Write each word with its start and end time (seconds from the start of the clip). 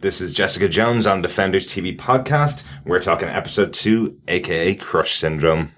This 0.00 0.20
is 0.20 0.32
Jessica 0.32 0.68
Jones 0.68 1.08
on 1.08 1.22
Defenders 1.22 1.66
TV 1.66 1.98
podcast. 1.98 2.62
We're 2.84 3.00
talking 3.00 3.26
episode 3.26 3.72
two, 3.72 4.20
aka 4.28 4.76
Crush 4.76 5.16
Syndrome. 5.16 5.72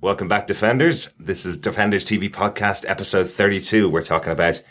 Welcome 0.00 0.28
back, 0.28 0.46
Defenders. 0.46 1.08
This 1.18 1.44
is 1.44 1.56
Defenders 1.56 2.04
TV 2.04 2.30
podcast 2.30 2.88
episode 2.88 3.28
32. 3.28 3.88
We're 3.88 4.04
talking 4.04 4.30
about 4.32 4.62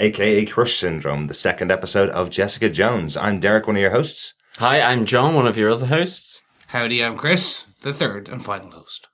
aka 0.00 0.44
Crush 0.44 0.74
Syndrome, 0.74 1.28
the 1.28 1.34
second 1.34 1.70
episode 1.70 2.08
of 2.08 2.30
Jessica 2.30 2.68
Jones. 2.68 3.16
I'm 3.16 3.38
Derek, 3.38 3.68
one 3.68 3.76
of 3.76 3.82
your 3.82 3.92
hosts. 3.92 4.34
Hi, 4.56 4.80
I'm 4.80 5.06
John, 5.06 5.34
one 5.34 5.46
of 5.46 5.56
your 5.56 5.70
other 5.70 5.86
hosts. 5.86 6.42
Howdy, 6.68 7.02
I'm 7.04 7.16
Chris, 7.16 7.64
the 7.82 7.92
third 7.94 8.28
and 8.28 8.44
final 8.44 8.70
host. 8.70 9.06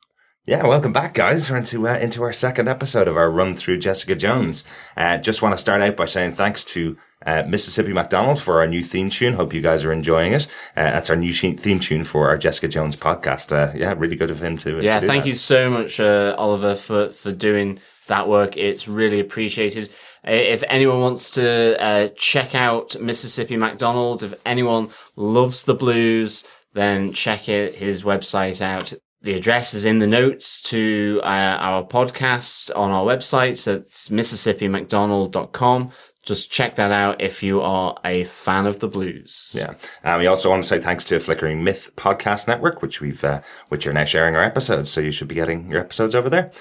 Yeah, 0.47 0.67
welcome 0.67 0.93
back, 0.93 1.15
guys. 1.15 1.49
We're 1.51 1.59
into 1.59 1.87
uh, 1.87 1.99
into 1.99 2.23
our 2.23 2.33
second 2.33 2.69
episode 2.69 3.07
of 3.07 3.17
our 3.17 3.31
run 3.31 3.55
through 3.55 3.79
Jessica 3.79 4.17
Jones. 4.17 4.65
Uh, 4.97 5.19
just 5.19 5.41
want 5.43 5.55
to 5.55 5.59
start 5.59 5.83
out 5.83 5.97
by 5.97 6.07
saying 6.07 6.33
thanks 6.33 6.65
to 6.65 6.97
uh, 7.25 7.45
Mississippi 7.47 7.93
McDonald 7.93 8.41
for 8.41 8.61
our 8.61 8.67
new 8.67 8.83
theme 8.83 9.09
tune. 9.09 9.35
Hope 9.35 9.55
you 9.55 9.61
guys 9.61 9.85
are 9.85 9.93
enjoying 9.93 10.33
it. 10.33 10.47
Uh, 10.77 10.91
that's 10.91 11.11
our 11.11 11.17
new 11.17 11.33
theme 11.33 11.79
tune 11.79 12.03
for 12.05 12.29
our 12.29 12.37
Jessica 12.37 12.67
Jones 12.67 12.97
podcast. 12.97 13.53
Uh, 13.53 13.73
yeah, 13.77 13.95
really 13.97 14.17
good 14.17 14.33
of 14.33 14.43
him 14.43 14.57
to. 14.59 14.83
Yeah, 14.83 14.99
to 14.99 15.07
thank 15.07 15.23
that. 15.25 15.29
you 15.29 15.35
so 15.37 15.71
much, 15.71 16.01
uh, 16.01 16.35
Oliver, 16.37 16.75
for 16.75 17.11
for 17.11 17.31
doing 17.31 17.79
that 18.09 18.29
work. 18.29 18.57
It's 18.57 18.89
really 18.89 19.21
appreciated. 19.21 19.91
Uh, 20.27 20.33
If 20.33 20.65
anyone 20.69 21.01
wants 21.01 21.31
to 21.33 21.81
uh, 21.81 22.09
check 22.17 22.57
out 22.57 23.01
Mississippi 23.01 23.57
McDonald, 23.57 24.25
if 24.25 24.35
anyone 24.45 24.89
loves 25.15 25.63
the 25.63 25.75
blues, 25.75 26.45
then 26.75 27.13
check 27.13 27.49
it, 27.49 27.75
his 27.75 28.03
website 28.03 28.61
out. 28.61 28.93
The 29.23 29.35
address 29.35 29.73
is 29.75 29.85
in 29.85 30.01
the 30.01 30.07
notes 30.07 30.61
to 30.63 31.21
uh, 31.23 31.27
our 31.27 31.85
podcast 31.85 32.77
on 32.77 32.91
our 32.91 33.05
website. 33.05 33.57
So 33.57 33.77
it's 33.77 34.09
MississippiMcDonald.com. 34.09 35.93
Just 36.25 36.53
check 36.53 36.77
that 36.77 36.93
out 36.93 37.21
if 37.21 37.43
you 37.43 37.61
are 37.61 37.99
a 38.05 38.25
fan 38.25 38.67
of 38.67 38.79
the 38.79 38.89
blues. 38.89 39.51
Yeah, 39.55 39.75
and 40.05 40.21
we 40.21 40.29
also 40.29 40.51
want 40.51 40.63
to 40.63 40.69
say 40.69 40.79
thanks 40.79 41.05
to 41.07 41.19
Flickering 41.19 41.65
Myth 41.65 41.91
Podcast 41.97 42.47
Network, 42.47 42.81
which 42.81 43.01
we've 43.01 43.23
uh, 43.25 43.43
which 43.71 43.89
are 43.89 43.93
now 43.93 44.05
sharing 44.05 44.37
our 44.37 44.45
episodes. 44.45 44.89
So 44.89 45.01
you 45.01 45.11
should 45.11 45.27
be 45.27 45.35
getting 45.35 45.69
your 45.69 45.81
episodes 45.81 46.15
over 46.15 46.31
there. 46.31 46.53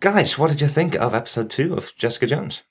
Guys, 0.00 0.38
what 0.38 0.50
did 0.50 0.60
you 0.60 0.68
think 0.68 0.94
of 0.94 1.12
episode 1.12 1.50
two 1.50 1.74
of 1.74 1.92
Jessica 1.96 2.26
Jones? 2.28 2.62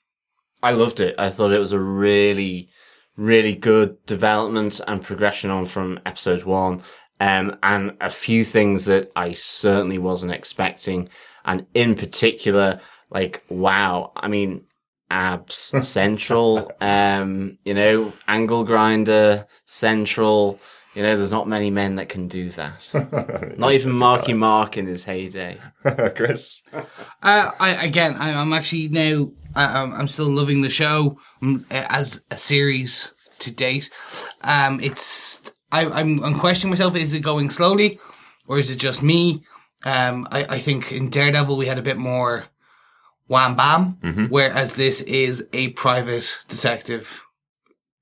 I 0.62 0.72
loved 0.72 0.98
it. 0.98 1.14
I 1.18 1.28
thought 1.28 1.52
it 1.52 1.60
was 1.60 1.72
a 1.72 1.78
really, 1.78 2.70
really 3.18 3.54
good 3.54 4.02
development 4.06 4.80
and 4.86 5.02
progression 5.02 5.50
on 5.50 5.66
from 5.66 6.00
episode 6.06 6.44
one. 6.44 6.82
Um, 7.20 7.58
and 7.64 7.96
a 8.00 8.10
few 8.10 8.44
things 8.44 8.84
that 8.84 9.10
I 9.16 9.32
certainly 9.32 9.98
wasn't 9.98 10.32
expecting. 10.32 11.08
And 11.44 11.66
in 11.74 11.96
particular, 11.96 12.80
like, 13.10 13.42
wow. 13.48 14.12
I 14.14 14.28
mean, 14.28 14.64
abs 15.10 15.74
central, 15.86 16.70
um, 16.80 17.58
you 17.64 17.74
know, 17.74 18.12
angle 18.28 18.64
grinder 18.64 19.46
central. 19.66 20.60
You 20.94 21.02
know, 21.02 21.16
there's 21.16 21.30
not 21.30 21.48
many 21.48 21.70
men 21.70 21.96
that 21.96 22.08
can 22.08 22.28
do 22.28 22.50
that. 22.50 23.54
Not 23.58 23.72
even 23.72 23.94
Marky 23.94 24.32
Mark 24.32 24.76
in 24.76 24.86
his 24.86 25.04
heyday. 25.04 25.60
Chris. 26.16 26.62
Uh, 26.72 27.50
I 27.60 27.84
again, 27.84 28.16
I, 28.16 28.32
I'm 28.32 28.52
actually 28.52 28.88
now. 28.88 29.30
I, 29.54 29.82
I'm, 29.82 29.92
I'm 29.92 30.08
still 30.08 30.30
loving 30.30 30.62
the 30.62 30.70
show 30.70 31.18
um, 31.42 31.64
as 31.70 32.22
a 32.30 32.36
series 32.36 33.12
to 33.40 33.50
date. 33.52 33.90
Um, 34.42 34.80
it's 34.80 35.42
I, 35.70 35.86
I'm 35.86 36.22
I'm 36.24 36.38
questioning 36.38 36.70
myself: 36.70 36.96
is 36.96 37.14
it 37.14 37.20
going 37.20 37.50
slowly, 37.50 37.98
or 38.46 38.58
is 38.58 38.70
it 38.70 38.76
just 38.76 39.02
me? 39.02 39.42
Um, 39.84 40.26
I, 40.30 40.44
I 40.44 40.58
think 40.58 40.92
in 40.92 41.08
Daredevil 41.08 41.56
we 41.56 41.66
had 41.66 41.78
a 41.78 41.82
bit 41.82 41.98
more 41.98 42.46
wham 43.28 43.54
bam, 43.56 43.98
whereas 44.30 44.74
this 44.74 45.02
is 45.02 45.46
a 45.52 45.68
private 45.70 46.38
detective 46.48 47.24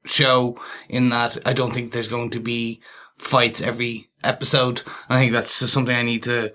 show. 0.05 0.59
In 0.89 1.09
that, 1.11 1.37
I 1.47 1.53
don't 1.53 1.75
think 1.75 1.93
there's 1.93 2.09
going 2.09 2.31
to 2.31 2.41
be 2.41 2.81
fights 3.19 3.61
every 3.61 4.07
episode. 4.27 4.83
I 5.09 5.19
think 5.19 5.33
that's 5.33 5.61
just 5.61 5.73
something 5.73 5.95
I 5.95 6.03
need 6.03 6.25
to 6.25 6.53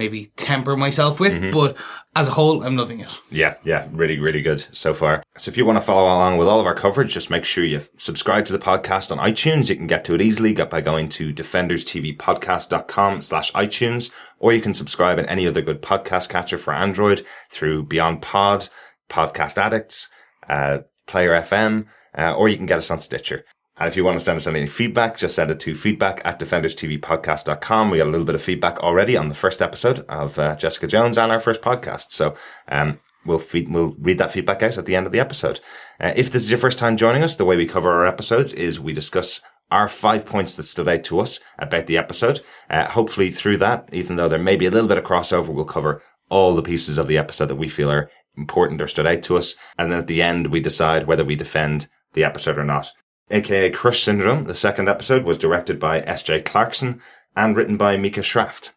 maybe 0.00 0.32
temper 0.36 0.76
myself 0.76 1.20
with. 1.20 1.52
But 1.52 1.76
as 2.16 2.26
a 2.26 2.32
whole, 2.32 2.64
I'm 2.64 2.76
loving 2.76 3.00
it. 3.00 3.20
Yeah, 3.30 3.56
yeah, 3.64 3.86
really, 3.92 4.18
really 4.18 4.40
good 4.40 4.64
so 4.74 4.94
far. 4.94 5.22
So 5.36 5.50
if 5.50 5.56
you 5.56 5.64
want 5.64 5.76
to 5.76 5.82
follow 5.82 6.04
along 6.04 6.38
with 6.38 6.48
all 6.48 6.58
of 6.58 6.66
our 6.66 6.74
coverage, 6.74 7.12
just 7.12 7.30
make 7.30 7.44
sure 7.44 7.64
you 7.64 7.82
subscribe 7.98 8.46
to 8.46 8.52
the 8.52 8.58
podcast 8.58 9.12
on 9.12 9.18
iTunes. 9.18 9.68
You 9.68 9.76
can 9.76 9.86
get 9.86 10.04
to 10.06 10.14
it 10.14 10.22
easily 10.22 10.54
by 10.54 10.80
going 10.80 11.10
to 11.10 11.32
defenderstvpodcast.com 11.32 13.20
slash 13.20 13.52
iTunes, 13.52 14.10
or 14.38 14.52
you 14.52 14.60
can 14.60 14.74
subscribe 14.74 15.18
in 15.18 15.26
any 15.26 15.46
other 15.46 15.60
good 15.62 15.82
podcast 15.82 16.30
catcher 16.30 16.58
for 16.58 16.72
Android 16.72 17.24
through 17.50 17.84
Beyond 17.84 18.22
Pod, 18.22 18.68
Podcast 19.10 19.58
Addicts, 19.58 20.08
uh, 20.48 20.78
Player 21.06 21.32
FM, 21.32 21.86
uh, 22.16 22.34
or 22.34 22.48
you 22.48 22.56
can 22.56 22.66
get 22.66 22.78
us 22.78 22.90
on 22.90 23.00
Stitcher. 23.00 23.44
And 23.80 23.88
if 23.88 23.96
you 23.96 24.04
want 24.04 24.18
to 24.18 24.24
send 24.24 24.36
us 24.36 24.46
any 24.46 24.66
feedback, 24.66 25.16
just 25.16 25.34
send 25.34 25.50
it 25.50 25.58
to 25.60 25.74
feedback 25.74 26.20
at 26.24 26.38
defenderstvpodcast.com. 26.38 27.90
We 27.90 27.98
got 27.98 28.06
a 28.06 28.10
little 28.10 28.26
bit 28.26 28.34
of 28.34 28.42
feedback 28.42 28.78
already 28.80 29.16
on 29.16 29.30
the 29.30 29.34
first 29.34 29.62
episode 29.62 30.00
of 30.00 30.38
uh, 30.38 30.54
Jessica 30.56 30.86
Jones 30.86 31.16
and 31.16 31.32
our 31.32 31.40
first 31.40 31.62
podcast. 31.62 32.12
So, 32.12 32.34
um, 32.68 33.00
we'll 33.24 33.38
feed, 33.38 33.70
we'll 33.70 33.96
read 33.98 34.18
that 34.18 34.32
feedback 34.32 34.62
out 34.62 34.78
at 34.78 34.86
the 34.86 34.96
end 34.96 35.06
of 35.06 35.12
the 35.12 35.20
episode. 35.20 35.60
Uh, 35.98 36.12
if 36.14 36.30
this 36.30 36.42
is 36.42 36.50
your 36.50 36.58
first 36.58 36.78
time 36.78 36.96
joining 36.96 37.22
us, 37.22 37.36
the 37.36 37.44
way 37.44 37.56
we 37.56 37.66
cover 37.66 37.90
our 37.90 38.06
episodes 38.06 38.52
is 38.52 38.78
we 38.78 38.92
discuss 38.92 39.40
our 39.70 39.88
five 39.88 40.26
points 40.26 40.54
that 40.56 40.66
stood 40.66 40.88
out 40.88 41.04
to 41.04 41.20
us 41.20 41.40
about 41.58 41.86
the 41.86 41.96
episode. 41.96 42.42
Uh, 42.68 42.86
hopefully 42.88 43.30
through 43.30 43.56
that, 43.56 43.88
even 43.92 44.16
though 44.16 44.28
there 44.28 44.38
may 44.38 44.56
be 44.56 44.66
a 44.66 44.70
little 44.70 44.88
bit 44.88 44.98
of 44.98 45.04
crossover, 45.04 45.48
we'll 45.48 45.64
cover 45.64 46.02
all 46.28 46.54
the 46.54 46.62
pieces 46.62 46.98
of 46.98 47.08
the 47.08 47.18
episode 47.18 47.46
that 47.46 47.56
we 47.56 47.68
feel 47.68 47.90
are 47.90 48.10
important 48.36 48.80
or 48.80 48.88
stood 48.88 49.06
out 49.06 49.22
to 49.22 49.36
us. 49.36 49.54
And 49.78 49.90
then 49.90 49.98
at 49.98 50.06
the 50.06 50.22
end, 50.22 50.48
we 50.48 50.60
decide 50.60 51.06
whether 51.06 51.24
we 51.24 51.36
defend 51.36 51.88
the 52.12 52.24
episode 52.24 52.58
or 52.58 52.64
not. 52.64 52.92
AKA 53.30 53.70
Crush 53.70 54.02
Syndrome, 54.02 54.44
the 54.44 54.54
second 54.54 54.88
episode 54.88 55.24
was 55.24 55.38
directed 55.38 55.78
by 55.78 56.00
S.J. 56.00 56.42
Clarkson 56.42 57.00
and 57.36 57.56
written 57.56 57.76
by 57.76 57.96
Micah 57.96 58.20
Schraft. 58.20 58.72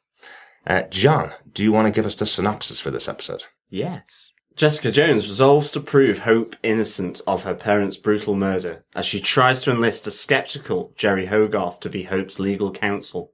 Uh, 0.66 0.84
John, 0.84 1.34
do 1.52 1.64
you 1.64 1.72
want 1.72 1.88
to 1.88 1.92
give 1.92 2.06
us 2.06 2.16
the 2.16 2.26
synopsis 2.26 2.80
for 2.80 2.92
this 2.92 3.10
episode? 3.10 3.46
Yes. 3.70 4.34
Jessica 4.56 4.92
Jones 4.92 5.28
resolves 5.28 5.72
to 5.72 5.80
prove 5.80 6.20
Hope 6.20 6.56
innocent 6.62 7.22
of 7.26 7.42
her 7.42 7.56
parents' 7.56 7.98
brutal 7.98 8.36
murder 8.36 8.86
as 8.96 9.06
she 9.06 9.20
tries 9.20 9.64
to 9.64 9.72
enlist 9.72 10.06
a 10.06 10.12
skeptical 10.12 10.94
Jeri 10.96 11.28
Hogarth 11.28 11.80
to 11.80 11.90
be 11.90 12.04
Hope's 12.04 12.38
legal 12.38 12.72
counsel. 12.72 13.34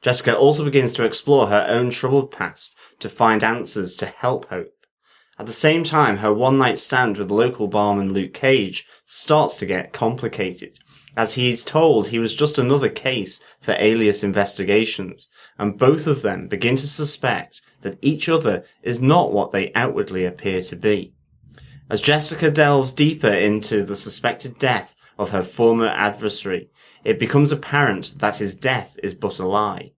Jessica 0.00 0.34
also 0.34 0.64
begins 0.64 0.94
to 0.94 1.04
explore 1.04 1.48
her 1.48 1.66
own 1.68 1.90
troubled 1.90 2.30
past 2.30 2.78
to 3.00 3.08
find 3.10 3.44
answers 3.44 3.96
to 3.96 4.06
help 4.06 4.46
Hope. 4.46 4.72
At 5.38 5.44
the 5.44 5.52
same 5.52 5.84
time, 5.84 6.18
her 6.18 6.32
one 6.32 6.56
night 6.56 6.78
stand 6.78 7.18
with 7.18 7.30
local 7.30 7.68
barman 7.68 8.12
Luke 8.14 8.32
Cage 8.32 8.86
starts 9.12 9.56
to 9.56 9.66
get 9.66 9.92
complicated, 9.92 10.78
as 11.16 11.34
he's 11.34 11.64
told 11.64 12.06
he 12.06 12.20
was 12.20 12.32
just 12.32 12.58
another 12.58 12.88
case 12.88 13.42
for 13.60 13.74
alias 13.80 14.22
investigations, 14.22 15.28
and 15.58 15.76
both 15.76 16.06
of 16.06 16.22
them 16.22 16.46
begin 16.46 16.76
to 16.76 16.86
suspect 16.86 17.60
that 17.82 17.98
each 18.00 18.28
other 18.28 18.64
is 18.84 19.02
not 19.02 19.32
what 19.32 19.50
they 19.50 19.72
outwardly 19.74 20.24
appear 20.24 20.62
to 20.62 20.76
be. 20.76 21.12
As 21.90 22.00
Jessica 22.00 22.52
delves 22.52 22.92
deeper 22.92 23.32
into 23.32 23.82
the 23.82 23.96
suspected 23.96 24.60
death 24.60 24.94
of 25.18 25.30
her 25.30 25.42
former 25.42 25.88
adversary, 25.88 26.70
it 27.02 27.18
becomes 27.18 27.50
apparent 27.50 28.14
that 28.18 28.36
his 28.36 28.54
death 28.54 28.96
is 29.02 29.14
but 29.14 29.40
a 29.40 29.46
lie. 29.46 29.90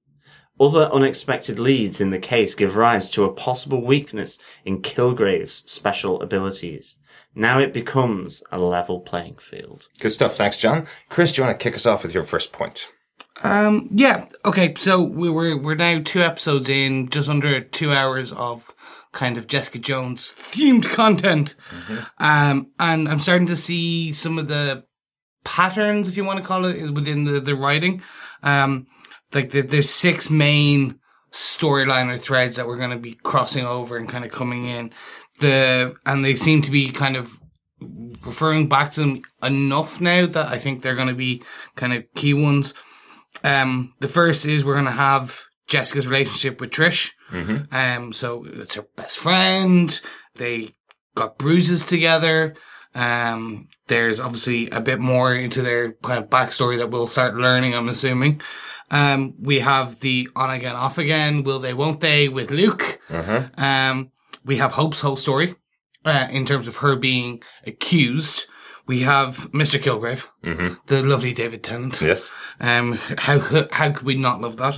Other 0.62 0.88
unexpected 0.92 1.58
leads 1.58 2.00
in 2.00 2.10
the 2.10 2.20
case 2.20 2.54
give 2.54 2.76
rise 2.76 3.10
to 3.10 3.24
a 3.24 3.32
possible 3.32 3.84
weakness 3.84 4.38
in 4.64 4.80
Kilgrave's 4.80 5.68
special 5.68 6.22
abilities. 6.22 7.00
Now 7.34 7.58
it 7.58 7.72
becomes 7.72 8.44
a 8.52 8.60
level 8.60 9.00
playing 9.00 9.38
field. 9.38 9.88
Good 9.98 10.12
stuff. 10.12 10.36
Thanks, 10.36 10.56
John. 10.56 10.86
Chris, 11.08 11.32
do 11.32 11.40
you 11.40 11.46
want 11.48 11.58
to 11.58 11.64
kick 11.64 11.74
us 11.74 11.84
off 11.84 12.04
with 12.04 12.14
your 12.14 12.22
first 12.22 12.52
point? 12.52 12.92
Um, 13.42 13.88
yeah. 13.90 14.28
Okay. 14.44 14.72
So 14.76 15.02
we 15.02 15.28
were 15.30 15.56
we're 15.56 15.74
now 15.74 16.00
two 16.04 16.22
episodes 16.22 16.68
in, 16.68 17.08
just 17.08 17.28
under 17.28 17.60
two 17.60 17.92
hours 17.92 18.32
of 18.32 18.72
kind 19.10 19.38
of 19.38 19.48
Jessica 19.48 19.80
Jones 19.80 20.32
themed 20.38 20.88
content. 20.90 21.56
Um, 22.18 22.70
and 22.78 23.08
I'm 23.08 23.18
starting 23.18 23.48
to 23.48 23.56
see 23.56 24.12
some 24.12 24.38
of 24.38 24.46
the 24.46 24.84
patterns, 25.42 26.06
if 26.06 26.16
you 26.16 26.24
want 26.24 26.38
to 26.38 26.44
call 26.44 26.66
it, 26.66 26.92
within 26.92 27.24
the 27.24 27.40
the 27.40 27.56
writing. 27.56 28.00
Um, 28.44 28.86
like 29.34 29.50
the, 29.50 29.62
there's 29.62 29.90
six 29.90 30.30
main 30.30 30.98
storyline 31.32 32.12
or 32.12 32.16
threads 32.18 32.56
that 32.56 32.66
we're 32.66 32.76
going 32.76 32.90
to 32.90 32.98
be 32.98 33.14
crossing 33.14 33.66
over 33.66 33.96
and 33.96 34.08
kind 34.08 34.24
of 34.24 34.30
coming 34.30 34.66
in. 34.66 34.92
The 35.40 35.94
and 36.06 36.24
they 36.24 36.34
seem 36.34 36.62
to 36.62 36.70
be 36.70 36.90
kind 36.90 37.16
of 37.16 37.32
referring 38.24 38.68
back 38.68 38.92
to 38.92 39.00
them 39.00 39.22
enough 39.42 40.00
now 40.00 40.26
that 40.26 40.48
I 40.48 40.58
think 40.58 40.82
they're 40.82 40.94
going 40.94 41.08
to 41.08 41.14
be 41.14 41.42
kind 41.74 41.92
of 41.92 42.04
key 42.14 42.34
ones. 42.34 42.74
Um, 43.42 43.94
the 44.00 44.08
first 44.08 44.46
is 44.46 44.64
we're 44.64 44.74
going 44.74 44.84
to 44.84 44.92
have 44.92 45.40
Jessica's 45.66 46.06
relationship 46.06 46.60
with 46.60 46.70
Trish. 46.70 47.12
Um, 47.72 48.12
so 48.12 48.44
it's 48.46 48.74
her 48.74 48.86
best 48.96 49.18
friend. 49.18 50.00
They 50.34 50.74
got 51.14 51.38
bruises 51.38 51.86
together. 51.86 52.54
Um, 52.94 53.68
there's 53.86 54.20
obviously 54.20 54.68
a 54.68 54.80
bit 54.80 55.00
more 55.00 55.34
into 55.34 55.62
their 55.62 55.92
kind 55.94 56.22
of 56.22 56.28
backstory 56.28 56.76
that 56.78 56.90
we'll 56.90 57.06
start 57.06 57.36
learning, 57.36 57.74
I'm 57.74 57.88
assuming. 57.88 58.42
Um, 58.92 59.34
we 59.40 59.58
have 59.60 59.98
the 60.00 60.28
on 60.36 60.50
again, 60.50 60.76
off 60.76 60.98
again, 60.98 61.42
will 61.42 61.58
they, 61.58 61.74
won't 61.74 62.00
they, 62.00 62.28
with 62.28 62.50
Luke. 62.50 63.00
Uh-huh. 63.08 63.48
Um, 63.56 64.12
we 64.44 64.58
have 64.58 64.72
Hope's 64.72 65.00
whole 65.00 65.16
story, 65.16 65.54
uh, 66.04 66.28
in 66.30 66.44
terms 66.44 66.68
of 66.68 66.76
her 66.76 66.94
being 66.96 67.42
accused. 67.66 68.46
We 68.86 69.00
have 69.00 69.50
Mr. 69.52 69.80
Kilgrave, 69.80 70.26
the 70.86 71.02
lovely 71.02 71.32
David 71.32 71.62
Tennant. 71.62 71.94
Mm-hmm. 71.94 72.06
Yes. 72.06 72.30
Um, 72.60 72.98
how 73.16 73.38
how 73.70 73.92
could 73.92 74.02
we 74.02 74.16
not 74.16 74.40
love 74.40 74.56
that? 74.56 74.76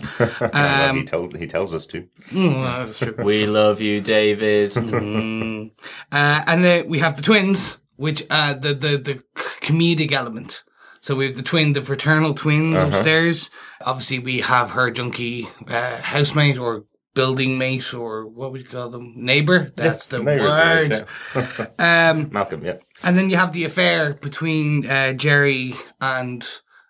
Um, 0.55 0.99
he, 0.99 1.05
tell, 1.05 1.31
he 1.31 1.46
tells 1.46 1.75
us 1.75 1.87
to. 1.87 2.06
mm, 2.31 2.84
that's 2.87 2.99
true. 2.99 3.14
We 3.25 3.46
love 3.46 3.81
you, 3.81 4.00
David. 4.00 4.72
Mm. 4.84 5.70
Uh, 6.12 6.43
and 6.46 6.64
then 6.64 6.88
we 6.88 6.99
have 6.99 7.17
the 7.17 7.22
twins, 7.22 7.78
which 7.96 8.25
uh, 8.31 8.55
the 8.55 8.75
the 8.75 8.96
the 8.99 9.22
comedic 9.60 10.12
element. 10.12 10.62
So 11.05 11.15
we 11.15 11.27
have 11.27 11.37
the 11.37 11.43
twin, 11.43 11.75
the 11.75 11.83
fraternal 11.83 12.33
twins 12.33 12.77
Uh-huh. 12.79 12.89
upstairs. 12.89 13.51
Obviously, 13.85 14.19
we 14.21 14.41
have 14.41 14.71
her 14.71 14.91
junkie 14.91 15.47
uh, 15.69 15.97
housemate 16.01 16.59
or 16.59 16.85
building 17.15 17.59
mate 17.59 17.93
or 17.93 18.27
what 18.27 18.51
would 18.53 18.62
you 18.62 18.69
call 18.69 18.89
them? 18.89 19.12
Neighbor. 19.15 19.71
That's 19.77 20.06
the 20.06 20.21
Neighbours, 20.21 20.49
word. 20.51 21.06
right, 21.35 21.71
Um, 21.79 22.31
Malcolm, 22.33 22.65
yeah. 22.65 22.79
and 23.03 23.19
then 23.19 23.29
you 23.29 23.37
have 23.37 23.53
the 23.53 23.65
affair 23.65 24.15
between 24.15 24.87
uh, 24.87 25.12
Jeri 25.15 25.77
and 26.01 26.43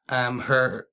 um, 0.09 0.39
her 0.43 0.87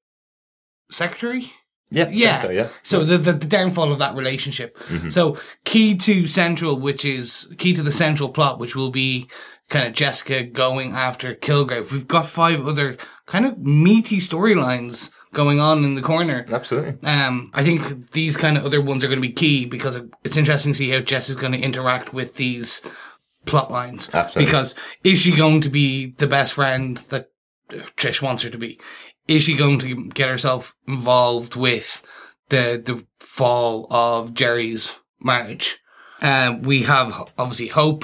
secretary. 0.90 1.52
Yeah. 1.92 2.10
Yeah. 2.10 2.42
So, 2.42 2.50
yeah. 2.50 2.68
So 2.84 3.04
the, 3.04 3.18
the 3.18 3.34
the 3.34 3.48
downfall 3.48 3.92
of 3.92 4.00
that 4.00 4.16
relationship. 4.16 4.78
So 5.10 5.38
key 5.66 5.94
to 5.96 6.26
central, 6.26 6.80
which 6.80 7.04
is 7.06 7.48
key 7.58 7.74
to 7.74 7.84
the 7.84 7.92
central 7.92 8.30
plot, 8.30 8.60
which 8.60 8.76
will 8.78 8.92
be 8.92 9.28
kind 9.72 9.88
of 9.88 9.94
Jessica 9.94 10.44
going 10.44 10.94
after 10.94 11.34
Kilgrave. 11.34 11.92
We've 11.92 12.08
got 12.08 12.26
five 12.28 12.68
other 12.68 12.98
kind 13.26 13.46
of 13.46 13.58
meaty 13.58 14.18
storylines 14.18 15.10
going 15.34 15.62
on 15.62 15.86
in 15.86 15.96
the 15.96 16.02
corner. 16.02 16.46
Absolutely. 16.52 17.08
Um, 17.08 17.50
I 17.54 17.64
think 17.64 18.12
these 18.12 18.36
kind 18.36 18.58
of 18.58 18.66
other 18.66 18.82
ones 18.82 19.02
are 19.04 19.08
going 19.08 19.22
to 19.22 19.28
be 19.28 19.34
key 19.34 19.66
because 19.66 19.98
it's 20.24 20.36
interesting 20.36 20.74
to 20.74 20.78
see 20.78 20.90
how 20.90 21.00
Jess 21.00 21.30
is 21.30 21.38
going 21.38 21.54
to 21.54 21.60
interact 21.60 22.14
with 22.14 22.36
these 22.36 22.82
plot 23.46 23.72
lines. 23.72 24.10
Absolutely. 24.14 24.46
Because 24.46 24.76
is 25.06 25.20
she 25.20 25.36
going 25.36 25.62
to 25.62 25.70
be 25.70 26.08
the 26.18 26.28
best 26.28 26.54
friend 26.54 26.98
that 27.10 27.32
Trish 27.70 28.22
wants 28.22 28.44
her 28.44 28.50
to 28.50 28.58
be? 28.58 28.78
Is 29.30 29.44
she 29.44 29.56
going 29.56 29.80
to 29.80 30.10
get 30.10 30.28
herself 30.28 30.76
involved 30.86 31.56
with 31.56 32.04
the 32.50 32.82
the 32.84 33.06
fall 33.20 33.88
of 33.90 34.34
Jeri's 34.34 34.98
marriage? 35.22 35.80
Uh, 36.22 36.58
we 36.62 36.84
have 36.84 37.32
obviously 37.38 37.68
Hope. 37.68 38.04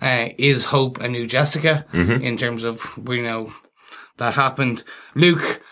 Uh, 0.00 0.28
is 0.38 0.66
Hope 0.66 1.00
a 1.00 1.08
new 1.08 1.26
Jessica 1.26 1.86
in 2.22 2.36
terms 2.36 2.64
of 2.64 2.96
we 2.98 3.22
know 3.22 3.52
that 4.18 4.34
happened? 4.34 4.84
Luke. 5.14 5.62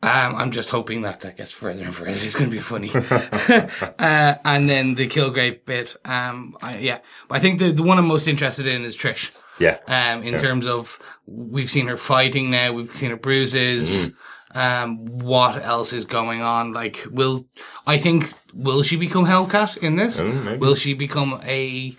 Um, 0.00 0.36
I'm 0.36 0.52
just 0.52 0.70
hoping 0.70 1.02
that 1.02 1.22
that 1.22 1.36
gets 1.36 1.50
further 1.50 1.82
and 1.82 1.92
further. 1.92 2.12
It's 2.12 2.36
going 2.36 2.48
to 2.48 2.56
be 2.56 2.62
funny. 2.62 2.92
uh, 3.98 4.34
and 4.44 4.68
then 4.68 4.94
the 4.94 5.08
Kilgrave 5.08 5.64
bit. 5.64 5.96
Um, 6.04 6.56
I, 6.62 6.78
yeah, 6.78 6.98
I 7.28 7.40
think 7.40 7.58
the 7.58 7.72
the 7.72 7.82
one 7.82 7.98
I'm 7.98 8.06
most 8.06 8.28
interested 8.28 8.68
in 8.68 8.84
is 8.84 8.96
Trish. 8.96 9.32
Yeah. 9.58 9.78
Um, 9.88 10.22
in 10.22 10.38
terms 10.38 10.68
of 10.68 11.00
we've 11.26 11.68
seen 11.68 11.88
her 11.88 11.96
fighting 11.96 12.48
now, 12.50 12.72
we've 12.72 12.94
seen 12.94 13.10
her 13.10 13.16
bruises. 13.16 14.12
Um, 14.54 15.04
what 15.06 15.62
else 15.62 15.92
is 15.92 16.04
going 16.04 16.42
on? 16.42 16.72
Like, 16.72 17.04
will 17.10 17.46
I 17.86 17.98
think 17.98 18.32
will 18.54 18.82
she 18.82 18.96
become 18.96 19.26
Hellcat 19.26 19.78
in 19.78 19.96
this? 19.96 20.20
Maybe. 20.20 20.58
Will 20.58 20.74
she 20.74 20.94
become 20.94 21.40
a 21.44 21.94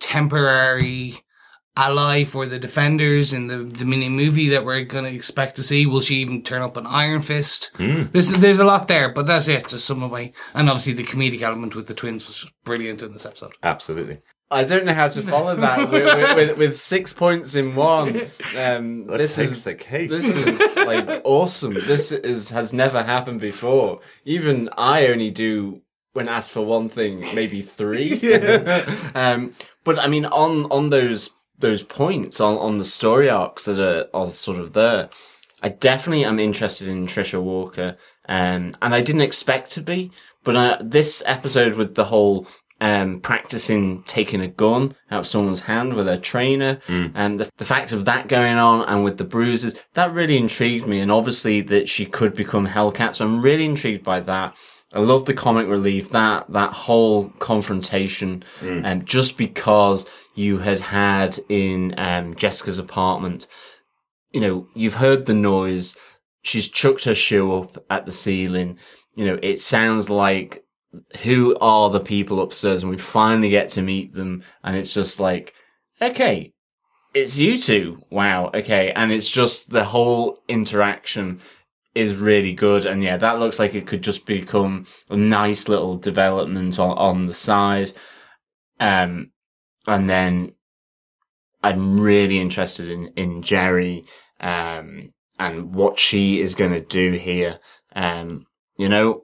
temporary 0.00 1.14
ally 1.76 2.24
for 2.24 2.46
the 2.46 2.58
defenders 2.58 3.32
in 3.32 3.48
the, 3.48 3.58
the 3.58 3.84
mini 3.84 4.08
movie 4.08 4.48
that 4.48 4.64
we're 4.64 4.82
going 4.82 5.04
to 5.04 5.14
expect 5.14 5.56
to 5.56 5.62
see? 5.62 5.86
Will 5.86 6.00
she 6.00 6.16
even 6.16 6.42
turn 6.42 6.62
up 6.62 6.76
an 6.76 6.86
Iron 6.86 7.22
Fist? 7.22 7.70
Hmm. 7.76 8.04
There's 8.12 8.30
there's 8.30 8.58
a 8.58 8.64
lot 8.64 8.88
there, 8.88 9.10
but 9.10 9.26
that's 9.26 9.48
it. 9.48 9.68
Just 9.68 9.86
some 9.86 10.02
of 10.02 10.10
my 10.10 10.32
and 10.54 10.68
obviously 10.68 10.94
the 10.94 11.04
comedic 11.04 11.42
element 11.42 11.74
with 11.74 11.86
the 11.86 11.94
twins 11.94 12.26
was 12.26 12.50
brilliant 12.64 13.02
in 13.02 13.12
this 13.12 13.26
episode. 13.26 13.52
Absolutely. 13.62 14.20
I 14.48 14.62
don't 14.62 14.84
know 14.84 14.94
how 14.94 15.08
to 15.08 15.22
follow 15.22 15.56
that 15.56 15.90
with, 15.90 16.04
with, 16.04 16.36
with, 16.36 16.56
with 16.56 16.80
six 16.80 17.12
points 17.12 17.56
in 17.56 17.74
one. 17.74 18.30
Um, 18.56 19.08
this 19.08 19.38
is 19.38 19.64
the 19.64 19.74
cake. 19.74 20.08
This 20.08 20.36
is 20.36 20.76
like 20.76 21.20
awesome. 21.24 21.74
This 21.74 22.12
is 22.12 22.50
has 22.50 22.72
never 22.72 23.02
happened 23.02 23.40
before. 23.40 24.00
Even 24.24 24.70
I 24.76 25.08
only 25.08 25.32
do 25.32 25.82
when 26.16 26.28
asked 26.28 26.50
for 26.50 26.64
one 26.64 26.88
thing, 26.88 27.20
maybe 27.34 27.60
three. 27.60 28.18
um, 29.14 29.54
but 29.84 29.98
I 29.98 30.08
mean, 30.08 30.24
on 30.24 30.64
on 30.72 30.90
those 30.90 31.30
those 31.58 31.82
points 31.82 32.40
on 32.40 32.56
on 32.56 32.78
the 32.78 32.84
story 32.84 33.30
arcs 33.30 33.66
that 33.66 33.78
are, 33.78 34.08
are 34.12 34.30
sort 34.30 34.58
of 34.58 34.72
there, 34.72 35.10
I 35.62 35.68
definitely 35.68 36.24
am 36.24 36.40
interested 36.40 36.88
in 36.88 37.06
Trisha 37.06 37.40
Walker, 37.40 37.96
um, 38.28 38.74
and 38.82 38.94
I 38.94 39.00
didn't 39.02 39.20
expect 39.20 39.70
to 39.72 39.82
be. 39.82 40.10
But 40.42 40.56
uh, 40.56 40.78
this 40.80 41.22
episode 41.26 41.74
with 41.74 41.94
the 41.94 42.06
whole 42.06 42.46
um, 42.80 43.20
practicing 43.20 44.02
taking 44.04 44.40
a 44.40 44.48
gun 44.48 44.94
out 45.10 45.20
of 45.20 45.26
someone's 45.26 45.62
hand 45.62 45.94
with 45.94 46.08
a 46.08 46.18
trainer, 46.18 46.80
and 47.14 47.40
the, 47.40 47.50
the 47.58 47.64
fact 47.64 47.92
of 47.92 48.06
that 48.06 48.28
going 48.28 48.56
on, 48.56 48.88
and 48.88 49.04
with 49.04 49.18
the 49.18 49.24
bruises, 49.24 49.78
that 49.94 50.12
really 50.12 50.36
intrigued 50.38 50.86
me. 50.86 51.00
And 51.00 51.12
obviously 51.12 51.60
that 51.62 51.88
she 51.88 52.06
could 52.06 52.34
become 52.34 52.66
Hellcat, 52.66 53.16
so 53.16 53.24
I'm 53.26 53.42
really 53.42 53.66
intrigued 53.66 54.02
by 54.02 54.20
that. 54.20 54.56
I 54.96 55.00
love 55.00 55.26
the 55.26 55.34
comic 55.34 55.68
relief 55.68 56.10
that 56.10 56.50
that 56.50 56.72
whole 56.72 57.28
confrontation, 57.38 58.44
and 58.84 59.06
just 59.06 59.36
because 59.36 60.08
you 60.34 60.58
had 60.58 60.80
had 60.80 61.38
in 61.48 61.94
um, 61.98 62.34
Jessica's 62.34 62.78
apartment, 62.78 63.46
you 64.32 64.40
know, 64.40 64.68
you've 64.74 64.94
heard 64.94 65.26
the 65.26 65.34
noise. 65.34 65.96
She's 66.42 66.68
chucked 66.68 67.04
her 67.04 67.14
shoe 67.14 67.52
up 67.52 67.84
at 67.90 68.06
the 68.06 68.12
ceiling. 68.12 68.78
You 69.14 69.26
know, 69.26 69.38
it 69.42 69.60
sounds 69.60 70.08
like 70.08 70.64
who 71.22 71.56
are 71.60 71.90
the 71.90 72.00
people 72.00 72.40
upstairs 72.40 72.82
and 72.82 72.90
we 72.90 72.96
finally 72.96 73.50
get 73.50 73.68
to 73.68 73.82
meet 73.82 74.14
them 74.14 74.42
and 74.62 74.76
it's 74.76 74.94
just 74.94 75.20
like, 75.20 75.52
okay, 76.00 76.52
it's 77.14 77.36
you 77.36 77.58
two. 77.58 77.98
Wow. 78.10 78.50
Okay. 78.54 78.92
And 78.92 79.12
it's 79.12 79.28
just 79.28 79.70
the 79.70 79.84
whole 79.84 80.38
interaction 80.48 81.40
is 81.96 82.14
really 82.14 82.52
good. 82.52 82.86
And 82.86 83.02
yeah, 83.02 83.16
that 83.16 83.38
looks 83.38 83.58
like 83.58 83.74
it 83.74 83.86
could 83.86 84.02
just 84.02 84.26
become 84.26 84.86
a 85.08 85.16
nice 85.16 85.68
little 85.68 85.96
development 85.96 86.78
on, 86.78 86.96
on 86.98 87.26
the 87.26 87.34
side. 87.34 87.92
Um, 88.78 89.30
and 89.86 90.08
then 90.08 90.54
I'm 91.62 91.98
really 91.98 92.38
interested 92.38 92.90
in, 92.90 93.08
in 93.16 93.42
Jeri, 93.42 94.04
um, 94.40 95.12
and 95.38 95.74
what 95.74 95.98
she 95.98 96.40
is 96.40 96.54
going 96.54 96.72
to 96.72 96.80
do 96.80 97.12
here. 97.12 97.58
Um, 97.94 98.46
you 98.76 98.88
know, 98.88 99.22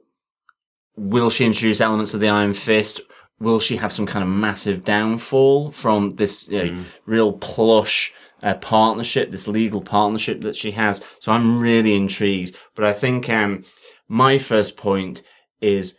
will 0.95 1.29
she 1.29 1.45
introduce 1.45 1.79
elements 1.81 2.13
of 2.13 2.19
the 2.19 2.29
Iron 2.29 2.53
Fist? 2.53 3.01
Will 3.39 3.59
she 3.59 3.77
have 3.77 3.93
some 3.93 4.05
kind 4.05 4.23
of 4.23 4.29
massive 4.29 4.83
downfall 4.83 5.71
from 5.71 6.11
this 6.11 6.49
you 6.49 6.63
know, 6.63 6.83
real 7.05 7.33
plush 7.33 8.11
uh, 8.43 8.53
partnership, 8.55 9.31
this 9.31 9.47
legal 9.47 9.81
partnership 9.81 10.41
that 10.41 10.55
she 10.55 10.71
has? 10.71 11.03
So 11.19 11.31
I'm 11.31 11.59
really 11.59 11.95
intrigued. 11.95 12.55
But 12.75 12.85
I 12.85 12.93
think 12.93 13.27
um, 13.29 13.63
my 14.07 14.37
first 14.37 14.77
point 14.77 15.23
is 15.61 15.97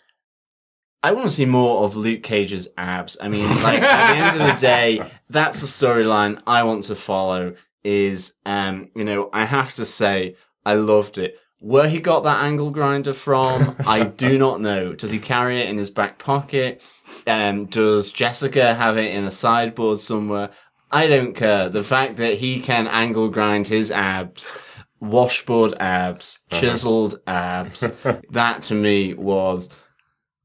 I 1.05 1.13
want 1.13 1.29
to 1.29 1.35
see 1.35 1.45
more 1.45 1.85
of 1.85 1.97
Luke 1.97 2.23
Cage's 2.23 2.69
abs. 2.79 3.19
I 3.21 3.29
mean, 3.29 3.47
like 3.63 3.83
at 3.83 4.13
the 4.13 4.17
end 4.17 4.41
of 4.41 4.47
the 4.47 4.61
day, 4.61 5.11
that's 5.29 5.61
the 5.61 5.67
storyline 5.67 6.41
I 6.47 6.63
want 6.63 6.85
to 6.85 6.95
follow. 6.95 7.57
Is 7.83 8.33
um, 8.47 8.89
you 8.97 9.05
know, 9.05 9.29
I 9.31 9.45
have 9.45 9.75
to 9.75 9.85
say, 9.85 10.37
I 10.65 10.75
loved 10.75 11.19
it. 11.19 11.37
Where 11.59 11.89
he 11.89 12.01
got 12.01 12.25
that 12.25 12.43
angle 12.43 12.71
grinder 12.71 13.13
from, 13.13 13.77
I 13.87 14.05
do 14.05 14.39
not 14.47 14.63
know. 14.63 14.95
Does 14.95 15.11
he 15.11 15.19
carry 15.19 15.61
it 15.61 15.69
in 15.69 15.77
his 15.77 15.91
back 15.91 16.19
pocket? 16.19 16.83
Um, 17.27 17.67
does 17.67 18.11
Jessica 18.11 18.75
have 18.75 18.97
it 18.97 19.15
in 19.15 19.25
a 19.25 19.31
sideboard 19.31 20.01
somewhere? 20.01 20.51
I 20.95 21.09
don't 21.09 21.35
care. 21.35 21.69
The 21.69 21.83
fact 21.83 22.19
that 22.19 22.37
he 22.37 22.61
can 22.61 22.87
angle 22.87 23.29
grind 23.29 23.67
his 23.67 23.91
abs, 23.91 24.57
washboard 25.01 25.75
abs, 25.81 26.39
chiseled 26.53 27.19
abs, 27.27 27.81
that 28.31 28.63
to 28.63 28.75
me 28.75 29.13
was 29.13 29.71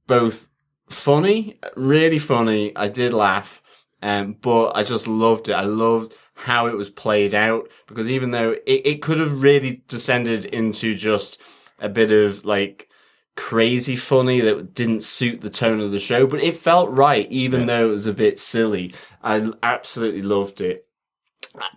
both 0.08 0.50
funny, 0.90 1.60
really 1.76 2.18
funny. 2.18 2.76
I 2.76 2.88
did 2.88 3.14
laugh, 3.14 3.62
um, 4.02 4.38
but 4.42 4.72
I 4.72 4.84
just 4.84 5.08
loved 5.08 5.50
it. 5.50 5.54
I 5.54 5.66
loved 5.66 6.16
how 6.34 6.66
it 6.66 6.76
was 6.76 6.90
played 6.90 7.36
out 7.36 7.70
because 7.86 8.10
even 8.10 8.32
though 8.32 8.54
it, 8.66 8.82
it 8.86 9.02
could 9.04 9.20
have 9.20 9.44
really 9.44 9.84
descended 9.88 10.46
into 10.46 10.96
just 10.96 11.40
a 11.78 11.90
bit 11.90 12.12
of 12.12 12.44
like 12.44 12.89
crazy 13.36 13.96
funny 13.96 14.42
that 14.42 14.74
didn't 14.74 15.04
suit 15.04 15.42
the 15.42 15.50
tone 15.50 15.80
of 15.80 15.92
the 15.92 16.00
show, 16.00 16.28
but 16.28 16.42
it 16.42 16.58
felt 16.58 16.90
right, 16.90 17.30
even 17.32 17.66
though 17.66 17.90
it 17.90 17.94
was 17.94 18.06
a 18.06 18.14
bit 18.14 18.40
silly. 18.40 18.94
I 19.24 19.52
absolutely 19.64 20.22
loved 20.22 20.62
it 20.62 20.86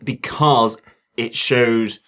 because 0.03 0.79
it 1.17 1.35
showed 1.35 1.99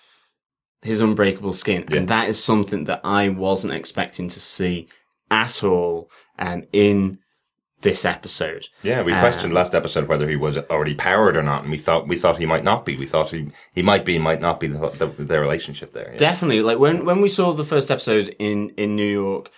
his 0.82 1.00
unbreakable 1.00 1.54
skin, 1.54 1.86
and 1.92 2.08
that 2.08 2.28
is 2.28 2.42
something 2.42 2.84
that 2.84 3.00
I 3.04 3.28
wasn't 3.28 3.74
expecting 3.74 4.28
to 4.28 4.40
see 4.40 4.88
at 5.30 5.64
all. 5.64 6.10
Um, 6.38 6.64
in 6.72 7.18
this 7.84 8.04
episode. 8.04 8.66
Yeah, 8.82 9.02
we 9.02 9.12
questioned 9.12 9.52
last 9.52 9.74
episode 9.74 10.08
whether 10.08 10.28
he 10.28 10.36
was 10.36 10.56
already 10.56 10.94
powered 10.94 11.36
or 11.36 11.42
not, 11.42 11.62
and 11.62 11.70
we 11.70 11.78
thought 11.78 12.08
we 12.08 12.16
thought 12.16 12.38
he 12.38 12.46
might 12.46 12.64
not 12.64 12.84
be. 12.84 12.96
We 12.96 13.06
thought 13.06 13.30
he 13.30 13.52
he 13.72 13.82
might 13.82 14.04
be, 14.04 14.18
might 14.18 14.40
not 14.40 14.58
be 14.58 14.66
the, 14.66 14.88
the, 14.88 15.06
their 15.22 15.40
relationship 15.40 15.92
there. 15.92 16.10
Yeah. 16.12 16.18
Definitely. 16.18 16.62
Like 16.62 16.78
when 16.78 17.04
when 17.04 17.20
we 17.20 17.28
saw 17.28 17.52
the 17.52 17.64
first 17.64 17.90
episode 17.90 18.34
in 18.40 18.70
in 18.70 18.96
New 18.96 19.06
York, 19.06 19.50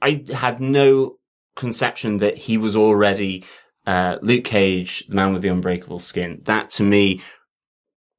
I 0.00 0.24
had 0.32 0.60
no 0.60 1.16
conception 1.56 2.18
that 2.18 2.36
he 2.36 2.56
was 2.56 2.76
already 2.76 3.44
uh, 3.86 4.18
Luke 4.22 4.44
Cage, 4.44 5.06
the 5.08 5.16
man 5.16 5.32
with 5.32 5.42
the 5.42 5.48
unbreakable 5.48 5.98
skin. 5.98 6.42
That 6.44 6.70
to 6.72 6.84
me 6.84 7.22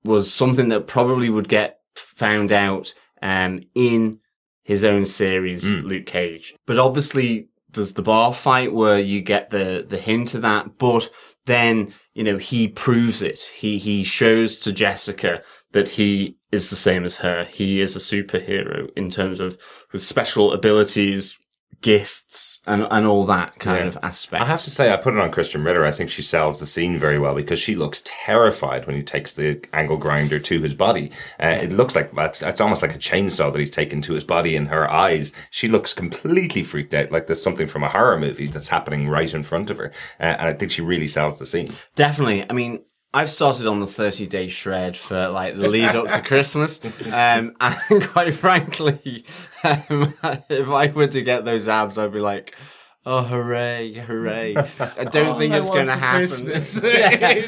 was 0.03 0.33
something 0.33 0.69
that 0.69 0.87
probably 0.87 1.29
would 1.29 1.47
get 1.47 1.79
found 1.95 2.51
out 2.51 2.93
um, 3.21 3.61
in 3.75 4.19
his 4.63 4.83
own 4.83 5.05
series, 5.05 5.69
Luke 5.69 6.07
Cage. 6.07 6.55
But 6.65 6.79
obviously, 6.79 7.49
there's 7.73 7.93
the 7.93 8.01
bar 8.01 8.33
fight 8.33 8.73
where 8.73 8.99
you 8.99 9.21
get 9.21 9.49
the 9.49 9.85
the 9.87 9.97
hint 9.97 10.33
of 10.33 10.41
that, 10.41 10.77
but 10.77 11.09
then 11.45 11.93
you 12.13 12.23
know 12.23 12.37
he 12.37 12.67
proves 12.67 13.21
it. 13.21 13.39
He 13.39 13.77
he 13.77 14.03
shows 14.03 14.59
to 14.59 14.71
Jessica 14.71 15.41
that 15.71 15.87
he 15.87 16.37
is 16.51 16.69
the 16.69 16.75
same 16.75 17.05
as 17.05 17.17
her. 17.17 17.45
He 17.45 17.81
is 17.81 17.95
a 17.95 17.99
superhero 17.99 18.89
in 18.97 19.09
terms 19.09 19.39
of 19.39 19.57
with 19.91 20.03
special 20.03 20.51
abilities, 20.51 21.39
gifts, 21.81 22.61
and 22.65 22.87
and 22.89 23.05
all 23.05 23.25
that 23.25 23.59
kind 23.59 23.79
Yeah. 23.79 23.87
of 23.87 23.97
aspect. 24.03 24.41
I 24.41 24.45
have 24.45 24.63
to 24.63 24.69
say, 24.71 24.91
I 24.91 24.97
put 24.97 25.13
it 25.13 25.19
on 25.19 25.31
Krysten 25.31 25.65
Ritter. 25.65 25.85
I 25.85 25.91
think 25.91 26.09
she 26.09 26.21
sells 26.21 26.59
the 26.59 26.65
scene 26.65 26.97
very 26.97 27.19
well 27.19 27.35
because 27.35 27.59
she 27.59 27.75
looks 27.75 28.01
terrified 28.05 28.87
when 28.87 28.95
he 28.95 29.03
takes 29.03 29.33
the 29.33 29.59
angle 29.73 29.97
grinder 29.97 30.39
to 30.39 30.61
his 30.61 30.73
body. 30.73 31.11
Uh, 31.41 31.57
it 31.61 31.71
looks 31.71 31.95
like 31.95 32.11
that's 32.13 32.41
it's 32.41 32.61
almost 32.61 32.81
like 32.81 32.95
a 32.95 32.99
chainsaw 32.99 33.51
that 33.51 33.59
he's 33.59 33.71
taken 33.71 34.01
to 34.03 34.13
his 34.13 34.23
body 34.23 34.55
in 34.55 34.67
her 34.67 34.89
eyes. 34.89 35.33
She 35.49 35.67
looks 35.67 35.93
completely 35.93 36.63
freaked 36.63 36.93
out, 36.93 37.11
like 37.11 37.27
there's 37.27 37.41
something 37.43 37.67
from 37.67 37.83
a 37.83 37.89
horror 37.89 38.17
movie 38.17 38.47
that's 38.47 38.69
happening 38.69 39.09
right 39.09 39.33
in 39.33 39.43
front 39.43 39.69
of 39.69 39.77
her. 39.77 39.91
Uh, 40.19 40.23
and 40.39 40.47
I 40.49 40.53
think 40.53 40.71
she 40.71 40.81
really 40.81 41.07
sells 41.07 41.39
the 41.39 41.45
scene. 41.45 41.73
Definitely. 41.95 42.45
I 42.49 42.53
mean, 42.53 42.83
I've 43.13 43.29
started 43.29 43.67
on 43.67 43.81
the 43.81 43.87
30 43.87 44.27
day 44.27 44.47
shred 44.47 44.95
for 44.95 45.27
like 45.27 45.57
the 45.57 45.67
lead 45.67 45.95
up 45.95 46.07
to 46.07 46.21
Christmas. 46.21 46.83
Um, 47.11 47.55
and 47.61 48.03
quite 48.03 48.33
frankly, 48.33 49.25
um, 49.63 50.13
if 50.49 50.69
I 50.69 50.87
were 50.87 51.07
to 51.07 51.21
get 51.21 51.43
those 51.43 51.67
abs, 51.67 51.97
I'd 51.97 52.13
be 52.13 52.19
like, 52.19 52.55
oh, 53.05 53.23
hooray, 53.23 53.93
hooray. 53.93 54.55
I 54.55 55.03
don't 55.05 55.27
oh, 55.35 55.39
think 55.39 55.53
I 55.53 55.57
it's 55.57 55.69
going 55.69 55.87
to 55.87 55.95
happen. 55.95 56.51
Yeah. 56.81 57.41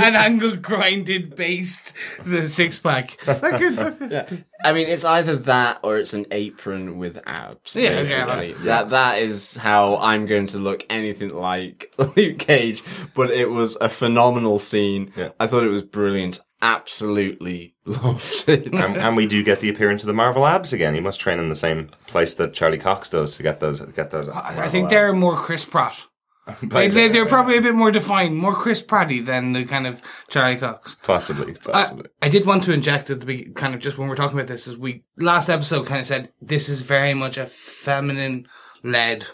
an 0.06 0.16
angle 0.16 0.56
grinded 0.56 1.36
based 1.36 1.92
the 2.22 2.48
six 2.48 2.78
pack. 2.78 3.16
I 3.26 4.72
mean, 4.72 4.88
it's 4.88 5.04
either 5.04 5.36
that 5.36 5.80
or 5.82 5.98
it's 5.98 6.14
an 6.14 6.26
apron 6.30 6.98
with 6.98 7.20
abs. 7.26 7.76
Yeah, 7.76 7.96
basically. 7.96 8.50
yeah. 8.50 8.56
That 8.64 8.90
that 8.90 9.18
is 9.18 9.56
how 9.56 9.96
I'm 9.98 10.26
going 10.26 10.48
to 10.48 10.58
look 10.58 10.84
anything 10.90 11.30
like 11.30 11.94
Luke 11.98 12.38
Cage. 12.38 12.82
But 13.14 13.30
it 13.30 13.50
was 13.50 13.76
a 13.80 13.88
phenomenal 13.88 14.58
scene. 14.58 15.12
Yeah. 15.16 15.30
I 15.38 15.46
thought 15.46 15.64
it 15.64 15.70
was 15.70 15.82
brilliant. 15.82 16.40
Absolutely 16.60 17.74
loved 17.88 18.44
it. 18.48 18.66
and, 18.66 18.96
and 18.96 19.16
we 19.16 19.26
do 19.26 19.42
get 19.42 19.60
the 19.60 19.68
appearance 19.68 20.02
of 20.02 20.06
the 20.06 20.12
Marvel 20.14 20.46
abs 20.46 20.72
again. 20.72 20.94
He 20.94 21.00
must 21.00 21.20
train 21.20 21.38
in 21.38 21.48
the 21.48 21.54
same 21.56 21.90
place 22.06 22.34
that 22.36 22.54
Charlie 22.54 22.78
Cox 22.78 23.08
does 23.10 23.36
to 23.36 23.42
get 23.42 23.60
those. 23.60 23.80
Get 23.80 24.10
those. 24.10 24.28
I 24.28 24.68
think 24.68 24.90
they're 24.90 25.12
more 25.12 25.36
Chris 25.36 25.64
Pratt. 25.64 26.04
They, 26.62 26.88
they, 26.88 27.08
they're 27.08 27.26
probably 27.26 27.58
a 27.58 27.60
bit 27.60 27.74
more 27.74 27.90
defined, 27.90 28.34
more 28.34 28.54
Chris 28.54 28.80
Pratty 28.80 29.22
than 29.22 29.52
the 29.52 29.66
kind 29.66 29.86
of 29.86 30.00
Charlie 30.30 30.56
Cox. 30.56 30.96
possibly, 31.02 31.52
I, 31.66 31.72
possibly. 31.72 32.06
I 32.22 32.30
did 32.30 32.46
want 32.46 32.62
to 32.62 32.72
inject 32.72 33.10
at 33.10 33.20
the 33.20 33.26
be- 33.26 33.44
kind 33.50 33.74
of 33.74 33.80
just 33.82 33.98
when 33.98 34.08
we're 34.08 34.14
talking 34.14 34.38
about 34.38 34.48
this 34.48 34.66
is 34.66 34.74
we 34.74 35.02
last 35.18 35.50
episode 35.50 35.86
kind 35.86 36.00
of 36.00 36.06
said 36.06 36.32
this 36.40 36.70
is 36.70 36.80
very 36.80 37.12
much 37.12 37.36
a 37.36 37.44
feminine 37.44 38.48
led 38.82 39.26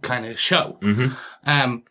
kind 0.00 0.24
of 0.24 0.40
show. 0.40 0.78
Mhm. 0.80 1.14
Um, 1.44 1.82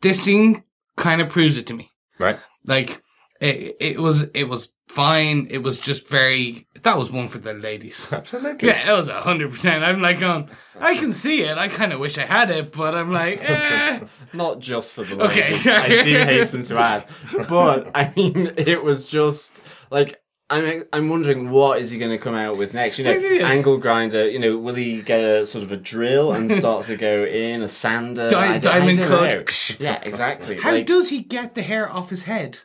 this 0.00 0.22
scene 0.22 0.64
kind 0.96 1.20
of 1.20 1.28
proves 1.28 1.58
it 1.58 1.66
to 1.66 1.74
me. 1.74 1.90
right. 2.18 2.38
Like 2.64 3.02
it, 3.40 3.76
it 3.80 4.00
was, 4.00 4.24
it 4.34 4.44
was 4.44 4.72
fine. 4.88 5.46
It 5.50 5.58
was 5.58 5.78
just 5.78 6.08
very. 6.08 6.66
That 6.82 6.98
was 6.98 7.10
one 7.10 7.28
for 7.28 7.38
the 7.38 7.52
ladies. 7.52 8.08
Absolutely. 8.12 8.68
Yeah, 8.68 8.92
it 8.92 8.96
was 8.96 9.08
a 9.08 9.20
hundred 9.20 9.50
percent. 9.50 9.84
I'm 9.84 10.00
like, 10.00 10.20
going, 10.20 10.48
I 10.80 10.96
can 10.96 11.12
see 11.12 11.42
it. 11.42 11.56
I 11.58 11.68
kind 11.68 11.92
of 11.92 12.00
wish 12.00 12.18
I 12.18 12.26
had 12.26 12.50
it, 12.50 12.72
but 12.72 12.94
I'm 12.94 13.12
like, 13.12 13.38
eh. 13.48 14.00
Not 14.32 14.60
just 14.60 14.92
for 14.92 15.04
the 15.04 15.22
Okay, 15.24 15.42
ladies. 15.42 15.64
sorry. 15.64 15.98
I 16.00 16.02
do 16.04 16.14
hasten 16.14 16.62
to 16.62 16.78
add, 16.78 17.06
but 17.48 17.90
I 17.94 18.12
mean, 18.16 18.52
it 18.56 18.82
was 18.82 19.06
just 19.06 19.60
like 19.90 20.20
I'm. 20.50 20.84
I'm 20.92 21.08
wondering 21.08 21.50
what 21.50 21.80
is 21.80 21.90
he 21.90 21.98
going 21.98 22.10
to 22.10 22.18
come 22.18 22.34
out 22.34 22.56
with 22.56 22.72
next? 22.74 22.98
You 22.98 23.04
know, 23.04 23.46
angle 23.46 23.76
grinder. 23.78 24.28
You 24.28 24.38
know, 24.38 24.56
will 24.56 24.74
he 24.74 25.02
get 25.02 25.22
a 25.22 25.44
sort 25.46 25.62
of 25.64 25.72
a 25.72 25.76
drill 25.76 26.32
and 26.32 26.50
start 26.50 26.86
to 26.86 26.96
go 26.96 27.24
in 27.24 27.62
a 27.62 27.68
sander? 27.68 28.30
Di- 28.30 28.58
diamond 28.58 29.00
cut. 29.00 29.76
Yeah, 29.78 30.00
exactly. 30.02 30.58
How 30.58 30.72
like, 30.72 30.86
does 30.86 31.10
he 31.10 31.20
get 31.20 31.54
the 31.54 31.62
hair 31.62 31.90
off 31.90 32.10
his 32.10 32.24
head? 32.24 32.60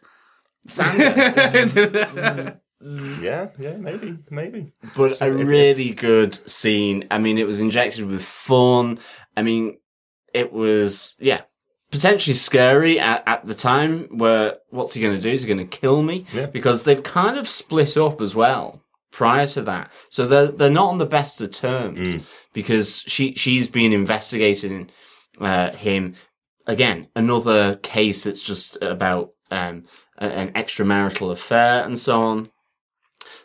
Sander. 0.67 2.60
Yeah, 3.22 3.48
yeah, 3.58 3.77
maybe, 3.77 4.17
maybe. 4.29 4.74
but 4.98 5.12
a 5.22 5.27
it's- 5.27 5.32
really 5.50 5.91
it's- 5.91 6.01
good 6.01 6.50
scene. 6.50 7.08
I 7.10 7.17
mean, 7.17 7.38
it 7.38 7.48
was 7.48 7.62
injected 7.62 8.05
with 8.05 8.22
fun. 8.25 9.00
I 9.38 9.41
mean, 9.41 9.77
it 10.34 10.51
was 10.51 11.15
yeah, 11.17 11.43
potentially 11.91 12.34
scary 12.34 13.00
at, 13.00 13.24
at 13.25 13.48
the 13.48 13.53
time. 13.55 14.10
Where 14.17 14.58
what's 14.70 14.93
he 14.96 15.01
going 15.01 15.15
to 15.15 15.22
do? 15.22 15.29
Is 15.32 15.43
he 15.43 15.48
going 15.48 15.65
to 15.65 15.77
kill 15.79 16.01
me? 16.03 16.25
Yeah. 16.34 16.48
Because 16.48 16.84
they've 16.84 17.01
kind 17.01 17.38
of 17.38 17.48
split 17.48 17.96
up 17.96 18.20
as 18.20 18.36
well 18.36 18.82
prior 19.12 19.48
to 19.48 19.62
that, 19.62 19.89
so 20.10 20.27
they're 20.27 20.48
they're 20.48 20.70
not 20.70 20.89
on 20.89 20.98
the 20.98 21.05
best 21.05 21.39
of 21.39 21.51
terms 21.51 22.17
because 22.51 23.00
she 23.08 23.34
she's 23.36 23.70
been 23.70 23.93
investigating 23.93 24.89
uh, 25.39 25.72
him 25.72 26.15
again. 26.67 27.08
Another 27.15 27.77
case 27.77 28.25
that's 28.25 28.41
just 28.43 28.75
about 28.82 29.29
um, 29.51 29.86
a- 29.86 29.88
an 30.17 30.51
extramarital 30.53 31.32
affair 31.32 31.84
and 31.84 31.98
so 31.98 32.22
on. 32.22 32.50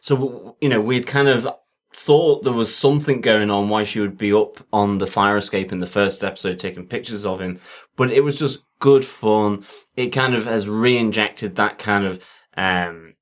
So, 0.00 0.56
you 0.60 0.68
know, 0.68 0.80
we'd 0.80 1.06
kind 1.06 1.28
of 1.28 1.48
thought 1.94 2.44
there 2.44 2.52
was 2.52 2.74
something 2.74 3.20
going 3.20 3.50
on 3.50 3.68
why 3.68 3.82
she 3.82 4.00
would 4.00 4.18
be 4.18 4.32
up 4.32 4.58
on 4.72 4.98
the 4.98 5.06
fire 5.06 5.36
escape 5.36 5.72
in 5.72 5.80
the 5.80 5.86
first 5.86 6.22
episode 6.22 6.58
taking 6.58 6.86
pictures 6.86 7.24
of 7.24 7.40
him, 7.40 7.58
but 7.96 8.10
it 8.10 8.22
was 8.22 8.38
just 8.38 8.60
good 8.78 9.04
fun. 9.04 9.64
It 9.96 10.08
kind 10.08 10.34
of 10.34 10.44
has 10.44 10.68
re-injected 10.68 11.56
that 11.56 11.78
kind 11.78 12.04
of, 12.04 12.24
um, 12.56 13.14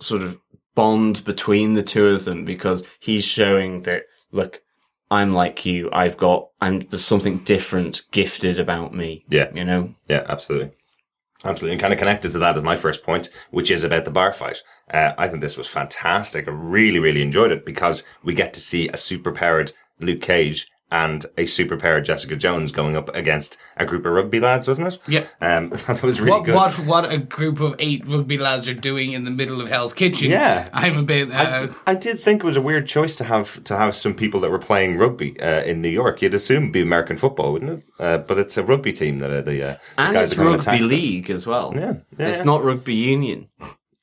sort 0.00 0.22
of 0.22 0.38
bond 0.74 1.24
between 1.24 1.72
the 1.72 1.82
two 1.82 2.06
of 2.06 2.24
them 2.24 2.44
because 2.44 2.86
he's 3.00 3.24
showing 3.24 3.82
that, 3.82 4.04
look, 4.30 4.62
I'm 5.10 5.32
like 5.32 5.64
you. 5.64 5.88
I've 5.92 6.16
got, 6.16 6.48
I'm, 6.60 6.80
there's 6.80 7.04
something 7.04 7.38
different 7.38 8.02
gifted 8.10 8.58
about 8.60 8.92
me. 8.94 9.24
Yeah. 9.28 9.50
You 9.54 9.64
know? 9.64 9.94
Yeah, 10.08 10.24
absolutely. 10.28 10.72
Absolutely. 11.44 11.74
And 11.74 11.80
kind 11.80 11.92
of 11.92 11.98
connected 11.98 12.30
to 12.32 12.38
that 12.38 12.56
is 12.56 12.62
my 12.62 12.76
first 12.76 13.02
point, 13.02 13.28
which 13.50 13.70
is 13.70 13.84
about 13.84 14.04
the 14.04 14.10
bar 14.10 14.32
fight. 14.32 14.62
Uh, 14.92 15.12
I 15.18 15.28
think 15.28 15.40
this 15.40 15.56
was 15.56 15.66
fantastic. 15.68 16.48
I 16.48 16.50
really, 16.50 16.98
really 16.98 17.22
enjoyed 17.22 17.52
it 17.52 17.66
because 17.66 18.04
we 18.24 18.34
get 18.34 18.54
to 18.54 18.60
see 18.60 18.88
a 18.88 18.96
super 18.96 19.32
powered 19.32 19.72
Luke 20.00 20.22
Cage 20.22 20.68
and 20.90 21.26
a 21.36 21.46
super 21.46 21.76
powered 21.76 22.04
Jessica 22.04 22.36
Jones 22.36 22.70
going 22.70 22.96
up 22.96 23.14
against 23.14 23.56
a 23.76 23.84
group 23.84 24.06
of 24.06 24.12
rugby 24.12 24.38
lads, 24.38 24.68
wasn't 24.68 24.94
it? 24.94 24.98
Yeah. 25.08 25.26
Um, 25.40 25.70
that 25.88 26.02
was 26.02 26.20
really 26.20 26.30
What 26.32 26.44
good. 26.44 26.54
what 26.54 26.78
what 26.80 27.12
a 27.12 27.18
group 27.18 27.58
of 27.60 27.74
eight 27.80 28.06
rugby 28.06 28.38
lads 28.38 28.68
are 28.68 28.74
doing 28.74 29.12
in 29.12 29.24
the 29.24 29.30
middle 29.30 29.60
of 29.60 29.68
Hell's 29.68 29.92
Kitchen? 29.92 30.30
Yeah. 30.30 30.68
I'm 30.72 30.96
a 30.96 31.02
bit. 31.02 31.32
Uh, 31.32 31.68
I 31.86 31.94
did 31.94 32.20
think 32.20 32.42
it 32.42 32.46
was 32.46 32.56
a 32.56 32.60
weird 32.60 32.86
choice 32.86 33.16
to 33.16 33.24
have 33.24 33.62
to 33.64 33.76
have 33.76 33.96
some 33.96 34.14
people 34.14 34.38
that 34.40 34.50
were 34.50 34.58
playing 34.58 34.96
rugby 34.96 35.38
uh, 35.40 35.62
in 35.64 35.82
New 35.82 35.88
York. 35.88 36.22
You'd 36.22 36.34
assume 36.34 36.64
it'd 36.64 36.72
be 36.72 36.82
American 36.82 37.16
football, 37.16 37.52
wouldn't 37.52 37.80
it? 37.80 37.84
Uh, 37.98 38.18
but 38.18 38.38
it's 38.38 38.56
a 38.56 38.62
rugby 38.62 38.92
team 38.92 39.18
that 39.18 39.30
are 39.30 39.42
the, 39.42 39.62
uh, 39.62 39.72
the 39.96 40.00
And 40.02 40.14
guys 40.14 40.30
it's 40.32 40.40
are 40.40 40.44
going 40.44 40.60
to 40.60 40.66
rugby 40.70 40.76
attack 40.76 40.80
them. 40.80 40.88
league 40.88 41.30
as 41.30 41.46
well. 41.46 41.72
Yeah, 41.74 41.94
yeah, 42.18 42.28
it's 42.28 42.38
yeah. 42.38 42.44
not 42.44 42.62
rugby 42.62 42.94
union. 42.94 43.48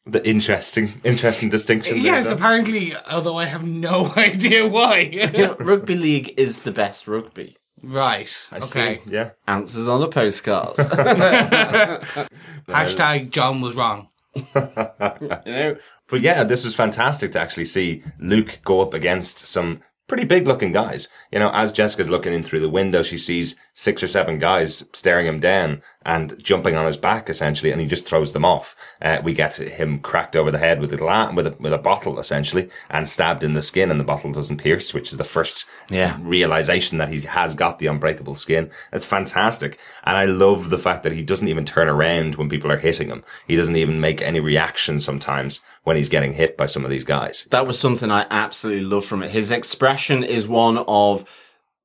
The 0.06 0.28
interesting, 0.28 0.94
interesting 1.06 1.50
distinction. 1.50 1.94
there, 1.96 2.04
yes, 2.04 2.26
Dan. 2.26 2.34
apparently, 2.36 2.94
although 3.10 3.38
I 3.38 3.46
have 3.46 3.64
no 3.64 4.12
idea 4.18 4.68
why. 4.68 5.00
You 5.00 5.28
know, 5.32 5.56
rugby 5.60 5.96
league 5.96 6.34
is 6.38 6.60
the 6.64 6.72
best 6.72 7.08
rugby. 7.08 7.56
right. 7.82 8.30
I 8.52 8.60
see. 8.60 8.80
Okay. 8.80 9.02
Yeah. 9.06 9.30
Answers 9.48 9.88
on 9.88 10.04
a 10.04 10.10
postcard. 10.10 10.76
Hashtag 12.68 13.32
John 13.32 13.62
was 13.62 13.76
wrong. 13.76 14.10
you 14.36 14.44
know, 14.56 15.78
But 16.10 16.22
yeah, 16.22 16.44
this 16.44 16.66
was 16.66 16.76
fantastic 16.76 17.32
to 17.34 17.40
actually 17.40 17.66
see 17.66 18.04
Luke 18.20 18.60
go 18.66 18.82
up 18.82 18.94
against 18.94 19.40
some 19.48 19.82
pretty 20.08 20.26
big 20.26 20.48
looking 20.48 20.72
guys. 20.72 21.08
You 21.32 21.40
know, 21.40 21.52
as 21.54 21.72
Jessica's 21.72 22.10
looking 22.10 22.34
in 22.34 22.44
through 22.44 22.60
the 22.62 22.70
window, 22.70 23.04
she 23.04 23.18
sees 23.18 23.56
six 23.76 24.04
or 24.04 24.08
seven 24.08 24.38
guys 24.38 24.86
staring 24.94 25.26
him 25.26 25.40
down 25.40 25.82
and 26.06 26.38
jumping 26.44 26.76
on 26.76 26.86
his 26.86 26.98
back 26.98 27.28
essentially, 27.30 27.72
and 27.72 27.82
he 27.82 27.88
just 27.88 28.06
throws 28.06 28.32
them 28.34 28.46
off. 28.46 28.76
Uh, 29.02 29.20
we 29.24 29.34
get 29.34 29.56
him 29.56 30.00
cracked 30.00 30.36
over 30.36 30.52
the 30.52 30.60
head 30.60 30.80
with 30.80 30.94
a 30.94 30.98
gla- 30.98 31.32
with 31.34 31.48
a, 31.48 31.56
with 31.60 31.74
a 31.74 31.78
bottle 31.78 32.20
essentially 32.20 32.70
and 32.92 33.10
stabbed 33.10 33.44
in 33.44 33.54
the 33.54 33.62
skin 33.64 33.90
and 33.90 34.00
the 34.00 34.04
bottle 34.04 34.32
doesn't 34.32 34.58
pierce, 34.58 34.94
which 34.94 35.12
is 35.12 35.18
the 35.18 35.24
first 35.24 35.66
Yeah. 35.90 36.18
realization 36.22 37.00
that 37.00 37.10
he 37.10 37.22
has 37.22 37.56
got 37.56 37.80
the 37.80 37.88
unbreakable 37.88 38.36
skin. 38.36 38.70
It's 38.92 39.06
fantastic. 39.06 39.80
And 40.04 40.18
I 40.18 40.26
love 40.26 40.70
the 40.70 40.78
fact 40.78 41.02
that 41.04 41.14
he 41.14 41.24
doesn't 41.24 41.48
even 41.48 41.66
turn 41.66 41.88
around 41.90 42.36
when 42.36 42.50
people 42.50 42.72
are 42.72 42.78
hitting 42.78 43.08
him. 43.08 43.24
He 43.48 43.56
doesn't 43.56 43.76
even 43.76 44.00
make 44.00 44.22
any 44.22 44.40
reaction 44.40 45.00
sometimes 45.00 45.62
when 45.84 45.96
he's 45.96 46.10
getting 46.10 46.34
hit 46.34 46.58
by 46.58 46.68
some 46.68 46.84
of 46.86 46.92
these 46.92 47.04
guys. 47.06 47.48
that 47.50 47.66
was 47.66 47.80
something 47.80 48.12
I 48.12 48.28
absolutely 48.30 48.84
love 48.86 49.06
from 49.06 49.24
it. 49.24 49.32
His 49.32 49.50
expression 49.52 50.24
is 50.24 50.48
one 50.48 50.78
of, 50.88 51.26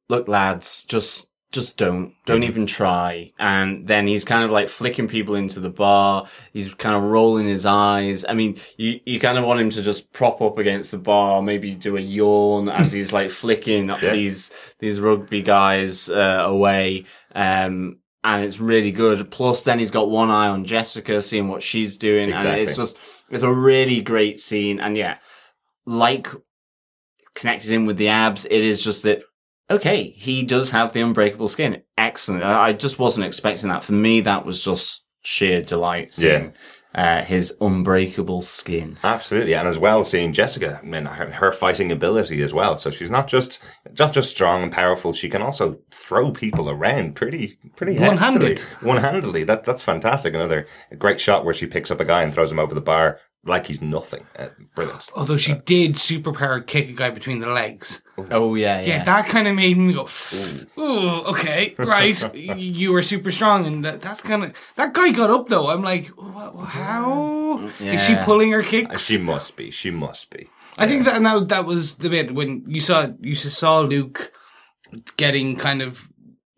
look, 0.09 0.29
lads, 0.29 0.85
just 0.85 1.28
just 1.51 1.79
don't, 1.79 2.13
don't 2.27 2.43
even 2.43 2.67
try. 2.67 3.33
And 3.39 3.87
then 3.87 4.07
he's 4.07 4.25
kind 4.25 4.45
of 4.45 4.51
like 4.51 4.69
flicking 4.69 5.09
people 5.09 5.35
into 5.35 5.61
the 5.61 5.71
bar. 5.71 6.27
He's 6.53 6.75
kind 6.75 6.95
of 6.95 7.03
rolling 7.05 7.47
his 7.47 7.65
eyes. 7.65 8.25
I 8.29 8.35
mean, 8.35 8.59
you, 8.77 9.01
you 9.07 9.19
kind 9.19 9.39
of 9.39 9.45
want 9.45 9.61
him 9.61 9.71
to 9.71 9.83
just 9.83 10.13
prop 10.13 10.43
up 10.43 10.59
against 10.59 10.91
the 10.91 10.99
bar, 10.99 11.41
maybe 11.41 11.75
do 11.75 11.97
a 11.97 12.01
yawn 12.01 12.69
as 12.69 12.93
he's 12.93 13.13
like 13.15 13.31
flicking 13.31 13.87
Yeah. 13.89 14.13
these, 14.13 14.53
these 14.79 15.01
rugby 15.01 15.41
guys, 15.41 16.11
uh, 16.11 16.45
away. 16.47 17.07
Um, 17.35 18.01
and 18.23 18.45
it's 18.45 18.61
really 18.61 18.93
good. 18.93 19.31
Plus, 19.31 19.63
then 19.63 19.79
he's 19.79 19.91
got 19.91 20.11
one 20.11 20.31
eye 20.31 20.49
on 20.49 20.67
Jessica, 20.67 21.23
seeing 21.23 21.49
what 21.49 21.63
she's 21.63 21.97
doing. 21.97 22.31
And 22.33 22.47
it's 22.59 22.77
just, 22.77 22.99
it's 23.31 23.43
a 23.43 23.51
really 23.53 24.03
great 24.03 24.39
scene. 24.39 24.81
And 24.81 24.97
yeah, 24.99 25.17
like 25.87 26.29
connected 27.35 27.71
in 27.71 27.87
with 27.87 27.97
the 27.97 28.09
abs, 28.09 28.45
it 28.45 28.53
is 28.53 28.83
just 28.83 29.05
that, 29.05 29.23
okay, 29.71 30.11
he 30.11 30.43
does 30.43 30.71
have 30.71 30.93
the 30.93 31.01
unbreakable 31.01 31.49
skin. 31.49 31.83
Excellent. 31.97 32.43
I, 32.45 32.69
I 32.69 32.73
just 32.73 32.99
wasn't 32.99 33.27
expecting 33.27 33.69
that. 33.69 33.85
For 33.85 33.93
me, 33.93 34.21
that 34.23 34.45
was 34.45 34.63
just 34.63 35.05
sheer 35.23 35.61
delight 35.63 36.15
seeing 36.15 36.55
uh, 36.95 37.23
his 37.23 37.57
unbreakable 37.61 38.41
skin. 38.41 38.99
Absolutely, 39.05 39.55
and 39.55 39.69
as 39.69 39.79
well 39.79 40.05
seeing 40.05 40.33
Jessica, 40.33 40.81
I 40.83 40.87
mean, 40.87 41.05
her, 41.05 41.31
her 41.31 41.53
fighting 41.53 41.93
ability 41.93 42.43
as 42.43 42.55
well. 42.55 42.77
So 42.77 42.91
she's 42.91 43.11
not 43.11 43.29
just 43.29 43.63
not 43.99 44.13
just 44.13 44.31
strong 44.31 44.63
and 44.63 44.73
powerful; 44.73 45.13
she 45.13 45.29
can 45.29 45.43
also 45.43 45.79
throw 45.91 46.31
people 46.31 46.71
around 46.71 47.15
pretty 47.15 47.59
pretty 47.77 47.99
One-handed. 47.99 48.61
one 48.81 48.97
handedly. 48.99 49.45
That 49.45 49.65
that's 49.65 49.83
fantastic. 49.83 50.35
Another 50.35 50.67
great 50.99 51.21
shot 51.21 51.45
where 51.45 51.55
she 51.55 51.67
picks 51.67 51.91
up 51.91 52.01
a 52.01 52.05
guy 52.05 52.23
and 52.23 52.33
throws 52.33 52.51
him 52.51 52.59
over 52.59 52.75
the 52.75 52.81
bar 52.81 53.21
like 53.45 53.67
he's 53.67 53.81
nothing. 53.81 54.27
Uh, 54.37 54.49
brilliant. 54.75 55.09
Although 55.15 55.37
she 55.37 55.55
did 55.55 55.95
superpower 55.95 56.65
kick 56.67 56.89
a 56.89 56.93
guy 56.93 57.11
between 57.11 57.41
the 57.41 57.49
legs. 57.49 58.03
Oh, 58.31 58.55
yeah, 58.55 58.81
Yeah, 58.81 59.05
that 59.05 59.29
kind 59.29 59.47
of 59.47 59.55
made 59.55 59.77
me 59.79 59.93
go, 59.93 60.09
ooh, 60.79 61.23
okay, 61.31 61.75
right. 61.79 62.35
You 62.59 62.93
were 62.93 63.03
super 63.03 63.31
strong, 63.31 63.65
and 63.67 63.85
that, 63.85 64.03
that's 64.03 64.21
kind 64.21 64.45
of 64.45 64.53
that 64.77 64.93
guy 64.93 65.11
got 65.11 65.31
up 65.31 65.49
though. 65.49 65.69
I'm 65.69 65.83
like, 65.83 66.09
what, 66.09 66.67
how 66.67 67.71
is 67.81 68.05
she 68.05 68.17
pulling 68.17 68.53
her 68.53 68.63
kicks? 68.63 69.05
She 69.05 69.19
must 69.19 69.57
be. 69.57 69.71
She 69.71 69.91
must 69.91 70.31
be. 70.31 70.49
I 70.77 70.87
think 70.87 71.05
that 71.05 71.23
now 71.23 71.41
that 71.41 71.65
was 71.65 71.97
the 71.97 72.09
bit 72.09 72.35
when 72.35 72.65
you 72.67 72.81
saw 72.81 73.09
you 73.21 73.35
saw 73.35 73.81
Luke 73.81 74.33
getting 75.17 75.57
kind 75.57 75.83
of 75.83 76.09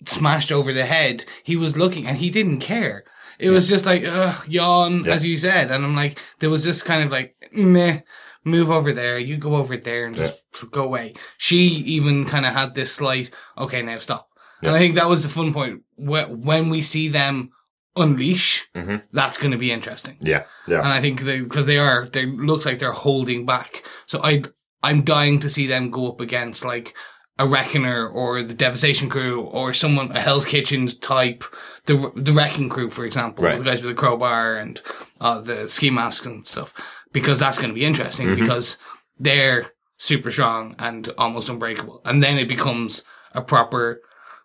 smashed 0.07 0.51
over 0.53 0.73
the 0.73 0.87
head. 0.87 1.25
He 1.43 1.57
was 1.57 1.77
looking 1.77 2.07
and 2.07 2.17
he 2.17 2.31
didn't 2.31 2.61
care. 2.61 3.05
It 3.41 3.51
was 3.51 3.69
just 3.69 3.87
like 3.87 4.05
ugh, 4.05 4.45
yawn, 4.49 5.05
Yeah. 5.05 5.15
as 5.15 5.25
you 5.25 5.37
said, 5.37 5.71
and 5.71 5.85
I'm 5.85 5.95
like, 5.97 6.19
there 6.41 6.51
was 6.51 6.65
this 6.65 6.83
kind 6.83 7.03
of 7.05 7.11
like 7.11 7.35
meh. 7.53 8.01
Move 8.43 8.71
over 8.71 8.93
there. 8.95 9.19
You 9.19 9.37
go 9.37 9.57
over 9.57 9.77
there 9.77 10.07
and 10.07 10.17
just 10.17 10.43
go 10.71 10.83
away. 10.85 11.13
She 11.37 11.59
even 11.97 12.25
kind 12.25 12.47
of 12.47 12.55
had 12.55 12.75
this 12.75 12.91
slight. 12.93 13.31
Okay, 13.59 13.83
now 13.83 13.99
stop. 13.99 14.29
And 14.63 14.71
I 14.75 14.79
think 14.79 14.95
that 14.95 15.11
was 15.11 15.23
the 15.23 15.29
fun 15.29 15.53
point. 15.53 15.83
Wh- 15.97 16.31
When 16.31 16.71
we 16.71 16.81
see 16.81 17.09
them 17.09 17.51
unleash, 17.97 18.69
Mhm. 18.75 19.03
that's 19.13 19.37
going 19.37 19.51
to 19.53 19.59
be 19.59 19.71
interesting. 19.73 20.17
Yeah, 20.21 20.45
yeah. 20.67 20.79
And 20.79 20.89
I 20.89 21.01
think 21.03 21.23
they, 21.23 21.41
because 21.43 21.67
they 21.67 21.79
are, 21.79 22.09
they 22.11 22.25
looks 22.27 22.65
like 22.65 22.79
they're 22.79 22.93
holding 22.93 23.45
back. 23.45 23.83
So 24.07 24.23
I, 24.23 24.43
I'm 24.83 25.03
dying 25.03 25.39
to 25.41 25.51
see 25.51 25.67
them 25.67 25.91
go 25.91 26.09
up 26.09 26.21
against 26.21 26.65
like 26.65 26.95
a 27.41 27.47
Reckoner 27.47 28.07
or 28.07 28.43
the 28.43 28.55
Devastation 28.55 29.09
Crew 29.09 29.41
or 29.41 29.73
someone, 29.73 30.13
a 30.17 30.21
Hell's 30.21 30.45
Kitchen 30.45 30.87
type, 30.89 31.43
the 31.87 32.13
the 32.15 32.33
Wrecking 32.33 32.69
Crew, 32.69 32.91
for 32.91 33.05
example, 33.05 33.45
Right. 33.45 33.59
the 33.59 33.65
guys 33.65 33.83
with 33.83 33.95
the 33.97 34.01
crowbar 34.01 34.57
and 34.57 34.81
uh, 35.21 35.41
the 35.41 35.69
ski 35.69 35.91
masks 35.91 36.27
and 36.27 36.47
stuff, 36.47 36.73
because 37.13 37.39
that's 37.39 37.59
going 37.59 37.71
to 37.71 37.75
be 37.81 37.85
interesting 37.87 38.35
because 38.35 38.77
they're 39.19 39.73
super 39.97 40.31
strong 40.31 40.75
and 40.79 41.09
almost 41.19 41.49
unbreakable, 41.49 42.03
and 42.05 42.23
then 42.23 42.37
it 42.39 42.49
becomes 42.49 43.05
a 43.35 43.41
proper 43.41 44.01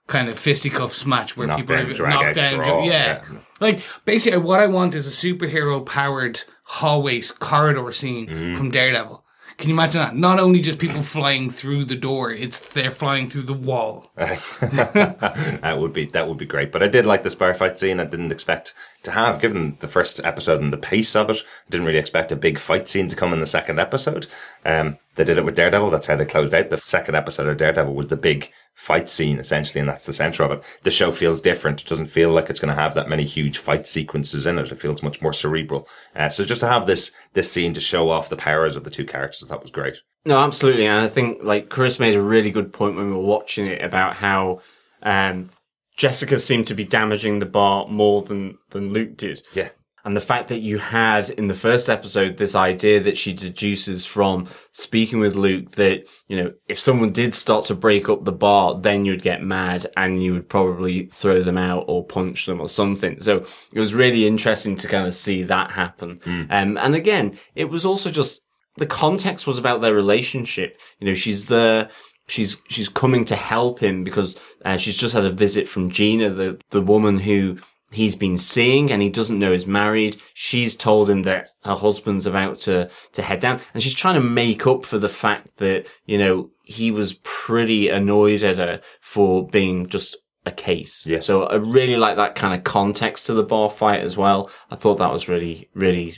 kind 0.08 0.30
of 0.30 0.38
fisticuffs 0.40 1.06
match 1.06 1.36
where 1.36 1.48
people 1.58 1.75
Knockdown, 1.75 2.06
are 2.06 2.10
knocked 2.10 2.36
down. 2.36 2.54
draw, 2.64 2.84
yeah. 2.86 2.92
yeah. 3.32 3.40
Like 3.60 3.84
basically, 4.06 4.38
what 4.40 4.60
I 4.60 4.68
want 4.68 4.96
is 4.96 5.08
a 5.08 5.10
superhero 5.12 5.84
powered 5.86 6.42
hallway 6.64 7.22
corridor 7.40 7.92
scene 7.92 8.28
Mm-hmm. 8.28 8.56
from 8.58 8.70
Daredevil. 8.72 9.25
Can 9.58 9.70
you 9.70 9.76
imagine 9.76 10.02
that? 10.02 10.16
Not 10.16 10.40
only 10.40 10.60
just 10.60 10.80
people 10.80 11.02
flying 11.02 11.50
through 11.50 11.86
the 11.86 11.96
door, 11.96 12.32
it's 12.32 12.60
they're 12.60 12.92
flying 12.92 13.30
through 13.30 13.44
the 13.44 13.54
wall. 13.54 14.12
that 14.16 15.76
would 15.78 15.94
be 15.94 16.06
that 16.08 16.28
would 16.28 16.38
be 16.38 16.46
great. 16.46 16.72
But 16.74 16.84
I 16.84 16.88
did 16.88 17.06
like 17.06 17.24
the 17.24 17.30
spar 17.30 17.54
fight 17.54 17.78
scene. 17.78 18.00
I 18.00 18.06
didn't 18.06 18.34
expect 18.34 18.74
to 19.04 19.12
have, 19.12 19.39
given 19.39 19.78
the 19.80 19.88
first 19.88 20.20
episode 20.26 20.62
and 20.62 20.74
the 20.74 20.78
pace 20.78 21.15
of 21.15 21.30
it. 21.30 21.38
I 21.38 21.70
didn't 21.70 21.88
really 21.88 22.00
expect 22.00 22.34
a 22.34 22.36
big 22.36 22.60
fight 22.60 22.88
scene 22.88 23.08
to 23.08 23.15
come 23.15 23.32
in 23.32 23.39
the 23.39 23.46
second 23.46 23.80
episode. 23.80 24.28
Um, 24.65 24.98
they 25.15 25.23
did 25.23 25.38
it 25.38 25.45
with 25.45 25.56
Daredevil. 25.56 25.89
That's 25.89 26.08
how 26.08 26.15
they 26.15 26.25
closed 26.25 26.54
out 26.54 26.69
the 26.69 26.78
second 26.78 27.15
episode 27.15 27.47
of 27.47 27.58
Daredevil 27.58 27.93
was 27.93 28.08
the 28.08 28.17
big 28.17 28.51
fight 28.73 29.10
scene 29.10 29.39
essentially, 29.39 29.80
and 29.80 29.89
that's 29.89 30.06
the 30.06 30.13
center 30.13 30.43
of 30.43 30.51
it. 30.51 30.63
The 30.84 30.91
show 30.91 31.12
feels 31.12 31.41
different. 31.41 31.82
It 31.82 31.88
doesn't 31.88 32.08
feel 32.08 32.30
like 32.32 32.49
it's 32.49 32.60
going 32.60 32.75
to 32.75 32.82
have 32.82 32.93
that 32.95 33.10
many 33.10 33.23
huge 33.23 33.58
fight 33.58 33.88
sequences 33.88 34.45
in 34.45 34.58
it. 34.58 34.71
It 34.71 34.80
feels 34.80 35.04
much 35.04 35.21
more 35.21 35.34
cerebral. 35.34 35.88
Uh, 36.15 36.30
so 36.30 36.45
just 36.45 36.62
to 36.62 36.67
have 36.67 36.86
this 36.86 37.12
this 37.34 37.51
scene 37.51 37.73
to 37.73 37.82
show 37.82 38.10
off 38.10 38.30
the 38.30 38.36
powers 38.36 38.75
of 38.75 38.84
the 38.84 38.89
two 38.89 39.06
characters, 39.06 39.47
that 39.47 39.62
was 39.62 39.71
great. 39.71 39.95
No, 40.25 40.39
absolutely. 40.39 40.88
And 40.88 41.04
I 41.04 41.08
think 41.08 41.43
like 41.43 41.69
Chris 41.69 41.99
made 41.99 42.15
a 42.15 42.21
really 42.21 42.51
good 42.51 42.73
point 42.73 42.95
when 42.95 43.08
we 43.08 43.15
were 43.15 43.23
watching 43.23 43.67
it 43.67 43.84
about 43.84 44.15
how 44.15 44.62
um, 45.04 45.51
Jessica 45.95 46.39
seemed 46.39 46.67
to 46.67 46.73
be 46.73 46.84
damaging 46.84 47.39
the 47.39 47.45
bar 47.45 47.88
more 47.88 48.23
than, 48.23 48.58
than 48.71 48.91
Luke 48.91 49.17
did. 49.17 49.41
Yeah. 49.54 49.69
And 50.06 50.15
the 50.15 50.22
fact 50.22 50.50
that 50.50 50.60
you 50.60 50.78
had 50.78 51.32
in 51.32 51.48
the 51.48 51.56
first 51.56 51.89
episode 51.89 52.38
this 52.38 52.54
idea 52.54 53.00
that 53.02 53.18
she 53.18 53.34
deduces 53.34 54.06
from 54.06 54.48
speaking 54.72 55.20
with 55.20 55.36
Luke 55.36 55.72
that, 55.72 56.08
you 56.28 56.38
know, 56.38 56.54
if 56.68 56.80
someone 56.80 57.12
did 57.12 57.34
start 57.34 57.65
to 57.65 57.76
break 57.76 58.08
up 58.08 58.24
the 58.24 58.32
bar, 58.32 58.80
then 58.80 59.04
you'd 59.04 59.24
get 59.24 59.41
mad 59.41 59.88
and 59.98 60.22
you 60.22 60.34
would 60.34 60.48
probably 60.48 61.08
throw 61.08 61.41
them 61.41 61.58
out 61.58 61.86
or 61.88 62.06
punch 62.06 62.46
them 62.46 62.62
or 62.62 62.70
something. 62.70 63.20
So 63.22 63.46
it 63.74 63.80
was 63.80 63.96
really 63.96 64.28
interesting 64.28 64.76
to 64.78 64.88
kind 64.88 65.08
of 65.08 65.15
see 65.15 65.41
that 65.41 65.72
happen. 65.72 66.22
Um, 66.52 66.78
and 66.78 66.94
again, 66.94 67.39
it 67.56 67.65
was 67.65 67.84
also 67.84 68.12
just 68.12 68.41
the 68.78 68.86
context 68.86 69.48
was 69.48 69.58
about 69.58 69.82
their 69.82 69.96
relationship. 69.96 70.80
You 71.00 71.08
know, 71.08 71.13
she's 71.15 71.48
the, 71.48 71.89
she's, 72.28 72.62
she's 72.68 72.89
coming 72.89 73.26
to 73.26 73.36
help 73.36 73.80
him 73.80 74.04
because 74.04 74.38
uh, 74.65 74.78
she's 74.78 74.96
just 74.96 75.15
had 75.15 75.26
a 75.26 75.32
visit 75.32 75.68
from 75.68 75.89
Gina, 75.89 76.30
the, 76.30 76.62
the 76.70 76.82
woman 76.82 77.18
who 77.18 77.58
he's 77.95 78.15
been 78.15 78.38
seeing 78.38 78.91
and 78.91 79.01
he 79.01 79.10
doesn't 79.10 79.39
know 79.39 79.53
is 79.53 79.65
married. 79.65 80.17
She's 80.34 80.75
told 80.75 81.10
him 81.10 81.23
that 81.23 81.49
her 81.63 81.75
husband's 81.75 82.25
about 82.25 82.60
to, 82.62 82.89
to 83.13 83.21
head 83.21 83.39
down 83.39 83.62
and 83.73 83.81
she's 83.81 83.93
trying 83.93 84.15
to 84.15 84.27
make 84.27 84.67
up 84.67 84.86
for 84.86 84.97
the 84.97 85.10
fact 85.10 85.58
that, 85.58 85.88
you 86.05 86.17
know, 86.17 86.49
he 86.63 86.91
was 86.91 87.13
pretty 87.23 87.89
annoyed 87.89 88.43
at 88.43 88.58
her 88.58 88.81
for 89.01 89.47
being 89.47 89.88
just 89.88 90.17
a 90.45 90.51
case. 90.51 91.05
Yeah. 91.05 91.21
So 91.21 91.43
I 91.43 91.55
really 91.55 91.97
like 91.97 92.17
that 92.17 92.36
kind 92.36 92.53
of 92.53 92.63
context 92.63 93.25
to 93.25 93.34
the 93.34 93.43
bar 93.43 93.69
fight 93.69 94.01
as 94.01 94.17
well. 94.17 94.49
I 94.69 94.75
thought 94.75 94.99
that 94.99 95.12
was 95.12 95.27
really, 95.27 95.69
really 95.73 96.15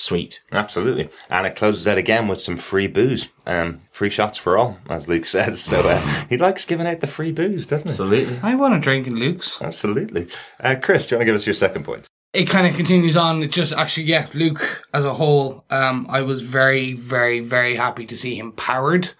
sweet. 0.00 0.42
Absolutely. 0.52 1.08
And 1.28 1.46
it 1.46 1.56
closes 1.56 1.86
out 1.86 1.98
again 1.98 2.28
with 2.28 2.40
some 2.40 2.56
free 2.56 2.86
booze. 2.86 3.28
Um, 3.46 3.80
free 3.90 4.10
shots 4.10 4.38
for 4.38 4.58
all, 4.58 4.78
as 4.88 5.08
Luke 5.08 5.26
says. 5.26 5.60
So 5.60 5.80
uh, 5.80 6.00
he 6.28 6.36
likes 6.36 6.64
giving 6.64 6.86
out 6.86 7.00
the 7.00 7.06
free 7.06 7.32
booze, 7.32 7.66
doesn't 7.66 7.88
he? 7.88 7.92
Absolutely. 7.92 8.38
I 8.42 8.54
want 8.54 8.74
to 8.74 8.80
drink 8.80 9.06
in 9.06 9.16
Luke's. 9.16 9.60
Absolutely. 9.60 10.28
Uh, 10.58 10.76
Chris, 10.80 11.06
do 11.06 11.14
you 11.14 11.18
want 11.18 11.22
to 11.22 11.26
give 11.26 11.34
us 11.34 11.46
your 11.46 11.54
second 11.54 11.84
point? 11.84 12.06
It 12.32 12.44
kind 12.44 12.66
of 12.66 12.76
continues 12.76 13.16
on. 13.16 13.42
It 13.42 13.50
just 13.50 13.72
actually, 13.72 14.04
yeah, 14.04 14.28
Luke 14.34 14.84
as 14.94 15.04
a 15.04 15.14
whole, 15.14 15.64
um, 15.70 16.06
I 16.08 16.22
was 16.22 16.42
very, 16.42 16.92
very, 16.92 17.40
very 17.40 17.74
happy 17.74 18.06
to 18.06 18.16
see 18.16 18.36
him 18.36 18.52
powered. 18.52 19.10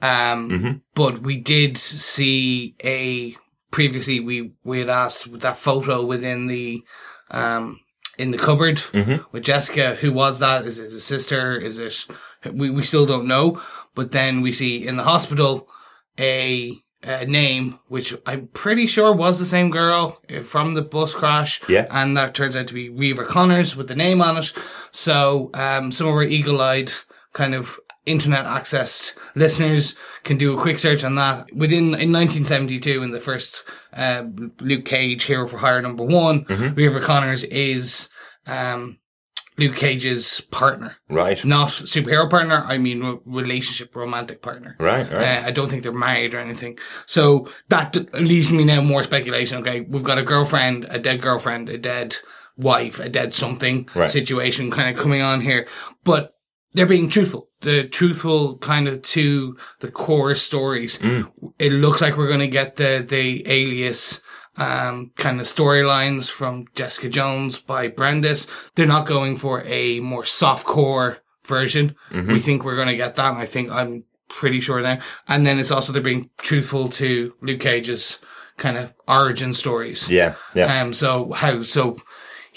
Um, 0.00 0.82
but 0.94 1.22
we 1.22 1.38
did 1.38 1.76
see 1.76 2.76
a 2.84 3.34
previously 3.70 4.20
we 4.20 4.52
we 4.64 4.78
had 4.78 4.88
asked 4.88 5.40
that 5.40 5.56
photo 5.56 6.04
within 6.04 6.46
the 6.46 6.82
um 7.30 7.80
in 8.18 8.30
the 8.32 8.38
cupboard 8.38 8.82
with 9.32 9.44
Jessica. 9.44 9.94
Who 9.96 10.12
was 10.12 10.38
that? 10.40 10.66
Is 10.66 10.78
it 10.78 10.92
a 10.92 11.00
sister? 11.00 11.56
Is 11.56 11.78
it? 11.78 12.06
We 12.52 12.70
we 12.70 12.82
still 12.82 13.06
don't 13.06 13.26
know. 13.26 13.60
But 13.94 14.12
then 14.12 14.42
we 14.42 14.52
see 14.52 14.86
in 14.86 14.96
the 14.96 15.02
hospital 15.04 15.68
a, 16.18 16.72
a 17.02 17.24
name 17.26 17.78
which 17.88 18.14
I'm 18.26 18.48
pretty 18.48 18.86
sure 18.86 19.12
was 19.12 19.38
the 19.38 19.46
same 19.46 19.70
girl 19.70 20.20
uh, 20.30 20.42
from 20.42 20.74
the 20.74 20.82
bus 20.82 21.14
crash. 21.14 21.60
Yeah. 21.68 21.86
and 21.90 22.16
that 22.16 22.34
turns 22.34 22.54
out 22.56 22.66
to 22.68 22.74
be 22.74 22.88
Reva 22.90 23.24
Connors 23.24 23.76
with 23.76 23.88
the 23.88 23.94
name 23.96 24.20
on 24.22 24.36
it. 24.36 24.52
So 24.90 25.50
um, 25.54 25.90
some 25.92 26.08
of 26.08 26.14
our 26.14 26.22
eagle-eyed 26.22 26.92
kind 27.32 27.54
of 27.54 27.78
internet 28.08 28.44
accessed 28.44 29.14
listeners 29.34 29.94
can 30.24 30.36
do 30.36 30.56
a 30.56 30.60
quick 30.60 30.78
search 30.78 31.04
on 31.04 31.14
that. 31.16 31.52
Within 31.54 31.94
in 31.94 32.12
1972, 32.12 33.02
in 33.02 33.10
the 33.10 33.20
first 33.20 33.64
uh, 33.92 34.24
Luke 34.60 34.84
Cage 34.84 35.24
Hero 35.24 35.46
for 35.46 35.58
Hire 35.58 35.82
number 35.82 36.04
one, 36.04 36.44
Reva 36.48 37.00
Connors 37.00 37.44
is 37.44 38.08
um, 38.46 38.98
Luke 39.58 39.76
Cage's 39.76 40.40
partner, 40.52 40.96
Right. 41.08 41.44
not 41.44 41.68
superhero 41.68 42.30
partner. 42.30 42.64
I 42.66 42.78
mean 42.78 43.02
re- 43.02 43.18
relationship, 43.26 43.94
romantic 43.96 44.40
partner. 44.40 44.76
Right, 44.78 45.10
right. 45.12 45.42
Uh, 45.42 45.46
I 45.46 45.50
don't 45.50 45.68
think 45.68 45.82
they're 45.82 45.92
married 45.92 46.34
or 46.34 46.38
anything. 46.38 46.78
So 47.06 47.48
that 47.68 47.92
d- 47.92 48.06
leaves 48.14 48.50
me 48.52 48.64
now 48.64 48.80
more 48.80 49.02
speculation. 49.02 49.58
Okay, 49.58 49.80
we've 49.80 50.04
got 50.04 50.18
a 50.18 50.22
girlfriend, 50.22 50.86
a 50.88 50.98
dead 50.98 51.20
girlfriend, 51.22 51.68
a 51.68 51.78
dead 51.78 52.16
wife, 52.56 53.00
a 53.00 53.08
dead 53.08 53.34
something 53.34 53.88
Right. 53.94 54.10
situation 54.10 54.70
kind 54.70 54.94
of 54.96 55.02
coming 55.02 55.22
on 55.22 55.40
here. 55.40 55.66
But 56.04 56.34
they're 56.74 56.86
being 56.86 57.08
truthful. 57.08 57.48
The 57.60 57.88
truthful 57.88 58.58
kind 58.58 58.86
of 58.88 59.02
to 59.02 59.56
the 59.80 59.90
core 59.90 60.34
stories. 60.34 61.00
It 61.58 61.72
looks 61.72 62.00
like 62.00 62.16
we're 62.16 62.28
going 62.28 62.40
to 62.40 62.46
get 62.46 62.76
the, 62.76 63.04
the 63.06 63.42
alias, 63.50 64.20
um, 64.56 65.12
kind 65.16 65.40
of 65.40 65.46
storylines 65.46 66.30
from 66.30 66.66
Jessica 66.74 67.08
Jones 67.08 67.58
by 67.58 67.88
Bendis. 67.88 68.48
They're 68.74 68.86
not 68.86 69.06
going 69.06 69.36
for 69.36 69.62
a 69.64 70.00
more 70.00 70.24
soft 70.24 70.66
core 70.66 71.18
version. 71.44 71.94
We 72.32 72.38
think 72.38 72.64
we're 72.64 72.76
going 72.76 72.88
to 72.88 72.96
get 72.96 73.16
that. 73.16 73.30
And 73.30 73.38
I 73.38 73.46
think 73.46 73.70
I'm 73.70 74.04
pretty 74.28 74.60
sure 74.60 74.80
now. 74.80 74.98
And 75.26 75.46
then 75.46 75.58
it's 75.58 75.70
also 75.70 75.92
they're 75.92 76.02
being 76.02 76.30
truthful 76.38 76.88
to 76.90 77.34
Luke 77.40 77.60
Cage's 77.60 78.20
kind 78.56 78.76
of 78.76 78.92
origin 79.06 79.54
stories. 79.54 80.10
Yeah, 80.10 80.34
yeah. 80.54 80.80
Um. 80.80 80.92
So 80.92 81.32
how? 81.32 81.62
So 81.62 81.96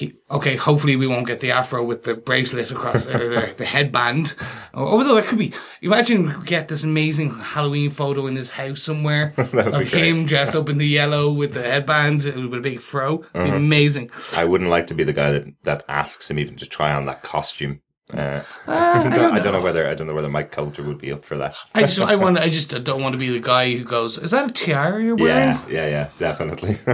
he. 0.02 0.14
Okay. 0.30 0.56
Hopefully 0.56 0.96
we 0.96 1.08
won't 1.08 1.28
get 1.28 1.40
the 1.40 1.52
afro 1.52 1.84
with 1.84 2.04
the 2.04 2.16
bracelet 2.16 2.72
across 2.72 3.08
or 3.08 3.30
the, 3.30 3.54
the 3.56 3.66
headband. 3.66 4.36
Although 4.74 5.18
it 5.18 5.26
could 5.26 5.40
be. 5.40 5.54
Imagine 5.82 6.40
we 6.40 6.46
get 6.46 6.68
this 6.68 6.84
amazing 6.84 7.30
Halloween 7.32 7.90
photo 7.90 8.28
in 8.28 8.36
his 8.36 8.52
house 8.52 8.82
somewhere 8.82 9.34
of 9.38 9.88
him 9.88 10.26
dressed 10.26 10.56
up 10.56 10.68
in 10.70 10.78
the 10.78 10.88
yellow 10.88 11.32
with 11.32 11.54
the 11.54 11.64
headband 11.64 12.26
uh, 12.26 12.32
with 12.50 12.60
a 12.60 12.62
big 12.62 12.80
fro. 12.80 13.20
Be 13.34 13.50
amazing. 13.50 14.12
I 14.36 14.46
wouldn't 14.46 14.70
like 14.70 14.88
to 14.88 14.94
be 14.94 15.04
the 15.04 15.14
guy 15.14 15.32
that, 15.32 15.48
that 15.64 15.86
asks 15.88 16.30
him 16.30 16.38
even 16.38 16.56
to 16.58 16.66
try 16.66 16.94
on 16.94 17.06
that 17.06 17.24
costume. 17.24 17.82
Uh, 18.13 18.43
Ah, 18.67 19.06
I, 19.12 19.15
don't, 19.15 19.34
I 19.34 19.39
don't 19.39 19.54
know 19.54 19.62
whether 19.62 19.88
I 19.88 19.93
don't 19.95 20.08
know 20.08 20.13
whether 20.13 20.30
Mike 20.30 20.52
Colter 20.52 20.84
would 20.84 21.00
be 21.00 21.12
up 21.12 21.26
for 21.26 21.38
that. 21.38 21.56
I 21.74 21.82
just. 21.82 22.00
I 22.00 22.15
want. 22.15 22.38
I 22.38 22.50
just 22.60 22.69
don't 22.84 23.02
want 23.02 23.13
to 23.13 23.19
be 23.19 23.30
the 23.30 23.39
guy 23.39 23.76
who 23.76 23.84
goes. 23.84 24.17
Is 24.17 24.32
that 24.32 24.50
a 24.50 24.54
tiara 24.54 25.04
you're 25.04 25.15
wearing? 25.15 25.58
Yeah, 25.67 25.69
yeah, 25.69 25.88
yeah, 25.88 26.10
definitely. 26.19 26.74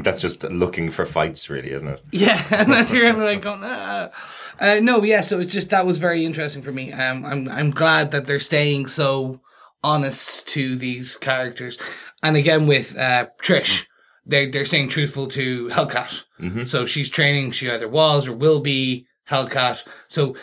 That's 0.00 0.20
just 0.20 0.44
looking 0.44 0.90
for 0.90 1.04
fights, 1.04 1.50
really, 1.50 1.72
isn't 1.72 1.88
it? 1.88 2.02
Yeah, 2.12 2.42
and 2.50 2.72
that's 2.72 2.92
you're 2.92 3.12
like 3.12 3.42
going, 3.42 3.60
ah. 3.62 4.10
Uh, 4.58 4.80
no, 4.82 5.02
yeah. 5.02 5.20
So 5.20 5.40
it's 5.40 5.52
just 5.52 5.70
that 5.70 5.86
was 5.86 5.98
very 5.98 6.24
interesting 6.24 6.62
for 6.62 6.72
me. 6.72 6.92
Um, 6.92 7.24
I'm 7.24 7.48
I'm 7.48 7.70
glad 7.70 8.10
that 8.12 8.26
they're 8.26 8.40
staying 8.40 8.86
so 8.86 9.40
honest 9.82 10.46
to 10.48 10.76
these 10.76 11.16
characters, 11.16 11.78
and 12.22 12.36
again 12.36 12.66
with 12.66 12.96
uh, 12.96 13.26
Trish, 13.42 13.86
they 14.26 14.46
they're 14.48 14.64
staying 14.64 14.88
truthful 14.88 15.26
to 15.28 15.68
Hellcat. 15.68 16.22
So 16.66 16.86
she's 16.86 17.10
training. 17.10 17.50
She 17.50 17.70
either 17.70 17.86
was 17.88 18.26
or 18.26 18.32
will 18.32 18.60
be 18.60 19.06
Hellcat. 19.30 19.86
So 20.08 20.36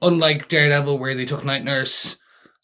unlike 0.00 0.48
Daredevil, 0.48 0.98
where 0.98 1.14
they 1.14 1.26
took 1.26 1.44
Night 1.44 1.64
Nurse. 1.64 2.16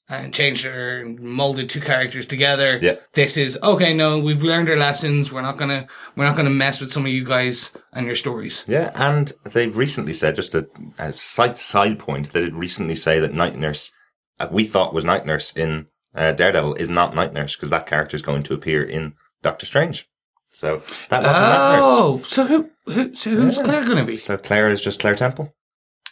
And 0.06 0.34
changed 0.34 0.66
her 0.66 1.00
and 1.00 1.18
molded 1.18 1.70
two 1.70 1.80
characters 1.80 2.26
together. 2.26 2.78
Yeah. 2.82 2.96
This 3.14 3.38
is 3.38 3.58
okay. 3.62 3.94
No, 3.94 4.18
we've 4.18 4.42
learned 4.42 4.68
our 4.68 4.76
lessons. 4.76 5.32
We're 5.32 5.40
not 5.40 5.56
gonna. 5.56 5.86
We're 6.14 6.26
not 6.26 6.36
gonna 6.36 6.50
mess 6.50 6.78
with 6.78 6.92
some 6.92 7.06
of 7.06 7.10
you 7.10 7.24
guys 7.24 7.72
and 7.94 8.04
your 8.04 8.14
stories. 8.14 8.66
Yeah, 8.68 8.90
and 8.94 9.32
they 9.44 9.68
recently 9.68 10.12
said, 10.12 10.36
just 10.36 10.54
a, 10.54 10.68
a 10.98 11.14
slight 11.14 11.56
side 11.56 11.98
point, 11.98 12.34
they 12.34 12.40
did 12.40 12.54
recently 12.54 12.94
say 12.94 13.18
that 13.18 13.32
Night 13.32 13.56
Nurse, 13.56 13.92
uh, 14.38 14.48
we 14.52 14.64
thought 14.66 14.92
was 14.92 15.06
Night 15.06 15.24
Nurse 15.24 15.56
in 15.56 15.86
uh, 16.14 16.32
Daredevil, 16.32 16.74
is 16.74 16.90
not 16.90 17.14
Night 17.14 17.32
Nurse 17.32 17.56
because 17.56 17.70
that 17.70 17.86
character 17.86 18.14
is 18.14 18.22
going 18.22 18.42
to 18.42 18.52
appear 18.52 18.84
in 18.84 19.14
Doctor 19.42 19.64
Strange. 19.64 20.06
So 20.52 20.82
that 21.08 21.22
wasn't 21.22 21.46
Night 21.46 21.76
Nurse. 21.76 21.84
Oh, 21.86 22.22
so 22.26 22.44
who, 22.44 22.70
who 22.84 23.14
so 23.14 23.30
who's 23.30 23.56
Yeah. 23.56 23.62
Claire 23.62 23.84
going 23.86 23.96
to 23.96 24.04
be? 24.04 24.18
So 24.18 24.36
Claire 24.36 24.68
is 24.68 24.82
just 24.82 25.00
Claire 25.00 25.14
Temple. 25.14 25.54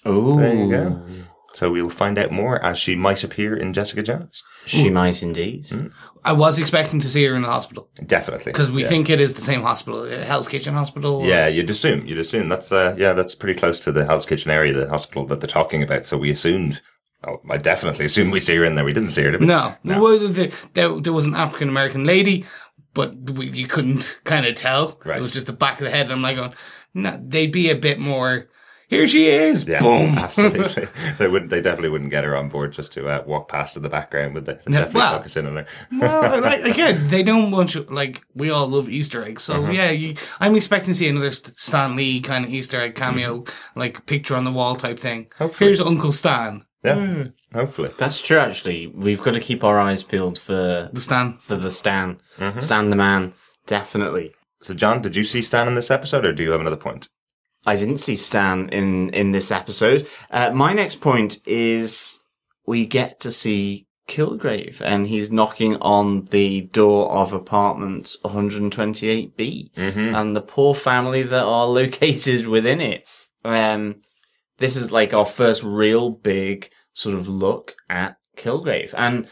Oh, 0.04 0.38
There 0.38 0.54
you 0.54 0.70
go. 0.70 1.02
So 1.54 1.70
we'll 1.70 1.90
find 1.90 2.18
out 2.18 2.30
more 2.32 2.64
as 2.64 2.78
she 2.78 2.94
might 2.96 3.22
appear 3.22 3.54
in 3.54 3.74
Jessica 3.74 4.02
Jones. 4.02 4.42
She 4.64 4.88
might 4.88 5.22
indeed. 5.22 5.66
I 6.24 6.32
was 6.32 6.58
expecting 6.58 7.00
to 7.00 7.10
see 7.10 7.24
her 7.24 7.34
in 7.34 7.42
the 7.42 7.48
hospital 7.48 7.90
Definitely. 8.06 8.52
because 8.52 8.70
we 8.70 8.82
yeah. 8.82 8.88
think 8.88 9.10
it 9.10 9.20
is 9.20 9.34
the 9.34 9.42
same 9.42 9.60
hospital, 9.62 10.02
uh, 10.02 10.24
Hell's 10.24 10.48
Kitchen 10.48 10.72
Hospital. 10.72 11.24
Yeah, 11.24 11.48
you'd 11.48 11.68
assume. 11.68 12.06
You'd 12.06 12.18
assume 12.18 12.48
that's 12.48 12.72
uh, 12.72 12.94
yeah, 12.96 13.12
that's 13.12 13.34
pretty 13.34 13.58
close 13.58 13.80
to 13.80 13.92
the 13.92 14.06
Hell's 14.06 14.24
Kitchen 14.24 14.50
area, 14.50 14.72
the 14.72 14.88
hospital 14.88 15.26
that 15.26 15.40
they're 15.40 15.48
talking 15.48 15.82
about. 15.82 16.04
So 16.06 16.16
we 16.16 16.30
assumed. 16.30 16.80
Oh, 17.24 17.40
I 17.48 17.56
definitely 17.56 18.06
assumed 18.06 18.32
we 18.32 18.40
see 18.40 18.56
her 18.56 18.64
in 18.64 18.74
there. 18.74 18.84
We 18.84 18.92
didn't 18.92 19.10
see 19.10 19.22
her. 19.22 19.30
Did 19.30 19.40
we? 19.40 19.46
No, 19.46 19.76
Well, 19.84 20.18
there, 20.28 20.50
there, 20.74 21.00
there 21.00 21.12
was 21.12 21.24
an 21.24 21.36
African 21.36 21.68
American 21.68 22.04
lady, 22.04 22.46
but 22.94 23.14
we, 23.30 23.48
you 23.50 23.66
couldn't 23.68 24.20
kind 24.24 24.46
of 24.46 24.54
tell. 24.56 24.98
Right. 25.04 25.18
It 25.18 25.22
was 25.22 25.34
just 25.34 25.46
the 25.46 25.52
back 25.52 25.80
of 25.80 25.84
the 25.84 25.90
head. 25.90 26.06
And 26.06 26.12
I'm 26.14 26.22
like, 26.22 26.36
going, 26.36 26.54
no, 26.94 27.20
they'd 27.24 27.52
be 27.52 27.70
a 27.70 27.76
bit 27.76 27.98
more. 28.00 28.48
Here 28.92 29.08
she 29.08 29.28
is. 29.28 29.64
Yeah, 29.66 29.80
Boom. 29.80 30.18
absolutely. 30.18 30.86
they 31.18 31.26
wouldn't. 31.28 31.50
They 31.50 31.60
definitely 31.60 31.88
wouldn't 31.88 32.10
get 32.10 32.24
her 32.24 32.36
on 32.36 32.48
board 32.48 32.72
just 32.72 32.92
to 32.92 33.08
uh, 33.08 33.22
walk 33.26 33.48
past 33.48 33.76
in 33.76 33.82
the 33.82 33.88
background. 33.88 34.34
Would 34.34 34.46
they? 34.46 34.54
They'd 34.54 34.68
No, 34.68 34.78
definitely 34.80 34.98
well- 35.00 35.16
focus 35.18 35.36
in 35.36 35.46
on 35.46 35.56
her. 35.56 35.66
well, 35.98 36.40
like, 36.42 36.64
again, 36.64 37.08
they 37.08 37.22
don't 37.22 37.50
want 37.50 37.74
you, 37.74 37.82
like, 37.90 38.22
we 38.34 38.50
all 38.50 38.66
love 38.68 38.88
Easter 38.88 39.24
eggs. 39.24 39.42
So, 39.44 39.62
Uh-huh. 39.62 39.72
yeah, 39.72 39.90
you, 39.90 40.16
I'm 40.40 40.54
expecting 40.56 40.92
to 40.92 40.94
see 40.98 41.08
another 41.08 41.30
Stan 41.30 41.96
Lee 41.96 42.20
kind 42.20 42.44
of 42.44 42.50
Easter 42.52 42.80
egg 42.80 42.94
cameo, 42.94 43.44
like 43.74 44.04
picture 44.06 44.36
on 44.36 44.44
the 44.44 44.52
wall 44.52 44.76
type 44.76 44.98
thing. 44.98 45.24
Mm-hmm. 45.24 45.42
Hopefully. 45.44 45.68
Here's 45.68 45.80
Uncle 45.80 46.12
Stan. 46.12 46.64
Yeah, 46.84 47.24
hopefully. 47.54 47.92
That's 47.96 48.20
true. 48.20 48.38
Actually, 48.38 48.88
we've 48.88 49.22
got 49.22 49.34
to 49.34 49.40
keep 49.40 49.62
our 49.62 49.78
eyes 49.78 50.02
peeled 50.02 50.36
for 50.38 50.90
The 50.92 51.00
Stan. 51.00 51.38
for 51.38 51.54
the 51.56 51.70
Stan, 51.70 52.18
Mm-hmm. 52.38 52.58
Stan 52.60 52.90
the 52.90 52.96
man. 52.96 53.32
Definitely. 53.66 54.34
So, 54.62 54.74
John, 54.74 55.00
did 55.00 55.16
you 55.16 55.24
see 55.24 55.42
Stan 55.42 55.68
in 55.68 55.74
this 55.76 55.90
episode, 55.90 56.26
or 56.26 56.32
do 56.32 56.42
you 56.42 56.50
have 56.50 56.60
another 56.60 56.76
point? 56.76 57.08
I 57.64 57.76
didn't 57.76 57.98
see 57.98 58.16
Stan 58.16 58.68
in 58.70 59.10
in 59.10 59.30
this 59.32 59.50
episode. 59.50 60.06
Uh, 60.30 60.50
my 60.50 60.72
next 60.72 60.96
point 61.00 61.38
is 61.46 62.18
we 62.66 62.86
get 62.86 63.20
to 63.20 63.30
see 63.30 63.86
Kilgrave, 64.08 64.80
and 64.80 65.06
he's 65.06 65.30
knocking 65.30 65.76
on 65.76 66.24
the 66.26 66.62
door 66.62 67.10
of 67.12 67.32
apartment 67.32 68.16
128B, 68.24 69.70
and 70.14 70.34
the 70.36 70.42
poor 70.42 70.74
family 70.74 71.22
that 71.22 71.44
are 71.44 71.66
located 71.80 72.46
within 72.46 72.80
it. 72.80 73.06
Um, 73.44 74.02
this 74.58 74.76
is 74.76 74.92
like 74.92 75.14
our 75.14 75.26
first 75.26 75.62
real 75.62 76.10
big 76.10 76.70
sort 76.92 77.14
of 77.14 77.28
look 77.28 77.76
at 77.88 78.16
Kilgrave, 78.36 78.92
and 78.96 79.28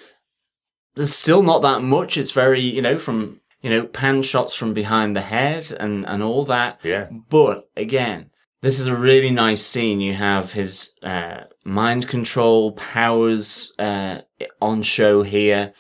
there's 0.94 1.14
still 1.14 1.42
not 1.42 1.62
that 1.62 1.82
much. 1.82 2.16
It's 2.16 2.32
very, 2.32 2.60
you 2.60 2.82
know, 2.82 2.98
from 2.98 3.40
you 3.62 3.70
know 3.70 3.86
pan 3.86 4.22
shots 4.22 4.54
from 4.54 4.74
behind 4.74 5.14
the 5.14 5.20
head 5.20 5.72
and 5.78 6.06
and 6.06 6.22
all 6.22 6.44
that. 6.46 6.80
Yeah. 6.82 7.08
But 7.28 7.68
again, 7.76 8.30
this 8.62 8.78
is 8.78 8.86
a 8.86 8.96
really 8.96 9.30
nice 9.30 9.62
scene. 9.64 10.00
You 10.00 10.14
have 10.14 10.52
his 10.52 10.92
uh, 11.02 11.42
mind 11.64 12.08
control 12.08 12.72
powers 12.72 13.72
uh, 13.78 14.20
on 14.60 14.82
show 14.82 15.22
here. 15.22 15.72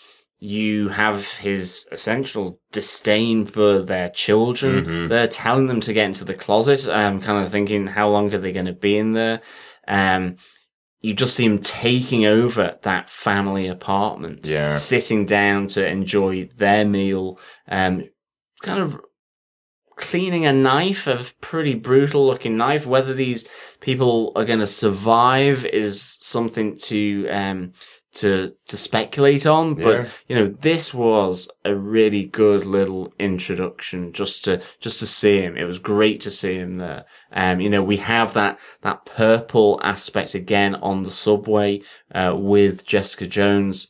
You 0.42 0.88
have 0.88 1.30
his 1.32 1.86
essential 1.92 2.60
disdain 2.72 3.44
for 3.44 3.82
their 3.82 4.08
children. 4.08 5.08
They're 5.08 5.28
telling 5.28 5.66
them 5.66 5.80
to 5.82 5.92
get 5.92 6.06
into 6.06 6.24
the 6.24 6.32
closet. 6.32 6.88
I'm 6.88 7.20
kind 7.20 7.44
of 7.44 7.50
thinking, 7.50 7.86
how 7.86 8.08
long 8.08 8.32
are 8.32 8.38
they 8.38 8.52
going 8.52 8.64
to 8.64 8.72
be 8.72 8.96
in 8.96 9.12
there? 9.12 9.42
Um, 9.86 10.36
you 11.00 11.14
just 11.14 11.34
see 11.34 11.44
him 11.46 11.58
taking 11.58 12.26
over 12.26 12.78
that 12.82 13.08
family 13.08 13.66
apartment, 13.66 14.46
Yeah. 14.46 14.72
sitting 14.72 15.24
down 15.24 15.66
to 15.68 15.86
enjoy 15.86 16.48
their 16.56 16.84
meal, 16.84 17.38
um, 17.68 18.04
kind 18.62 18.82
of 18.82 19.00
cleaning 19.96 20.46
a 20.46 20.52
knife, 20.52 21.06
a 21.06 21.24
pretty 21.40 21.74
brutal 21.74 22.26
looking 22.26 22.56
knife. 22.56 22.86
Whether 22.86 23.14
these 23.14 23.46
people 23.80 24.32
are 24.36 24.44
going 24.44 24.58
to 24.60 24.66
survive 24.66 25.64
is 25.66 26.18
something 26.20 26.76
to, 26.78 27.28
um, 27.30 27.72
to, 28.12 28.52
to 28.66 28.76
speculate 28.76 29.46
on, 29.46 29.74
but 29.74 29.96
Yeah. 29.96 30.08
you 30.28 30.36
know, 30.36 30.46
this 30.46 30.92
was 30.92 31.48
a 31.64 31.74
really 31.74 32.24
good 32.24 32.64
little 32.66 33.12
introduction 33.18 34.12
just 34.12 34.44
to, 34.44 34.60
just 34.80 35.00
to 35.00 35.06
see 35.06 35.40
him. 35.40 35.56
It 35.56 35.64
was 35.64 35.78
great 35.78 36.20
to 36.22 36.30
see 36.30 36.54
him 36.54 36.78
there. 36.78 37.04
Um, 37.32 37.60
you 37.60 37.70
know, 37.70 37.82
we 37.82 37.98
have 37.98 38.34
that, 38.34 38.58
that 38.82 39.04
purple 39.04 39.80
aspect 39.82 40.34
again 40.34 40.74
on 40.76 41.02
the 41.02 41.10
subway, 41.10 41.82
uh, 42.14 42.34
with 42.36 42.84
Jessica 42.84 43.26
Jones 43.26 43.88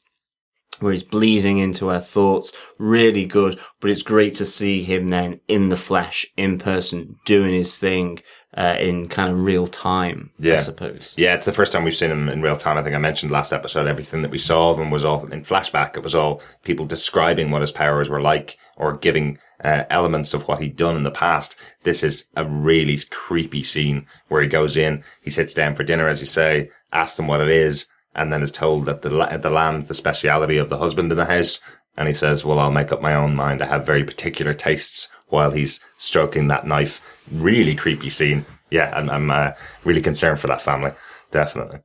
where 0.81 0.93
he's 0.93 1.03
bleeding 1.03 1.59
into 1.59 1.88
her 1.88 2.01
thoughts. 2.01 2.53
Really 2.79 3.25
good, 3.25 3.59
but 3.81 3.90
it's 3.90 4.03
great 4.03 4.35
to 4.37 4.47
see 4.47 4.83
him 4.83 5.09
then 5.09 5.40
in 5.49 5.69
the 5.69 5.77
flesh, 5.77 6.27
in 6.37 6.59
person, 6.59 7.16
doing 7.25 7.55
his 7.55 7.77
thing, 7.79 8.21
uh, 8.57 8.77
in 8.81 9.09
kind 9.09 9.31
of 9.31 9.45
real 9.45 9.66
time, 9.66 10.31
Yeah, 10.38 10.55
I 10.55 10.59
suppose. 10.59 11.14
Yeah, 11.16 11.35
it's 11.35 11.47
the 11.47 11.53
first 11.53 11.73
time 11.73 11.85
we've 11.85 11.95
seen 11.95 12.11
him 12.11 12.29
in 12.29 12.43
real 12.43 12.57
time. 12.57 12.77
I 12.77 12.83
think 12.83 12.97
I 12.97 12.99
mentioned 12.99 13.31
last 13.31 13.53
episode, 13.53 13.87
everything 13.87 14.23
that 14.23 14.31
we 14.31 14.38
saw 14.38 14.71
of 14.71 14.81
him 14.81 14.90
was 14.90 15.05
all 15.05 15.25
in 15.27 15.45
flashback. 15.45 15.97
It 15.97 16.03
was 16.03 16.16
all 16.16 16.43
people 16.64 16.85
describing 16.85 17.51
what 17.51 17.61
his 17.61 17.71
powers 17.71 18.09
were 18.09 18.21
like 18.21 18.59
or 18.77 18.97
giving 18.97 19.38
uh, 19.62 19.85
elements 19.88 20.35
of 20.35 20.49
what 20.49 20.61
he'd 20.61 20.77
done 20.77 20.97
in 20.97 21.05
the 21.05 21.11
past. 21.12 21.55
This 21.85 22.03
is 22.03 22.25
a 22.37 22.45
really 22.45 22.99
creepy 23.11 23.62
scene 23.62 24.07
where 24.29 24.43
he 24.43 24.49
goes 24.49 24.77
in, 24.77 25.05
he 25.23 25.31
sits 25.31 25.55
down 25.55 25.77
for 25.77 25.85
dinner, 25.85 26.09
as 26.09 26.21
you 26.21 26.27
say, 26.27 26.71
asks 26.93 27.16
them 27.16 27.29
what 27.29 27.40
it 27.40 27.51
is, 27.51 27.87
and 28.14 28.33
then 28.33 28.42
is 28.42 28.53
told 28.53 28.87
that 28.87 29.03
the, 29.03 29.09
the 29.09 29.51
lamb, 29.51 29.83
the 29.83 29.94
speciality 29.94 30.59
of 30.59 30.68
the 30.68 30.79
husband 30.79 31.11
in 31.12 31.18
the 31.18 31.27
house. 31.27 31.61
And 31.96 32.09
he 32.09 32.14
says, 32.14 32.44
well, 32.44 32.59
I'll 32.59 32.70
make 32.70 32.92
up 32.92 33.03
my 33.03 33.14
own 33.14 33.35
mind. 33.35 33.62
I 33.62 33.66
have 33.66 33.85
very 33.87 34.05
particular 34.05 34.55
tastes 34.55 35.09
while 35.29 35.51
he's 35.51 35.81
stroking 35.99 36.49
that 36.49 36.66
knife. 36.66 37.01
Really 37.31 37.75
creepy 37.75 38.11
scene. 38.11 38.46
Yeah, 38.70 38.92
I'm, 38.94 39.11
I'm 39.11 39.31
uh, 39.31 39.53
really 39.85 40.01
concerned 40.01 40.40
for 40.40 40.46
that 40.46 40.62
family. 40.62 40.92
Definitely. 41.31 41.81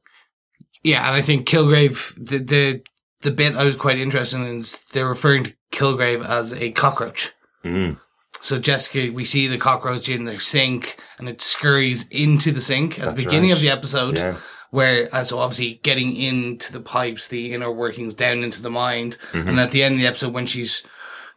Yeah, 0.83 1.07
and 1.07 1.15
I 1.15 1.21
think 1.21 1.47
Kilgrave, 1.47 2.13
the, 2.15 2.37
the, 2.37 2.83
the 3.21 3.31
bit 3.31 3.55
I 3.55 3.63
was 3.63 3.75
quite 3.75 3.97
interested 3.97 4.37
in 4.37 4.59
is 4.59 4.79
they're 4.93 5.07
referring 5.07 5.45
to 5.45 5.53
Kilgrave 5.71 6.23
as 6.23 6.53
a 6.53 6.71
cockroach. 6.71 7.31
Mm. 7.63 7.99
So 8.41 8.59
Jessica, 8.59 9.11
we 9.11 9.25
see 9.25 9.47
the 9.47 9.57
cockroach 9.57 10.07
in 10.07 10.25
the 10.25 10.39
sink 10.39 10.97
and 11.17 11.27
it 11.27 11.41
scurries 11.41 12.07
into 12.09 12.51
the 12.51 12.61
sink 12.61 12.99
at 12.99 13.05
That's 13.05 13.17
the 13.17 13.25
beginning 13.25 13.49
right. 13.49 13.55
of 13.55 13.61
the 13.61 13.71
episode. 13.71 14.17
Yeah. 14.17 14.37
Where, 14.75 15.07
uh, 15.15 15.23
so 15.23 15.39
obviously 15.39 15.79
getting 15.83 16.15
into 16.15 16.73
the 16.73 16.81
pipes, 16.81 17.27
the 17.27 17.53
inner 17.53 17.71
workings 17.71 18.13
down 18.13 18.43
into 18.43 18.61
the 18.61 18.69
mind. 18.69 19.17
And 19.33 19.59
at 19.59 19.71
the 19.71 19.83
end 19.83 19.95
of 19.95 19.99
the 20.01 20.07
episode, 20.07 20.33
when 20.33 20.45
she's 20.45 20.83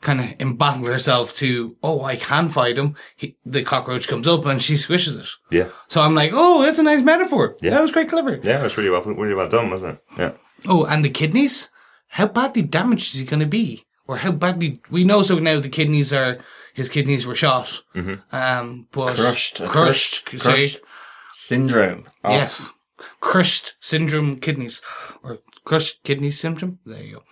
kind 0.01 0.20
of 0.20 0.27
embattled 0.40 0.87
herself 0.88 1.33
to, 1.35 1.77
oh, 1.83 2.03
I 2.05 2.16
can 2.16 2.48
fight 2.48 2.77
him, 2.77 2.96
he, 3.16 3.37
the 3.46 3.62
cockroach 3.62 4.09
comes 4.09 4.27
up 4.27 4.44
and 4.46 4.61
she 4.62 4.74
squishes 4.74 5.18
it. 5.20 5.29
Yeah. 5.51 5.68
So 5.87 6.01
I'm 6.03 6.14
like, 6.14 6.33
oh, 6.35 6.62
that's 6.62 6.79
a 6.79 6.83
nice 6.83 7.03
metaphor. 7.03 7.57
Yeah. 7.62 7.70
That 7.70 7.83
was 7.83 7.92
quite 7.92 8.09
clever. 8.09 8.40
Yeah, 8.42 8.61
it 8.61 8.64
was 8.64 8.77
really 8.77 8.90
well, 8.90 9.03
really 9.03 9.35
well 9.35 9.48
done, 9.48 9.70
wasn't 9.70 9.94
it? 9.94 10.03
Yeah. 10.18 10.33
Oh, 10.66 10.85
and 10.85 11.05
the 11.05 11.11
kidneys? 11.11 11.70
How 12.09 12.27
badly 12.27 12.62
damaged 12.62 13.14
is 13.14 13.20
he 13.20 13.27
going 13.27 13.40
to 13.40 13.46
be? 13.46 13.85
Or 14.07 14.16
how 14.16 14.33
badly, 14.33 14.81
we 14.90 15.05
know 15.05 15.22
so 15.22 15.38
now 15.38 15.61
the 15.61 15.68
kidneys 15.68 16.12
are, 16.12 16.38
his 16.74 16.88
kidneys 16.88 17.27
were 17.27 17.35
shot. 17.35 17.83
Mm-hmm. 17.94 18.35
Um, 18.35 18.87
but 18.90 19.14
Crushed. 19.16 19.57
crushed, 19.66 20.24
crushed, 20.27 20.40
crushed 20.42 20.81
syndrome. 21.31 22.05
Oh, 22.24 22.31
Yes. 22.31 22.70
Crushed 23.20 23.74
syndrome 23.80 24.40
kidneys 24.40 24.82
or 25.22 25.38
crushed 25.64 26.02
kidney 26.02 26.30
syndrome. 26.30 26.78
There 26.84 27.02
you 27.02 27.14
go. 27.16 27.22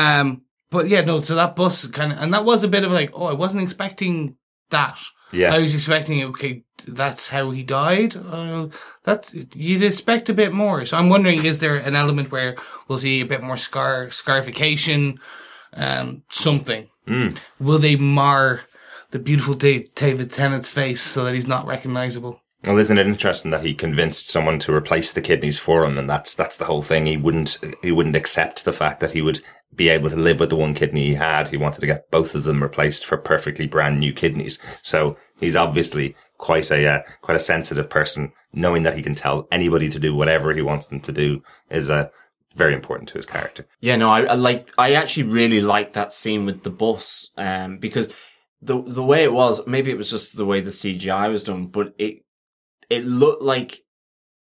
Um, 0.00 0.42
but 0.70 0.88
yeah, 0.88 1.00
no, 1.00 1.20
so 1.20 1.34
that 1.34 1.56
bus 1.56 1.86
kind 1.88 2.12
of, 2.12 2.18
and 2.18 2.32
that 2.32 2.44
was 2.44 2.62
a 2.62 2.68
bit 2.68 2.84
of 2.84 2.92
like, 2.92 3.10
oh, 3.12 3.26
I 3.26 3.32
wasn't 3.32 3.62
expecting 3.62 4.36
that. 4.70 5.00
Yeah. 5.32 5.54
I 5.54 5.58
was 5.58 5.74
expecting, 5.74 6.22
okay, 6.24 6.64
that's 6.86 7.28
how 7.28 7.50
he 7.50 7.62
died. 7.62 8.16
Uh, 8.16 8.68
that's, 9.04 9.34
you'd 9.54 9.82
expect 9.82 10.28
a 10.28 10.34
bit 10.34 10.52
more. 10.52 10.84
So 10.86 10.96
I'm 10.96 11.08
wondering, 11.08 11.44
is 11.44 11.58
there 11.58 11.76
an 11.76 11.94
element 11.94 12.32
where 12.32 12.56
we'll 12.88 12.98
see 12.98 13.20
a 13.20 13.26
bit 13.26 13.42
more 13.42 13.56
scar, 13.56 14.10
scarification, 14.10 15.20
um, 15.74 16.22
something? 16.30 16.88
Will 17.58 17.78
they 17.78 17.96
mar 17.96 18.62
the 19.10 19.18
beautiful 19.18 19.54
Da- 19.54 19.88
David 19.94 20.32
Tennant's 20.32 20.68
face 20.68 21.00
so 21.00 21.24
that 21.24 21.34
he's 21.34 21.46
not 21.46 21.66
recognizable? 21.66 22.40
Well, 22.64 22.78
isn't 22.78 22.98
it 22.98 23.06
interesting 23.06 23.50
that 23.52 23.64
he 23.64 23.72
convinced 23.74 24.28
someone 24.28 24.58
to 24.60 24.74
replace 24.74 25.12
the 25.12 25.22
kidneys 25.22 25.58
for 25.58 25.84
him, 25.84 25.96
and 25.96 26.10
that's 26.10 26.34
that's 26.34 26.58
the 26.58 26.66
whole 26.66 26.82
thing. 26.82 27.06
He 27.06 27.16
wouldn't 27.16 27.58
he 27.82 27.90
wouldn't 27.90 28.16
accept 28.16 28.64
the 28.64 28.72
fact 28.72 29.00
that 29.00 29.12
he 29.12 29.22
would 29.22 29.40
be 29.74 29.88
able 29.88 30.10
to 30.10 30.16
live 30.16 30.40
with 30.40 30.50
the 30.50 30.56
one 30.56 30.74
kidney 30.74 31.06
he 31.08 31.14
had. 31.14 31.48
He 31.48 31.56
wanted 31.56 31.80
to 31.80 31.86
get 31.86 32.10
both 32.10 32.34
of 32.34 32.44
them 32.44 32.62
replaced 32.62 33.06
for 33.06 33.16
perfectly 33.16 33.66
brand 33.66 33.98
new 33.98 34.12
kidneys. 34.12 34.58
So 34.82 35.16
he's 35.38 35.56
obviously 35.56 36.14
quite 36.36 36.70
a 36.70 36.86
uh, 36.86 37.02
quite 37.22 37.36
a 37.36 37.40
sensitive 37.40 37.88
person. 37.88 38.32
Knowing 38.52 38.82
that 38.82 38.96
he 38.96 39.02
can 39.02 39.14
tell 39.14 39.48
anybody 39.50 39.88
to 39.88 39.98
do 39.98 40.14
whatever 40.14 40.52
he 40.52 40.60
wants 40.60 40.88
them 40.88 41.00
to 41.00 41.12
do 41.12 41.42
is 41.70 41.88
uh, 41.88 42.08
very 42.56 42.74
important 42.74 43.08
to 43.08 43.14
his 43.16 43.24
character. 43.24 43.64
Yeah, 43.80 43.96
no, 43.96 44.10
I, 44.10 44.22
I 44.22 44.34
like. 44.34 44.70
I 44.76 44.94
actually 44.94 45.24
really 45.24 45.62
liked 45.62 45.94
that 45.94 46.12
scene 46.12 46.44
with 46.44 46.62
the 46.62 46.70
bus, 46.70 47.30
um, 47.38 47.78
because 47.78 48.10
the 48.60 48.82
the 48.82 49.04
way 49.04 49.24
it 49.24 49.32
was, 49.32 49.66
maybe 49.66 49.90
it 49.90 49.96
was 49.96 50.10
just 50.10 50.36
the 50.36 50.44
way 50.44 50.60
the 50.60 50.70
CGI 50.70 51.30
was 51.30 51.44
done, 51.44 51.68
but 51.68 51.94
it 51.96 52.22
it 52.90 53.04
looked 53.06 53.42
like 53.42 53.78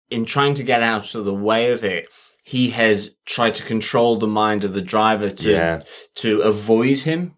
in 0.10 0.24
trying 0.26 0.54
to 0.54 0.64
get 0.64 0.82
out 0.82 1.14
of 1.16 1.26
the 1.26 1.34
way 1.34 1.72
of 1.72 1.84
it, 1.84 2.08
he 2.44 2.70
had 2.70 3.02
tried 3.26 3.56
to 3.56 3.64
control 3.64 4.16
the 4.18 4.28
mind 4.28 4.64
of 4.64 4.74
the 4.74 4.82
driver 4.82 5.30
to 5.30 5.52
Yeah. 5.52 5.82
to 6.16 6.42
avoid 6.42 7.00
him. 7.00 7.34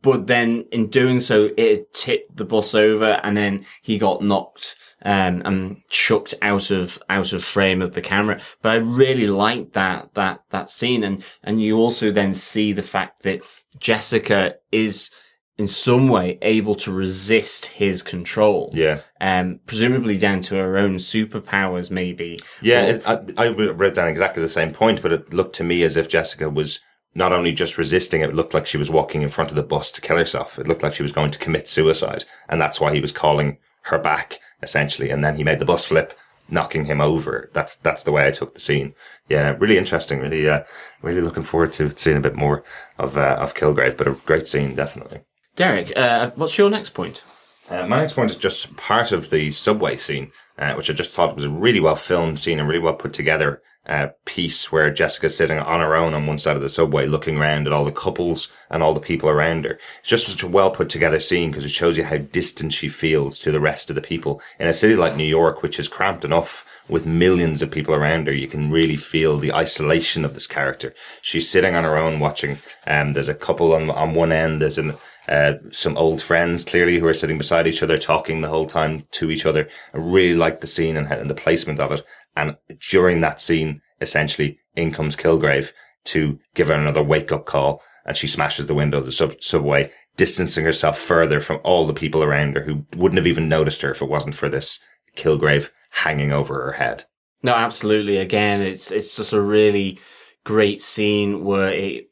But 0.00 0.26
then 0.26 0.64
in 0.72 0.86
doing 0.88 1.20
so, 1.20 1.50
it 1.58 1.92
tipped 1.92 2.34
the 2.36 2.46
bus 2.46 2.74
over 2.74 3.20
and 3.22 3.36
then 3.36 3.66
he 3.82 3.98
got 3.98 4.22
knocked, 4.22 4.74
um, 5.04 5.42
and 5.44 5.82
chucked 5.90 6.32
out 6.40 6.70
of, 6.70 6.98
out 7.10 7.34
of 7.34 7.44
frame 7.44 7.82
of 7.82 7.92
the 7.92 8.00
camera. 8.00 8.40
But 8.62 8.70
I 8.70 8.76
really 8.76 9.26
liked 9.26 9.74
that, 9.74 10.14
that, 10.14 10.40
that 10.48 10.70
scene. 10.70 11.04
And, 11.04 11.22
and 11.42 11.60
you 11.60 11.76
also 11.76 12.10
then 12.10 12.32
see 12.32 12.72
the 12.72 12.80
fact 12.80 13.22
that 13.24 13.42
Jessica 13.78 14.54
is 14.72 15.10
in 15.58 15.66
some 15.66 16.08
way 16.08 16.38
able 16.42 16.74
to 16.74 16.92
resist 16.92 17.66
his 17.66 18.02
control. 18.02 18.70
Yeah. 18.74 19.00
Um, 19.20 19.60
presumably 19.66 20.18
down 20.18 20.40
to 20.42 20.56
her 20.56 20.76
own 20.76 20.96
superpowers, 20.96 21.90
maybe. 21.90 22.38
Yeah, 22.60 22.82
Or- 22.84 22.90
it, 22.90 23.36
I, 23.38 23.44
I 23.44 23.48
wrote 23.48 23.94
down 23.94 24.08
exactly 24.08 24.42
the 24.42 24.48
same 24.48 24.72
point, 24.72 25.00
but 25.00 25.12
it 25.12 25.32
looked 25.32 25.56
to 25.56 25.64
me 25.64 25.82
as 25.82 25.96
if 25.96 26.08
Jessica 26.08 26.50
was 26.50 26.80
not 27.14 27.32
only 27.32 27.52
just 27.52 27.78
resisting 27.78 28.20
it, 28.20 28.28
it 28.28 28.34
looked 28.34 28.52
like 28.52 28.66
she 28.66 28.76
was 28.76 28.90
walking 28.90 29.22
in 29.22 29.30
front 29.30 29.50
of 29.50 29.56
the 29.56 29.62
bus 29.62 29.90
to 29.92 30.02
kill 30.02 30.18
herself. 30.18 30.58
It 30.58 30.68
looked 30.68 30.82
like 30.82 30.92
she 30.92 31.02
was 31.02 31.12
going 31.12 31.30
to 31.30 31.38
commit 31.38 31.66
suicide. 31.66 32.24
And 32.48 32.60
that's 32.60 32.78
why 32.78 32.92
he 32.92 33.00
was 33.00 33.12
calling 33.12 33.56
her 33.84 33.98
back, 33.98 34.38
essentially. 34.62 35.08
And 35.08 35.24
then 35.24 35.36
he 35.36 35.42
made 35.42 35.58
the 35.58 35.64
bus 35.64 35.86
flip, 35.86 36.12
knocking 36.50 36.84
him 36.84 37.00
over. 37.00 37.48
That's, 37.54 37.76
that's 37.76 38.02
the 38.02 38.12
way 38.12 38.26
I 38.26 38.32
took 38.32 38.52
the 38.52 38.60
scene. 38.60 38.94
Yeah, 39.30 39.56
really 39.58 39.78
interesting. 39.78 40.18
Really, 40.20 40.46
uh, 40.46 40.64
really 41.00 41.22
looking 41.22 41.42
forward 41.42 41.72
to 41.74 41.88
seeing 41.96 42.18
a 42.18 42.20
bit 42.20 42.36
more 42.36 42.62
of, 42.98 43.16
uh, 43.16 43.38
of 43.40 43.54
Kilgrave, 43.54 43.96
but 43.96 44.06
a 44.08 44.12
great 44.12 44.46
scene, 44.46 44.74
definitely. 44.74 45.20
Derek, 45.56 45.96
uh, 45.96 46.32
what's 46.34 46.58
your 46.58 46.68
next 46.68 46.90
point? 46.90 47.22
Uh, 47.70 47.86
my 47.86 48.00
next 48.00 48.12
point 48.12 48.30
is 48.30 48.36
just 48.36 48.76
part 48.76 49.10
of 49.10 49.30
the 49.30 49.52
subway 49.52 49.96
scene, 49.96 50.30
uh, 50.58 50.74
which 50.74 50.90
I 50.90 50.92
just 50.92 51.10
thought 51.10 51.34
was 51.34 51.44
a 51.44 51.50
really 51.50 51.80
well 51.80 51.96
filmed 51.96 52.38
scene 52.38 52.60
and 52.60 52.68
really 52.68 52.80
well 52.80 52.94
put 52.94 53.14
together 53.14 53.62
uh, 53.86 54.08
piece 54.24 54.70
where 54.70 54.90
Jessica's 54.90 55.36
sitting 55.36 55.58
on 55.58 55.80
her 55.80 55.96
own 55.96 56.12
on 56.12 56.26
one 56.26 56.38
side 56.38 56.56
of 56.56 56.62
the 56.62 56.68
subway 56.68 57.06
looking 57.06 57.38
around 57.38 57.66
at 57.66 57.72
all 57.72 57.84
the 57.84 57.92
couples 57.92 58.50
and 58.68 58.82
all 58.82 58.92
the 58.92 59.00
people 59.00 59.28
around 59.28 59.64
her. 59.64 59.78
It's 60.00 60.08
just 60.08 60.26
such 60.26 60.42
a 60.42 60.48
well 60.48 60.70
put 60.70 60.88
together 60.88 61.20
scene 61.20 61.50
because 61.50 61.64
it 61.64 61.70
shows 61.70 61.96
you 61.96 62.04
how 62.04 62.18
distant 62.18 62.72
she 62.72 62.88
feels 62.88 63.38
to 63.38 63.50
the 63.50 63.60
rest 63.60 63.88
of 63.88 63.96
the 63.96 64.02
people. 64.02 64.42
In 64.58 64.68
a 64.68 64.72
city 64.72 64.94
like 64.94 65.16
New 65.16 65.24
York, 65.24 65.62
which 65.62 65.78
is 65.78 65.88
cramped 65.88 66.24
enough 66.24 66.64
with 66.88 67.06
millions 67.06 67.62
of 67.62 67.70
people 67.70 67.94
around 67.94 68.26
her, 68.26 68.32
you 68.32 68.48
can 68.48 68.70
really 68.70 68.96
feel 68.96 69.38
the 69.38 69.52
isolation 69.52 70.24
of 70.24 70.34
this 70.34 70.46
character. 70.46 70.94
She's 71.22 71.48
sitting 71.48 71.74
on 71.74 71.84
her 71.84 71.96
own 71.96 72.20
watching. 72.20 72.58
Um, 72.86 73.12
there's 73.12 73.28
a 73.28 73.34
couple 73.34 73.72
on, 73.72 73.90
on 73.90 74.14
one 74.14 74.32
end. 74.32 74.60
There's 74.60 74.78
an, 74.78 74.94
uh, 75.28 75.54
some 75.70 75.96
old 75.96 76.22
friends 76.22 76.64
clearly 76.64 76.98
who 76.98 77.06
are 77.06 77.14
sitting 77.14 77.38
beside 77.38 77.66
each 77.66 77.82
other, 77.82 77.98
talking 77.98 78.40
the 78.40 78.48
whole 78.48 78.66
time 78.66 79.04
to 79.12 79.30
each 79.30 79.46
other. 79.46 79.68
I 79.92 79.98
really 79.98 80.36
like 80.36 80.60
the 80.60 80.66
scene 80.66 80.96
and, 80.96 81.10
and 81.12 81.30
the 81.30 81.34
placement 81.34 81.80
of 81.80 81.92
it. 81.92 82.04
And 82.36 82.56
during 82.90 83.20
that 83.20 83.40
scene, 83.40 83.80
essentially, 84.00 84.58
in 84.74 84.92
comes 84.92 85.16
Kilgrave 85.16 85.72
to 86.04 86.38
give 86.54 86.68
her 86.68 86.74
another 86.74 87.02
wake 87.02 87.32
up 87.32 87.46
call. 87.46 87.82
And 88.04 88.16
she 88.16 88.28
smashes 88.28 88.66
the 88.66 88.74
window 88.74 88.98
of 88.98 89.06
the 89.06 89.12
sub- 89.12 89.42
subway, 89.42 89.90
distancing 90.16 90.64
herself 90.64 90.98
further 90.98 91.40
from 91.40 91.60
all 91.64 91.86
the 91.86 91.94
people 91.94 92.22
around 92.22 92.54
her 92.54 92.62
who 92.62 92.86
wouldn't 92.94 93.18
have 93.18 93.26
even 93.26 93.48
noticed 93.48 93.82
her 93.82 93.90
if 93.90 94.02
it 94.02 94.08
wasn't 94.08 94.36
for 94.36 94.48
this 94.48 94.80
Kilgrave 95.16 95.70
hanging 95.90 96.30
over 96.30 96.54
her 96.62 96.72
head. 96.72 97.04
No, 97.42 97.54
absolutely. 97.54 98.18
Again, 98.18 98.62
it's 98.62 98.90
it's 98.90 99.16
just 99.16 99.32
a 99.32 99.40
really 99.40 99.98
great 100.44 100.80
scene 100.80 101.44
where 101.44 101.68
it 101.68 102.05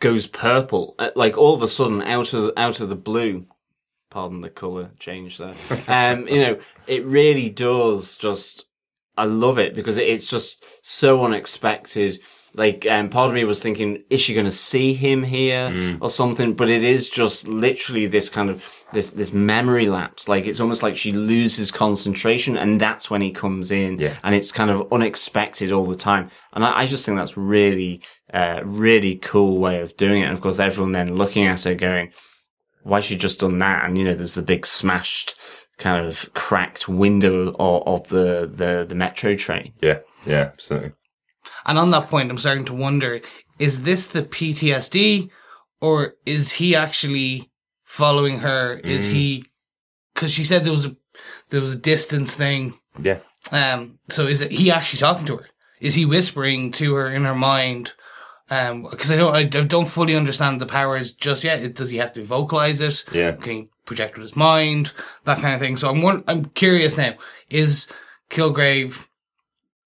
goes 0.00 0.26
purple, 0.26 0.94
Uh, 0.98 1.10
like 1.16 1.36
all 1.38 1.54
of 1.54 1.62
a 1.62 1.68
sudden 1.68 2.02
out 2.02 2.32
of 2.34 2.52
out 2.56 2.80
of 2.80 2.88
the 2.88 2.96
blue. 2.96 3.46
Pardon 4.10 4.42
the 4.42 4.50
color 4.50 4.90
change 4.98 5.38
there. 5.38 5.54
Um, 5.88 6.28
you 6.28 6.40
know, 6.40 6.58
it 6.86 7.04
really 7.04 7.48
does 7.50 8.16
just. 8.16 8.66
I 9.16 9.24
love 9.26 9.58
it 9.58 9.74
because 9.74 9.96
it's 9.96 10.26
just 10.28 10.64
so 10.82 11.24
unexpected. 11.24 12.18
Like, 12.56 12.86
um, 12.86 13.08
part 13.10 13.28
of 13.30 13.34
me 13.34 13.42
was 13.44 13.60
thinking, 13.60 14.04
is 14.10 14.20
she 14.20 14.32
going 14.34 14.46
to 14.46 14.52
see 14.52 14.92
him 14.94 15.24
here 15.24 15.96
or 16.00 16.08
something? 16.10 16.54
But 16.54 16.68
it 16.68 16.84
is 16.84 17.08
just 17.08 17.48
literally 17.48 18.06
this 18.06 18.28
kind 18.28 18.48
of 18.50 18.64
this 18.92 19.10
this 19.10 19.32
memory 19.32 19.88
lapse. 19.88 20.28
Like, 20.28 20.46
it's 20.46 20.60
almost 20.60 20.82
like 20.82 20.96
she 20.96 21.10
loses 21.10 21.72
concentration, 21.72 22.56
and 22.56 22.80
that's 22.80 23.10
when 23.10 23.20
he 23.22 23.32
comes 23.32 23.70
in 23.72 23.98
Yeah. 23.98 24.14
and 24.22 24.34
it's 24.36 24.52
kind 24.52 24.70
of 24.70 24.86
unexpected 24.92 25.72
all 25.72 25.86
the 25.86 25.96
time. 25.96 26.30
And 26.52 26.64
I, 26.64 26.80
I 26.82 26.86
just 26.86 27.04
think 27.04 27.16
that's 27.18 27.36
really, 27.36 28.02
uh, 28.34 28.60
really 28.64 29.14
cool 29.14 29.58
way 29.58 29.80
of 29.80 29.96
doing 29.96 30.22
it. 30.22 30.24
And 30.24 30.32
of 30.32 30.40
course, 30.40 30.58
everyone 30.58 30.92
then 30.92 31.14
looking 31.14 31.46
at 31.46 31.62
her 31.62 31.74
going, 31.74 32.12
why 32.82 32.98
she 32.98 33.16
just 33.16 33.40
done 33.40 33.60
that? 33.60 33.84
And 33.84 33.96
you 33.96 34.04
know, 34.04 34.14
there's 34.14 34.34
the 34.34 34.42
big 34.42 34.66
smashed 34.66 35.36
kind 35.78 36.04
of 36.04 36.28
cracked 36.34 36.88
window 36.88 37.54
of, 37.58 37.82
of 37.86 38.08
the, 38.08 38.50
the, 38.52 38.84
the 38.88 38.94
metro 38.96 39.36
train. 39.36 39.72
Yeah, 39.80 40.00
yeah, 40.26 40.50
absolutely. 40.52 40.92
And 41.64 41.78
on 41.78 41.92
that 41.92 42.10
point, 42.10 42.30
I'm 42.30 42.38
starting 42.38 42.64
to 42.66 42.74
wonder, 42.74 43.20
is 43.60 43.82
this 43.82 44.06
the 44.06 44.22
PTSD 44.22 45.30
or 45.80 46.14
is 46.26 46.52
he 46.52 46.74
actually 46.74 47.52
following 47.84 48.40
her? 48.40 48.80
Is 48.82 49.06
he, 49.06 49.44
cause 50.14 50.32
she 50.32 50.44
said 50.44 50.64
there 50.64 50.72
was 50.72 50.86
a, 50.86 50.96
there 51.50 51.60
was 51.60 51.74
a 51.74 51.78
distance 51.78 52.34
thing. 52.34 52.78
Yeah. 53.00 53.20
Um, 53.52 54.00
so 54.10 54.26
is 54.26 54.40
it 54.40 54.50
he 54.50 54.72
actually 54.72 54.98
talking 54.98 55.26
to 55.26 55.36
her? 55.36 55.46
Is 55.80 55.94
he 55.94 56.04
whispering 56.04 56.72
to 56.72 56.94
her 56.94 57.10
in 57.10 57.24
her 57.24 57.34
mind? 57.34 57.92
Um, 58.50 58.84
cause 58.84 59.10
I 59.10 59.16
don't, 59.16 59.34
I 59.34 59.44
don't 59.44 59.88
fully 59.88 60.14
understand 60.14 60.60
the 60.60 60.66
powers 60.66 61.12
just 61.12 61.44
yet. 61.44 61.74
Does 61.74 61.90
he 61.90 61.96
have 61.96 62.12
to 62.12 62.22
vocalize 62.22 62.80
it? 62.80 63.04
Yeah. 63.12 63.32
Can 63.32 63.52
he 63.52 63.68
project 63.86 64.16
with 64.16 64.22
his 64.22 64.36
mind? 64.36 64.92
That 65.24 65.38
kind 65.38 65.54
of 65.54 65.60
thing. 65.60 65.76
So 65.76 65.88
I'm 65.88 66.02
one, 66.02 66.24
I'm 66.28 66.46
curious 66.46 66.96
now, 66.96 67.14
is 67.48 67.88
Kilgrave 68.30 69.06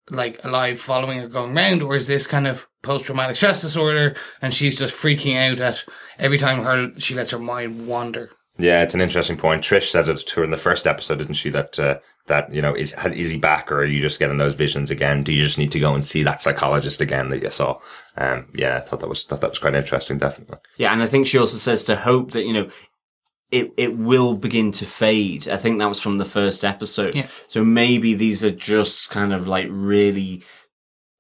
like 0.10 0.44
alive 0.44 0.80
following 0.80 1.20
her 1.20 1.28
going 1.28 1.54
round, 1.54 1.84
or 1.84 1.96
is 1.96 2.08
this 2.08 2.28
kind 2.28 2.48
of 2.48 2.68
post 2.82 3.06
traumatic 3.06 3.36
stress 3.36 3.62
disorder 3.62 4.16
and 4.42 4.54
she's 4.54 4.78
just 4.78 4.96
freaking 4.96 5.36
out 5.36 5.60
at 5.60 5.84
every 6.18 6.38
time 6.38 6.64
her 6.64 6.92
she 6.98 7.14
lets 7.14 7.32
her 7.32 7.40
mind 7.40 7.88
wander? 7.88 8.32
Yeah, 8.58 8.82
it's 8.82 8.94
an 8.94 9.02
interesting 9.02 9.38
point. 9.38 9.64
Trish 9.64 9.92
said 9.92 10.08
it 10.08 10.18
to 10.18 10.40
her 10.40 10.44
in 10.44 10.50
the 10.50 10.58
first 10.58 10.88
episode, 10.88 11.20
didn't 11.20 11.36
she? 11.36 11.50
That 11.50 11.80
uh, 11.80 12.00
that 12.28 12.54
you 12.54 12.62
know 12.62 12.74
is 12.74 12.94
has, 12.94 13.14
is 13.14 13.30
he 13.30 13.38
back, 13.38 13.72
or 13.72 13.80
are 13.80 13.86
you 13.86 14.02
just 14.02 14.20
getting 14.20 14.38
those 14.38 14.54
visions 14.54 14.90
again? 14.90 15.24
Do 15.24 15.34
you 15.34 15.44
just 15.44 15.58
need 15.58 15.72
to 15.72 15.80
go 15.80 15.94
and 15.94 16.06
see 16.06 16.24
that 16.24 16.42
psychologist 16.42 17.02
again 17.02 17.30
that 17.30 17.42
you 17.42 17.50
saw? 17.50 17.80
Um, 18.16 18.48
yeah, 18.54 18.78
I 18.78 18.80
thought 18.82 19.00
that 19.00 19.10
was 19.10 19.26
thought 19.26 19.42
that 19.42 19.50
was 19.50 19.60
quite 19.60 19.76
interesting, 19.76 20.18
definitely. 20.18 20.58
Yeah. 20.78 20.94
And 20.94 21.04
I 21.04 21.08
think 21.08 21.28
she 21.28 21.38
also 21.38 21.58
says 21.58 21.84
to 21.86 21.96
Hope 21.96 22.32
that, 22.32 22.46
you 22.46 22.54
know, 22.54 22.70
it 23.52 23.72
it 23.78 23.98
will 23.98 24.36
begin 24.36 24.72
to 24.74 24.86
fade. 24.86 25.48
I 25.48 25.58
think 25.58 25.80
that 25.80 25.90
was 25.90 26.00
from 26.00 26.18
the 26.18 26.26
first 26.26 26.64
episode. 26.64 27.16
Yeah. 27.16 27.28
So 27.48 27.64
maybe 27.64 28.14
these 28.14 28.44
are 28.44 28.52
just 28.52 29.10
kind 29.10 29.34
of 29.34 29.48
like 29.48 29.68
really 29.70 30.44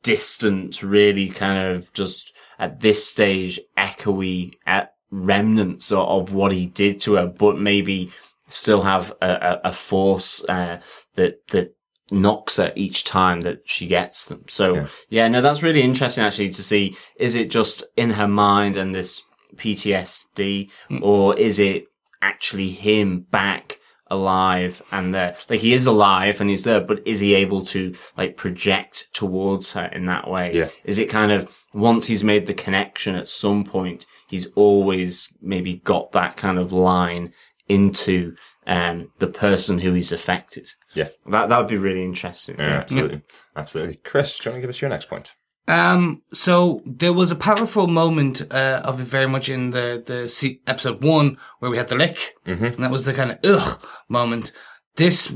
distant, 0.03 0.83
really 0.83 1.29
kind 1.29 1.75
of 1.75 1.91
just 1.93 2.33
at 2.59 2.79
this 2.79 3.05
stage 3.05 3.59
echoey 3.77 4.55
at 4.65 4.93
remnants 5.11 5.91
of, 5.91 5.99
of 5.99 6.33
what 6.33 6.51
he 6.51 6.65
did 6.65 6.99
to 7.01 7.15
her, 7.15 7.27
but 7.27 7.59
maybe 7.59 8.11
still 8.47 8.81
have 8.83 9.11
a, 9.21 9.29
a, 9.29 9.69
a 9.69 9.73
force 9.73 10.43
uh, 10.49 10.79
that 11.15 11.47
that 11.49 11.73
knocks 12.09 12.55
her 12.57 12.71
each 12.75 13.03
time 13.03 13.41
that 13.41 13.59
she 13.65 13.85
gets 13.87 14.25
them. 14.25 14.45
So 14.47 14.75
Yeah. 14.75 14.87
yeah. 15.09 15.27
no, 15.27 15.41
that's 15.41 15.63
really 15.63 15.81
interesting 15.81 16.23
actually 16.23 16.49
to 16.51 16.63
see. 16.63 16.95
Is 17.19 17.35
it 17.35 17.49
just 17.49 17.83
in 17.97 18.11
her 18.11 18.27
mind 18.27 18.77
and 18.77 18.95
this 18.95 19.23
PTSD, 19.55 20.69
or 21.01 21.37
is 21.37 21.59
it 21.59 21.85
actually 22.21 22.69
him 22.69 23.21
back 23.29 23.79
alive 24.09 24.81
and 24.91 25.13
there? 25.13 25.35
Like 25.49 25.59
he 25.59 25.73
is 25.73 25.85
alive 25.85 26.39
and 26.39 26.49
he's 26.49 26.63
there, 26.63 26.81
but 26.81 27.05
is 27.05 27.19
he 27.19 27.35
able 27.35 27.63
to 27.65 27.93
like 28.15 28.37
project 28.37 29.09
towards 29.13 29.73
her 29.73 29.85
in 29.91 30.05
that 30.05 30.29
way? 30.29 30.53
Yeah. 30.53 30.69
Is 30.85 30.97
it 30.97 31.09
kind 31.09 31.31
of 31.31 31.53
once 31.73 32.07
he's 32.07 32.23
made 32.23 32.47
the 32.47 32.53
connection 32.53 33.15
at 33.15 33.27
some 33.27 33.63
point, 33.63 34.05
he's 34.29 34.47
always 34.55 35.33
maybe 35.41 35.75
got 35.75 36.11
that 36.13 36.37
kind 36.37 36.57
of 36.57 36.71
line 36.71 37.33
into 37.67 38.35
um, 38.65 39.11
the 39.19 39.27
person 39.27 39.79
who 39.79 39.95
is 39.95 40.11
affected? 40.11 40.69
Yeah. 40.93 41.09
That 41.27 41.49
that 41.49 41.57
would 41.59 41.67
be 41.67 41.77
really 41.77 42.03
interesting. 42.03 42.57
Yeah, 42.57 42.79
absolutely. 42.79 43.21
Absolutely. 43.55 43.95
Chris, 44.03 44.37
do 44.39 44.49
you 44.49 44.51
want 44.53 44.57
to 44.57 44.61
give 44.61 44.69
us 44.69 44.81
your 44.81 44.89
next 44.89 45.09
point? 45.09 45.33
Um, 45.69 46.21
so 46.31 46.81
there 46.85 47.11
was 47.11 47.29
a 47.29 47.35
powerful 47.35 47.87
moment 47.87 48.41
uh, 48.53 48.81
of 48.85 49.01
it 49.01 49.03
very 49.03 49.27
much 49.27 49.49
in 49.49 49.71
the 49.71 50.01
the 50.05 50.29
se- 50.29 50.61
episode 50.65 51.03
one 51.03 51.37
where 51.59 51.69
we 51.69 51.77
had 51.77 51.89
the 51.89 51.95
lick, 51.95 52.35
mm-hmm. 52.45 52.65
and 52.65 52.77
that 52.77 52.91
was 52.91 53.03
the 53.05 53.13
kind 53.13 53.31
of 53.31 53.39
ugh 53.43 53.85
moment. 54.07 54.53
This 54.95 55.33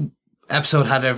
episode 0.49 0.87
had 0.87 1.03
a 1.03 1.15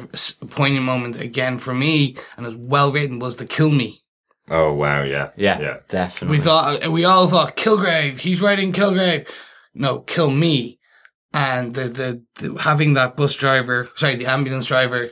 poignant 0.47 0.85
moment 0.85 1.19
again 1.19 1.59
for 1.59 1.73
me, 1.73 2.15
and 2.37 2.45
it 2.45 2.49
was 2.49 2.57
well 2.57 2.91
written. 2.91 3.19
Was 3.19 3.37
the 3.37 3.45
kill 3.45 3.71
me? 3.71 4.03
Oh, 4.49 4.73
wow. 4.73 5.03
Yeah. 5.03 5.29
Yeah, 5.37 5.59
Yeah. 5.59 5.77
definitely. 5.87 6.37
We 6.37 6.43
thought 6.43 6.87
we 6.91 7.05
all 7.05 7.27
thought 7.27 7.55
Kilgrave. 7.55 8.17
He's 8.17 8.41
writing 8.41 8.73
Kilgrave. 8.73 9.27
No, 9.73 9.99
kill 9.99 10.29
me. 10.29 10.79
And 11.33 11.73
the, 11.73 11.89
the 11.89 12.23
the 12.35 12.61
having 12.61 12.93
that 12.93 13.15
bus 13.17 13.35
driver, 13.35 13.89
sorry, 13.95 14.15
the 14.17 14.27
ambulance 14.27 14.67
driver, 14.67 15.09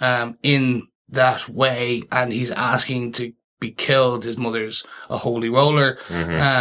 um, 0.00 0.36
in 0.42 0.88
that 1.08 1.48
way, 1.48 2.02
and 2.12 2.32
he's 2.32 2.50
asking 2.50 3.12
to 3.12 3.32
be 3.58 3.70
killed. 3.70 4.24
His 4.24 4.36
mother's 4.36 4.84
a 5.08 5.16
holy 5.16 5.48
roller. 5.48 5.98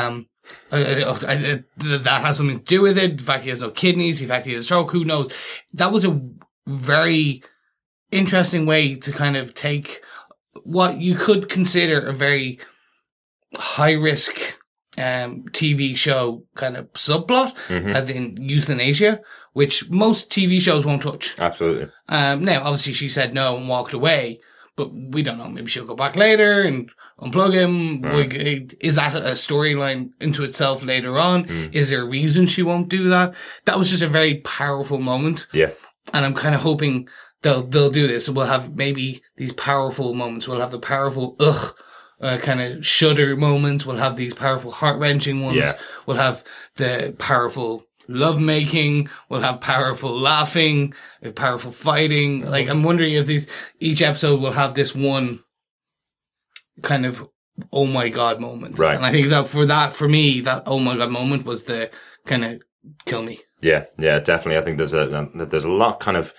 Um, 0.08 0.28
I, 0.72 0.78
I, 0.86 1.02
I, 1.02 1.34
I- 1.34 1.64
that 1.80 2.22
has 2.24 2.38
something 2.38 2.60
to 2.60 2.64
do 2.66 2.82
with 2.82 2.98
it. 2.98 3.12
In 3.12 3.18
fact 3.18 3.44
he 3.44 3.50
has 3.50 3.62
no 3.62 3.72
kidneys, 3.72 4.22
In 4.22 4.28
fact 4.30 4.46
he 4.46 4.54
has 4.54 4.62
a 4.64 4.66
stroke, 4.66 4.92
who 4.92 5.04
knows? 5.04 5.32
That 5.74 5.92
was 5.92 6.06
a 6.06 6.22
very 6.68 7.44
interesting 8.12 8.66
way 8.66 8.96
to 8.96 9.12
kind 9.12 9.36
of 9.36 9.54
take 9.54 10.02
what 10.64 11.02
you 11.02 11.16
could 11.16 11.50
consider 11.50 12.00
a 12.00 12.14
very 12.14 12.60
high 13.56 13.94
risk 13.94 14.58
um, 14.98 15.44
TV 15.52 15.96
show 15.98 16.44
kind 16.56 16.78
of 16.78 16.92
subplot, 16.94 17.54
as 17.70 18.10
in 18.10 18.38
euthanasia, 18.40 19.20
which 19.54 19.90
most 19.90 20.30
TV 20.30 20.60
shows 20.62 20.86
won't 20.86 21.02
touch. 21.04 21.36
Absolutely. 21.40 21.90
Um, 22.10 22.44
now, 22.44 22.62
obviously, 22.64 22.94
she 22.94 23.10
said 23.10 23.34
no 23.34 23.58
and 23.58 23.68
walked 23.68 23.94
away, 23.94 24.40
but 24.76 24.94
we 24.94 25.22
don't 25.24 25.38
know. 25.38 25.48
Maybe 25.48 25.70
she'll 25.70 25.86
go 25.86 25.96
back 25.96 26.16
later 26.16 26.62
and 26.62 26.90
unplug 27.20 27.54
him. 27.54 28.02
We- 28.02 28.68
Is 28.80 28.96
that 28.96 29.16
a 29.16 29.32
storyline 29.32 30.10
into 30.20 30.44
itself 30.44 30.84
later 30.84 31.18
on? 31.18 31.46
Is 31.72 31.90
there 31.90 32.02
a 32.02 32.10
reason 32.10 32.46
she 32.46 32.64
won't 32.64 32.90
do 32.90 33.10
that? 33.10 33.34
That 33.66 33.78
was 33.80 33.90
just 33.90 34.02
a 34.02 34.08
very 34.10 34.36
powerful 34.42 35.00
moment, 35.00 35.48
Yeah. 35.54 35.72
and 36.14 36.26
I'm 36.26 36.34
kind 36.36 36.56
of 36.56 36.62
hoping 36.62 37.08
they'll 37.42 37.64
they'll 37.64 37.90
do 37.90 38.08
this. 38.08 38.28
We'll 38.30 38.46
have 38.48 38.76
maybe 38.76 39.22
these 39.38 39.54
powerful 39.54 40.14
moments. 40.14 40.48
We'll 40.48 40.60
have 40.62 40.72
the 40.72 40.80
powerful 40.80 41.36
ugh. 41.40 41.76
Uh, 42.22 42.38
kind 42.38 42.62
of 42.62 42.86
shudder 42.86 43.36
moments. 43.36 43.86
We'll 43.86 43.98
have 43.98 44.16
these 44.16 44.34
powerful 44.34 44.72
heart 44.72 45.00
wrenching 45.00 45.42
ones. 45.42 45.58
Yeah. 45.58 45.74
We'll 46.06 46.18
have 46.18 46.44
the 46.76 47.14
powerful 47.20 47.86
love 48.08 48.40
making. 48.40 49.10
We'll 49.30 49.42
have 49.42 49.60
powerful 49.60 50.18
laughing, 50.18 50.94
uh, 51.26 51.32
powerful 51.32 51.72
fighting. 51.72 52.46
Like 52.46 52.70
I'm 52.70 52.84
wondering 52.84 53.14
if 53.14 53.26
these 53.26 53.48
each 53.80 54.02
episode 54.02 54.40
will 54.42 54.54
have 54.54 54.76
this 54.76 54.96
one 54.96 55.44
kind 56.82 57.06
of 57.06 57.28
oh 57.72 57.86
my 57.86 58.10
god 58.10 58.40
moment. 58.40 58.80
Right. 58.80 58.96
And 58.96 59.06
I 59.06 59.12
think 59.12 59.28
that 59.28 59.48
for 59.48 59.66
that 59.66 59.94
for 59.94 60.08
me 60.08 60.42
that 60.42 60.64
oh 60.66 60.80
my 60.80 60.98
god 60.98 61.12
moment 61.12 61.46
was 61.46 61.64
the 61.64 61.90
kind 62.26 62.46
of 62.46 62.62
kill 63.06 63.24
me. 63.24 63.40
Yeah, 63.62 63.86
yeah, 63.98 64.20
definitely. 64.20 64.58
I 64.58 64.62
think 64.62 64.78
there's 64.78 64.94
a 64.94 65.30
there's 65.34 65.66
a 65.66 65.72
lot 65.72 66.00
kind 66.00 66.18
of 66.18 66.34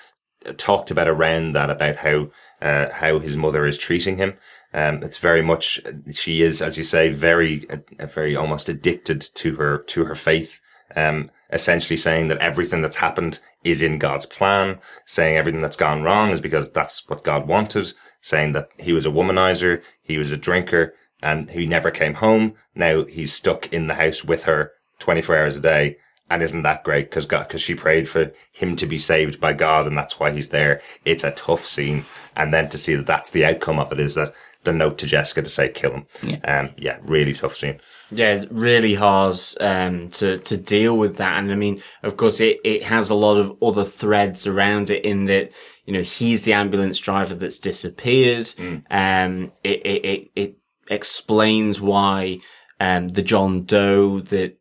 talked 0.56 0.90
about 0.90 1.08
around 1.08 1.52
that 1.52 1.70
about 1.70 1.96
how 1.96 2.28
uh, 2.62 2.90
how 2.90 3.18
his 3.18 3.36
mother 3.36 3.66
is 3.66 3.78
treating 3.78 4.16
him. 4.16 4.34
Um, 4.76 5.02
it's 5.02 5.16
very 5.16 5.40
much 5.40 5.80
she 6.12 6.42
is, 6.42 6.60
as 6.60 6.76
you 6.76 6.84
say, 6.84 7.08
very 7.08 7.66
uh, 7.70 8.06
very 8.06 8.36
almost 8.36 8.68
addicted 8.68 9.22
to 9.22 9.56
her 9.56 9.78
to 9.78 10.04
her 10.04 10.14
faith. 10.14 10.60
Um, 10.94 11.30
essentially 11.50 11.96
saying 11.96 12.28
that 12.28 12.38
everything 12.38 12.82
that's 12.82 12.96
happened 12.96 13.40
is 13.64 13.82
in 13.82 13.98
God's 13.98 14.26
plan, 14.26 14.78
saying 15.06 15.36
everything 15.36 15.62
that's 15.62 15.76
gone 15.76 16.02
wrong 16.02 16.30
is 16.30 16.40
because 16.40 16.70
that's 16.72 17.08
what 17.08 17.24
God 17.24 17.48
wanted, 17.48 17.92
saying 18.20 18.52
that 18.52 18.68
he 18.78 18.92
was 18.92 19.06
a 19.06 19.10
womanizer, 19.10 19.80
he 20.02 20.18
was 20.18 20.30
a 20.30 20.36
drinker, 20.36 20.94
and 21.22 21.50
he 21.50 21.66
never 21.66 21.90
came 21.90 22.14
home. 22.14 22.54
Now 22.74 23.04
he's 23.04 23.32
stuck 23.32 23.72
in 23.72 23.86
the 23.86 23.94
house 23.94 24.24
with 24.24 24.44
her 24.44 24.72
24 24.98 25.36
hours 25.38 25.56
a 25.56 25.60
day. 25.60 25.98
And 26.28 26.42
isn't 26.42 26.64
that 26.64 26.82
great? 26.82 27.12
Cause 27.12 27.24
God, 27.24 27.48
cause 27.48 27.62
she 27.62 27.76
prayed 27.76 28.08
for 28.08 28.32
him 28.52 28.74
to 28.76 28.86
be 28.86 28.98
saved 28.98 29.40
by 29.40 29.52
God 29.52 29.86
and 29.86 29.96
that's 29.96 30.18
why 30.18 30.32
he's 30.32 30.48
there. 30.48 30.82
It's 31.04 31.22
a 31.22 31.30
tough 31.30 31.64
scene. 31.64 32.04
And 32.34 32.52
then 32.52 32.68
to 32.70 32.78
see 32.78 32.96
that 32.96 33.06
that's 33.06 33.30
the 33.30 33.44
outcome 33.44 33.78
of 33.78 33.92
it 33.92 34.00
is 34.00 34.16
that 34.16 34.34
the 34.66 34.72
note 34.72 34.98
to 34.98 35.06
Jessica 35.06 35.42
to 35.42 35.48
say 35.48 35.68
kill 35.70 35.92
him. 35.92 36.06
Yeah. 36.22 36.36
Um, 36.44 36.70
yeah, 36.76 36.98
really 37.02 37.32
tough 37.32 37.56
scene. 37.56 37.80
Yeah, 38.10 38.34
it's 38.34 38.52
really 38.52 38.94
hard 38.94 39.40
um, 39.60 40.10
to 40.10 40.38
to 40.38 40.56
deal 40.56 40.96
with 40.96 41.16
that, 41.16 41.38
and 41.38 41.50
I 41.50 41.56
mean, 41.56 41.82
of 42.04 42.16
course, 42.16 42.38
it 42.38 42.58
it 42.64 42.84
has 42.84 43.10
a 43.10 43.14
lot 43.14 43.36
of 43.36 43.60
other 43.60 43.84
threads 43.84 44.46
around 44.46 44.90
it. 44.90 45.04
In 45.04 45.24
that, 45.24 45.50
you 45.86 45.92
know, 45.92 46.02
he's 46.02 46.42
the 46.42 46.52
ambulance 46.52 47.00
driver 47.00 47.34
that's 47.34 47.58
disappeared. 47.58 48.54
Um, 48.90 49.50
it 49.64 49.80
it 49.84 50.04
it, 50.04 50.30
it 50.36 50.56
explains 50.88 51.80
why 51.80 52.38
um 52.78 53.08
the 53.08 53.22
John 53.22 53.64
Doe 53.64 54.20
that 54.20 54.56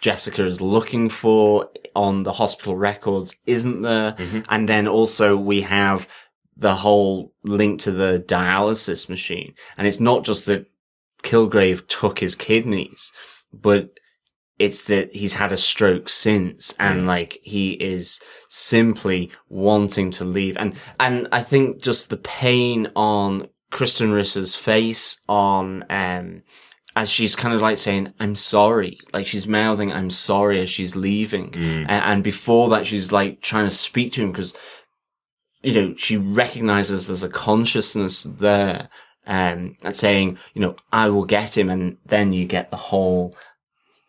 Jessica 0.00 0.46
is 0.46 0.62
looking 0.62 1.10
for 1.10 1.68
on 1.94 2.22
the 2.22 2.32
hospital 2.32 2.74
records 2.76 3.36
isn't 3.44 3.82
there, 3.82 4.16
and 4.48 4.66
then 4.66 4.88
also 4.88 5.36
we 5.36 5.60
have 5.60 6.08
the 6.56 6.74
whole 6.76 7.32
link 7.44 7.80
to 7.80 7.90
the 7.92 8.24
dialysis 8.26 9.08
machine, 9.08 9.54
and 9.76 9.86
it's 9.86 10.00
not 10.00 10.24
just 10.24 10.46
that 10.46 10.66
Kilgrave 11.22 11.86
took 11.88 12.18
his 12.18 12.34
kidneys, 12.34 13.12
but 13.52 13.90
it's 14.58 14.84
that 14.84 15.12
he's 15.12 15.34
had 15.34 15.50
a 15.50 15.56
stroke 15.56 16.08
since 16.08 16.72
and 16.78 17.06
like 17.06 17.38
he 17.42 17.70
is 17.72 18.20
simply 18.48 19.30
wanting 19.48 20.10
to 20.12 20.24
leave. 20.24 20.56
And, 20.56 20.74
and 21.00 21.26
I 21.32 21.42
think 21.42 21.82
just 21.82 22.10
the 22.10 22.16
pain 22.18 22.88
on 22.94 23.48
Krysten 23.72 24.12
Ritter's 24.14 24.54
face 24.54 25.20
on, 25.28 25.84
um, 25.90 26.42
as 26.94 27.10
she's 27.10 27.34
kind 27.34 27.54
of 27.54 27.62
like 27.62 27.78
saying, 27.78 28.12
I'm 28.20 28.36
sorry. 28.36 28.98
Like 29.12 29.26
she's 29.26 29.46
mouthing, 29.48 29.92
I'm 29.92 30.10
sorry 30.10 30.60
as 30.60 30.68
she's 30.70 30.94
leaving. 30.94 31.54
A- 31.88 31.90
And, 31.90 32.22
before 32.22 32.68
that, 32.70 32.86
she's 32.86 33.10
like 33.10 33.40
trying 33.40 33.64
to 33.66 33.74
speak 33.74 34.12
to 34.12 34.22
him 34.22 34.30
because, 34.32 34.54
you 35.62 35.72
know, 35.74 35.94
she 35.96 36.16
recognizes 36.16 37.06
there's 37.06 37.22
a 37.22 37.28
consciousness 37.28 38.24
there 38.24 38.88
um, 39.26 39.76
and 39.82 39.94
saying, 39.94 40.38
you 40.54 40.60
know, 40.60 40.76
I 40.92 41.08
will 41.08 41.24
get 41.24 41.56
him. 41.56 41.70
And 41.70 41.98
then 42.06 42.32
you 42.32 42.44
get 42.46 42.70
the 42.70 42.76
whole 42.76 43.36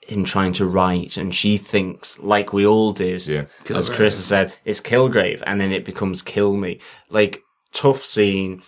him 0.02 0.24
trying 0.24 0.54
to 0.54 0.66
write. 0.66 1.18
And 1.18 1.34
she 1.34 1.58
thinks, 1.58 2.20
like 2.20 2.52
we 2.54 2.66
all 2.66 2.92
did, 2.92 3.26
Yeah. 3.28 3.46
as 3.74 3.90
Chris 3.90 4.16
has 4.16 4.26
said, 4.26 4.54
it's 4.66 4.82
Kilgrave. 4.82 5.42
And 5.46 5.62
then 5.62 5.72
it 5.72 5.86
becomes 5.86 6.22
Kill 6.22 6.58
Me. 6.58 6.80
Like, 7.10 7.42
tough 7.74 8.00
scene. 8.04 8.64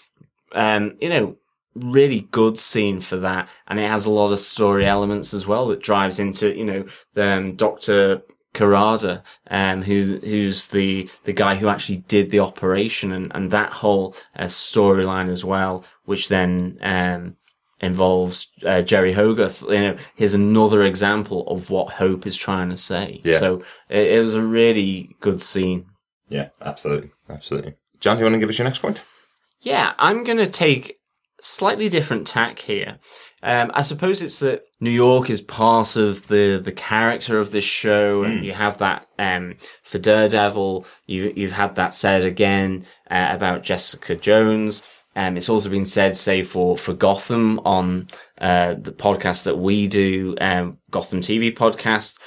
Um, 0.54 0.96
you 1.02 1.10
know, 1.10 1.36
really 1.76 2.22
good 2.32 2.58
scene 2.60 3.02
for 3.02 3.18
that. 3.18 3.50
And 3.68 3.80
it 3.80 3.90
has 3.90 4.06
a 4.06 4.10
lot 4.10 4.32
of 4.32 4.40
story 4.40 4.86
elements 4.86 5.34
as 5.34 5.46
well 5.46 5.68
that 5.68 5.82
drives 5.82 6.20
into, 6.20 6.56
you 6.56 6.64
know, 6.66 6.86
the, 7.16 7.28
um, 7.38 7.56
Dr. 7.56 8.22
Karada, 8.56 9.22
um, 9.50 9.84
who, 9.84 10.20
who's 10.24 10.68
the, 10.68 11.10
the 11.26 11.34
guy 11.34 11.56
who 11.56 11.68
actually 11.68 11.98
did 12.08 12.32
the 12.32 12.40
operation 12.40 13.12
and, 13.12 13.32
and 13.36 13.52
that 13.52 13.72
whole 13.72 14.16
uh, 14.36 14.46
storyline 14.46 15.30
as 15.30 15.44
well, 15.44 15.84
which 16.06 16.30
then, 16.30 16.80
um, 16.82 17.36
involves 17.82 18.48
uh, 18.64 18.82
Jeri 18.82 19.14
Hogarth. 19.14 19.62
You 19.62 19.80
know, 19.80 19.98
here's 20.16 20.34
another 20.34 20.84
example 20.84 21.46
of 21.48 21.70
what 21.70 21.94
Hope 21.94 22.26
is 22.26 22.38
trying 22.38 22.70
to 22.70 22.78
say. 22.78 23.22
Yeah. 23.24 23.38
So 23.38 23.64
it, 23.90 24.08
it 24.14 24.20
was 24.22 24.36
a 24.36 24.42
really 24.42 25.16
good 25.20 25.42
scene. 25.42 25.86
Yeah, 26.30 26.50
absolutely. 26.62 27.12
Absolutely. 27.30 27.76
John, 28.00 28.18
do 28.18 28.22
you 28.22 28.26
want 28.26 28.36
to 28.36 28.40
give 28.40 28.50
us 28.50 28.58
your 28.58 28.66
next 28.66 28.80
point? 28.80 29.04
Yeah, 29.62 29.94
I'm 29.98 30.24
going 30.24 30.38
to 30.38 30.48
take 30.48 30.95
slightly 31.46 31.90
different 31.90 32.28
tack 32.28 32.60
here. 32.60 33.00
Um, 33.44 33.70
I 33.74 33.84
suppose 33.84 34.22
it's 34.22 34.40
that 34.40 34.64
New 34.80 34.90
York 34.90 35.30
is 35.30 35.42
part 35.42 35.96
of 35.96 36.28
the, 36.28 36.60
the 36.64 36.72
character 36.72 37.40
of 37.40 37.52
this 37.52 37.64
show, 37.64 38.24
and 38.24 38.44
you 38.44 38.54
have 38.54 38.80
that 38.80 39.08
um, 39.20 39.56
for 39.84 40.00
Daredevil. 40.00 40.86
You 41.06 41.32
you've 41.36 41.52
had 41.52 41.76
that 41.76 41.94
said 41.94 42.26
again 42.26 42.86
uh, 43.10 43.30
about 43.32 43.64
Jessica 43.64 44.16
Jones. 44.16 44.82
Um, 45.16 45.38
it's 45.38 45.48
also 45.48 45.70
been 45.70 45.86
said, 45.86 46.18
say 46.18 46.42
for 46.42 46.76
for 46.76 46.94
Gotham 46.94 47.60
on 47.60 48.08
uh, 48.40 48.74
the 48.74 48.92
podcast 48.92 49.44
that 49.44 49.58
we 49.58 49.88
do, 49.88 50.36
um, 50.42 50.80
Gotham 50.90 51.22
TV 51.22 51.56
podcast, 51.56 52.18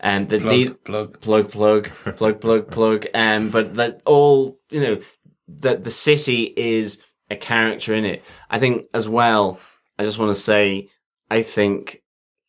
and 0.00 0.28
that 0.28 0.42
the 0.42 0.70
plug. 0.84 1.20
plug 1.20 1.50
plug 1.50 1.90
plug 2.16 2.40
plug 2.40 2.70
plug 2.70 3.06
um 3.14 3.50
but 3.50 3.74
that 3.74 4.02
all 4.04 4.58
you 4.70 4.80
know 4.80 5.00
that 5.48 5.84
the 5.84 5.90
city 5.90 6.52
is 6.56 7.00
a 7.30 7.36
character 7.36 7.94
in 7.94 8.04
it. 8.04 8.22
I 8.50 8.58
think 8.58 8.86
as 8.92 9.08
well 9.08 9.58
i 9.98 10.02
just 10.04 10.18
want 10.18 10.30
to 10.34 10.40
say 10.40 10.88
i 11.30 11.40
think 11.42 12.02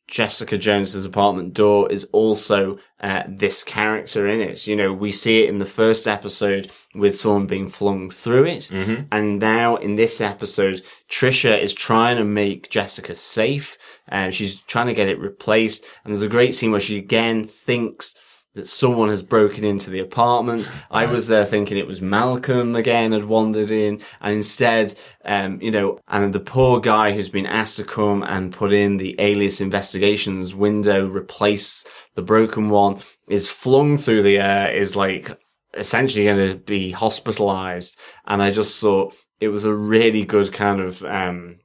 jessica 0.07 0.57
jones's 0.57 1.05
apartment 1.05 1.53
door 1.53 1.91
is 1.91 2.05
also 2.11 2.77
uh, 3.01 3.23
this 3.27 3.63
character 3.63 4.27
in 4.27 4.39
it. 4.39 4.65
You 4.65 4.75
know 4.75 4.91
we 4.91 5.11
see 5.11 5.43
it 5.43 5.49
in 5.49 5.59
the 5.59 5.65
first 5.65 6.07
episode 6.07 6.71
with 6.95 7.19
someone 7.19 7.45
being 7.45 7.67
flung 7.67 8.09
through 8.09 8.45
it. 8.45 8.71
And 9.11 9.39
now 9.39 9.75
in 9.75 9.95
this 9.95 10.21
episode 10.21 10.81
trisha 11.09 11.59
is 11.59 11.73
trying 11.73 12.17
to 12.17 12.25
make 12.25 12.69
jessica 12.71 13.13
safe. 13.15 13.77
And 14.07 14.33
she's 14.33 14.59
trying 14.61 14.87
to 14.87 14.93
get 14.93 15.07
it 15.07 15.19
replaced. 15.19 15.85
And 16.03 16.13
there's 16.13 16.21
a 16.23 16.27
great 16.27 16.55
scene 16.55 16.71
where 16.71 16.79
she 16.79 16.97
again 16.97 17.43
thinks 17.43 18.15
that 18.55 18.67
someone 18.67 19.09
has 19.09 19.21
broken 19.21 19.63
into 19.63 19.89
the 19.89 19.99
apartment. 19.99 20.69
I 20.89 21.05
was 21.05 21.27
there 21.27 21.45
thinking 21.45 21.77
it 21.77 21.87
was 21.87 22.01
Malcolm 22.01 22.75
again 22.75 23.11
had 23.11 23.25
wandered 23.25 23.69
in, 23.69 24.01
and 24.21 24.35
instead, 24.35 24.95
um, 25.23 25.61
you 25.61 25.71
know, 25.71 25.99
and 26.07 26.33
the 26.33 26.39
poor 26.39 26.79
guy 26.79 27.11
who's 27.11 27.29
been 27.29 27.45
asked 27.45 27.77
to 27.77 27.83
come 27.83 28.23
and 28.23 28.53
put 28.53 28.71
in 28.71 28.97
the 28.97 29.15
alias 29.19 29.61
investigations 29.61 30.55
window, 30.55 31.05
replace 31.05 31.85
the 32.15 32.21
broken 32.21 32.69
one, 32.69 33.01
is 33.27 33.49
flung 33.49 33.97
through 33.97 34.23
the 34.23 34.39
air, 34.39 34.71
is 34.71 34.95
like 34.95 35.37
essentially 35.75 36.25
going 36.25 36.51
to 36.51 36.57
be 36.57 36.91
hospitalized. 36.91 37.97
And 38.25 38.41
I 38.41 38.51
just 38.51 38.79
thought 38.79 39.13
it 39.41 39.49
was 39.49 39.65
a 39.65 39.73
really 39.73 40.23
good 40.23 40.53
kind 40.53 40.79
of, 40.79 41.03
um, 41.03 41.57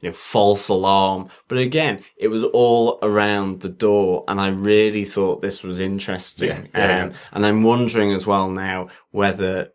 you 0.00 0.08
know, 0.08 0.12
false 0.12 0.68
alarm. 0.68 1.28
But 1.48 1.58
again, 1.58 2.02
it 2.16 2.28
was 2.28 2.42
all 2.42 2.98
around 3.02 3.60
the 3.60 3.68
door, 3.68 4.24
and 4.28 4.40
I 4.40 4.48
really 4.48 5.04
thought 5.04 5.42
this 5.42 5.62
was 5.62 5.80
interesting. 5.80 6.48
Yeah, 6.48 6.66
yeah. 6.74 7.04
Um, 7.04 7.12
and 7.32 7.46
I'm 7.46 7.62
wondering 7.62 8.12
as 8.12 8.26
well 8.26 8.50
now 8.50 8.88
whether 9.10 9.72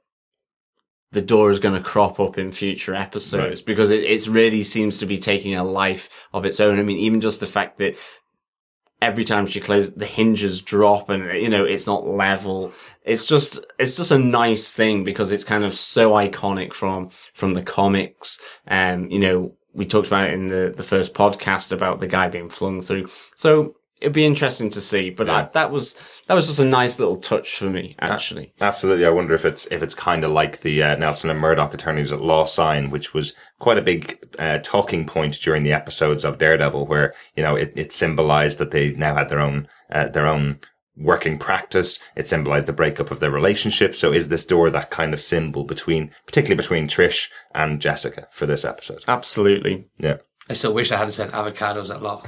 the 1.11 1.21
door 1.21 1.49
is 1.49 1.59
going 1.59 1.75
to 1.75 1.89
crop 1.89 2.19
up 2.19 2.37
in 2.37 2.51
future 2.51 2.93
episodes 2.93 3.61
because 3.61 3.89
it, 3.89 4.03
it 4.03 4.27
really 4.27 4.63
seems 4.63 4.97
to 4.97 5.05
be 5.05 5.17
taking 5.17 5.55
a 5.55 5.63
life 5.63 6.27
of 6.33 6.45
its 6.45 6.59
own. 6.59 6.77
I 6.77 6.83
mean, 6.83 6.97
even 6.97 7.21
just 7.21 7.39
the 7.39 7.47
fact 7.47 7.77
that 7.77 7.95
every 9.01 9.23
time 9.23 9.45
she 9.45 9.61
closes, 9.61 9.93
the 9.93 10.05
hinges 10.05 10.61
drop 10.61 11.09
and, 11.09 11.41
you 11.41 11.47
know, 11.47 11.63
it's 11.63 11.87
not 11.87 12.05
level. 12.05 12.73
It's 13.03 13.25
just, 13.25 13.59
it's 13.79 13.95
just 13.95 14.11
a 14.11 14.19
nice 14.19 14.73
thing 14.73 15.05
because 15.05 15.31
it's 15.31 15.45
kind 15.45 15.63
of 15.63 15.73
so 15.73 16.11
iconic 16.11 16.73
from, 16.73 17.09
from 17.33 17.53
the 17.53 17.63
comics. 17.63 18.41
Um, 18.67 19.09
you 19.09 19.19
know, 19.19 19.53
we 19.75 19.85
talked 19.85 20.07
about 20.07 20.27
it 20.27 20.33
in 20.33 20.47
the, 20.47 20.73
the 20.75 20.83
first 20.83 21.13
podcast 21.13 21.71
about 21.71 21.99
the 21.99 22.07
guy 22.07 22.27
being 22.29 22.49
flung 22.49 22.81
through. 22.81 23.07
So 23.35 23.75
it'd 24.01 24.13
be 24.13 24.25
interesting 24.25 24.69
to 24.69 24.81
see, 24.81 25.09
but 25.09 25.29
I, 25.29 25.49
that 25.53 25.71
was, 25.71 25.95
that 26.27 26.33
was 26.33 26.47
just 26.47 26.59
a 26.59 26.65
nice 26.65 26.99
little 26.99 27.17
touch 27.17 27.57
for 27.57 27.69
me, 27.69 27.95
actually. 27.99 28.53
Absolutely. 28.61 29.05
I 29.05 29.09
wonder 29.09 29.33
if 29.33 29.45
it's 29.45 29.65
if 29.67 29.81
it's 29.81 29.93
kind 29.93 30.23
of 30.23 30.31
like 30.31 30.61
the 30.61 30.83
uh, 30.83 30.95
Nelson 30.95 31.29
and 31.29 31.39
Murdoch 31.39 31.73
attorneys 31.73 32.11
at 32.11 32.21
law 32.21 32.45
sign, 32.45 32.89
which 32.89 33.13
was 33.13 33.35
quite 33.59 33.77
a 33.77 33.81
big 33.81 34.19
uh, 34.39 34.59
talking 34.59 35.05
point 35.05 35.41
during 35.41 35.63
the 35.63 35.73
episodes 35.73 36.23
of 36.23 36.37
Daredevil, 36.37 36.87
where 36.87 37.13
you 37.35 37.43
know 37.43 37.55
it, 37.55 37.73
it 37.75 37.91
symbolized 37.91 38.59
that 38.59 38.71
they 38.71 38.91
now 38.91 39.15
had 39.15 39.29
their 39.29 39.41
own 39.41 39.67
uh, 39.91 40.07
their 40.07 40.27
own 40.27 40.59
working 40.97 41.37
practice. 41.37 41.99
It 42.15 42.27
symbolized 42.27 42.67
the 42.67 42.73
breakup 42.73 43.11
of 43.11 43.19
their 43.19 43.31
relationship. 43.31 43.95
So 43.95 44.13
is 44.13 44.29
this 44.29 44.45
door 44.45 44.69
that 44.69 44.91
kind 44.91 45.13
of 45.13 45.21
symbol 45.21 45.63
between, 45.63 46.11
particularly 46.25 46.57
between 46.57 46.87
Trish 46.87 47.29
and 47.53 47.81
Jessica 47.81 48.27
for 48.31 48.45
this 48.45 48.65
episode? 48.65 49.03
Absolutely. 49.07 49.87
Yeah. 49.97 50.17
I 50.47 50.53
still 50.53 50.73
wish 50.75 50.91
I 50.91 50.97
had 50.97 51.11
said 51.11 51.31
avocados 51.31 51.89
at 51.89 52.03
law. 52.03 52.21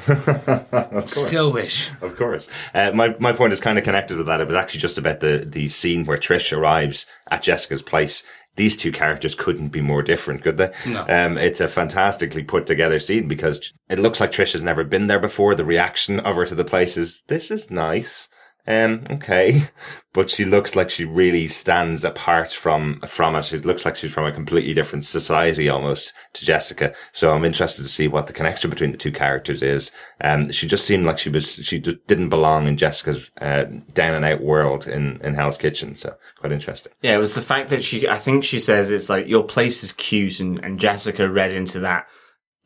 Still 1.06 1.54
wish. 1.54 1.92
Of 2.02 2.18
course. 2.18 2.50
Uh, 2.74 2.92
my, 2.92 3.16
my 3.20 3.32
point 3.32 3.54
is 3.54 3.62
kind 3.62 3.78
of 3.78 3.84
connected 3.84 4.18
with 4.18 4.26
that. 4.26 4.42
It 4.42 4.48
was 4.48 4.56
actually 4.56 4.80
just 4.80 4.98
about 4.98 5.20
the, 5.20 5.44
the 5.46 5.70
scene 5.70 6.04
where 6.04 6.18
Trish 6.18 6.56
arrives 6.56 7.06
at 7.30 7.44
Jessica's 7.44 7.84
place. 7.84 8.24
These 8.56 8.76
two 8.76 8.92
characters 8.92 9.36
couldn't 9.36 9.70
be 9.70 9.82
more 9.82 10.02
different, 10.02 10.42
could 10.42 10.58
they? 10.58 10.74
No. 10.88 11.06
Um, 11.08 11.38
it's 11.38 11.62
a 11.62 11.68
fantastically 11.68 12.42
put 12.42 12.66
together 12.66 12.98
scene 12.98 13.28
because 13.28 13.72
it 13.88 14.00
looks 14.00 14.20
like 14.20 14.32
Trish 14.32 14.54
has 14.54 14.64
never 14.64 14.84
been 14.84 15.06
there 15.06 15.20
before. 15.20 15.54
The 15.54 15.64
reaction 15.64 16.20
of 16.20 16.38
her 16.38 16.46
to 16.48 16.56
the 16.56 16.66
place 16.66 16.98
is, 16.98 17.22
this 17.28 17.52
is 17.52 17.70
nice. 17.70 18.30
Um, 18.68 19.04
okay. 19.10 19.64
But 20.14 20.32
she 20.32 20.46
looks 20.46 20.76
like 20.76 20.90
she 20.90 21.06
really 21.06 21.48
stands 21.48 22.04
apart 22.04 22.52
from, 22.52 23.02
from 23.02 23.36
it. 23.36 23.54
It 23.54 23.66
looks 23.66 23.86
like 23.86 23.96
she's 23.96 24.12
from 24.12 24.26
a 24.26 24.32
completely 24.32 24.74
different 24.74 25.06
society 25.06 25.70
almost 25.70 26.12
to 26.34 26.44
Jessica. 26.44 26.96
So 27.12 27.32
I'm 27.32 27.46
interested 27.46 27.84
to 27.84 27.88
see 27.88 28.08
what 28.08 28.26
the 28.26 28.34
connection 28.34 28.72
between 28.72 28.92
the 28.92 28.98
two 28.98 29.12
characters 29.12 29.62
is. 29.62 29.92
Um, 30.22 30.52
she 30.52 30.66
just 30.66 30.86
seemed 30.86 31.06
like 31.06 31.20
she 31.20 31.30
was, 31.30 31.54
she 31.58 31.80
just 31.80 32.08
didn't 32.08 32.30
belong 32.30 32.66
in 32.66 32.78
Jessica's, 32.78 33.30
uh, 33.42 33.66
down 33.94 34.16
and 34.16 34.26
out 34.26 34.42
world 34.42 34.88
in, 34.88 35.22
in 35.22 35.36
Hell's 35.36 35.58
Kitchen. 35.58 35.96
So 35.96 36.16
quite 36.40 36.52
interesting. 36.52 36.94
Yeah, 37.04 37.14
it 37.14 37.20
was 37.20 37.36
the 37.36 37.42
fact 37.42 37.70
that 37.70 37.86
she, 37.86 38.08
I 38.08 38.18
think 38.18 38.44
she 38.44 38.58
said 38.58 38.90
it's 38.90 39.10
like, 39.10 39.28
your 39.28 39.44
place 39.44 39.84
is 39.84 39.92
cute, 39.92 40.40
and, 40.40 40.58
and 40.66 40.80
Jessica 40.80 41.30
read 41.30 41.52
into 41.52 41.80
that. 41.82 42.08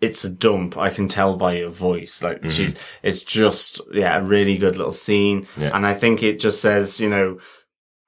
It's 0.01 0.25
a 0.25 0.29
dump. 0.29 0.77
I 0.77 0.89
can 0.89 1.07
tell 1.07 1.37
by 1.37 1.57
your 1.57 1.69
voice. 1.69 2.23
Like 2.23 2.43
she's, 2.49 2.75
it's 3.03 3.23
just, 3.23 3.79
yeah, 3.93 4.17
a 4.17 4.23
really 4.23 4.57
good 4.57 4.75
little 4.75 4.91
scene. 4.91 5.47
Yeah. 5.55 5.69
And 5.75 5.85
I 5.85 5.93
think 5.93 6.23
it 6.23 6.39
just 6.39 6.59
says, 6.59 6.99
you 6.99 7.07
know, 7.07 7.37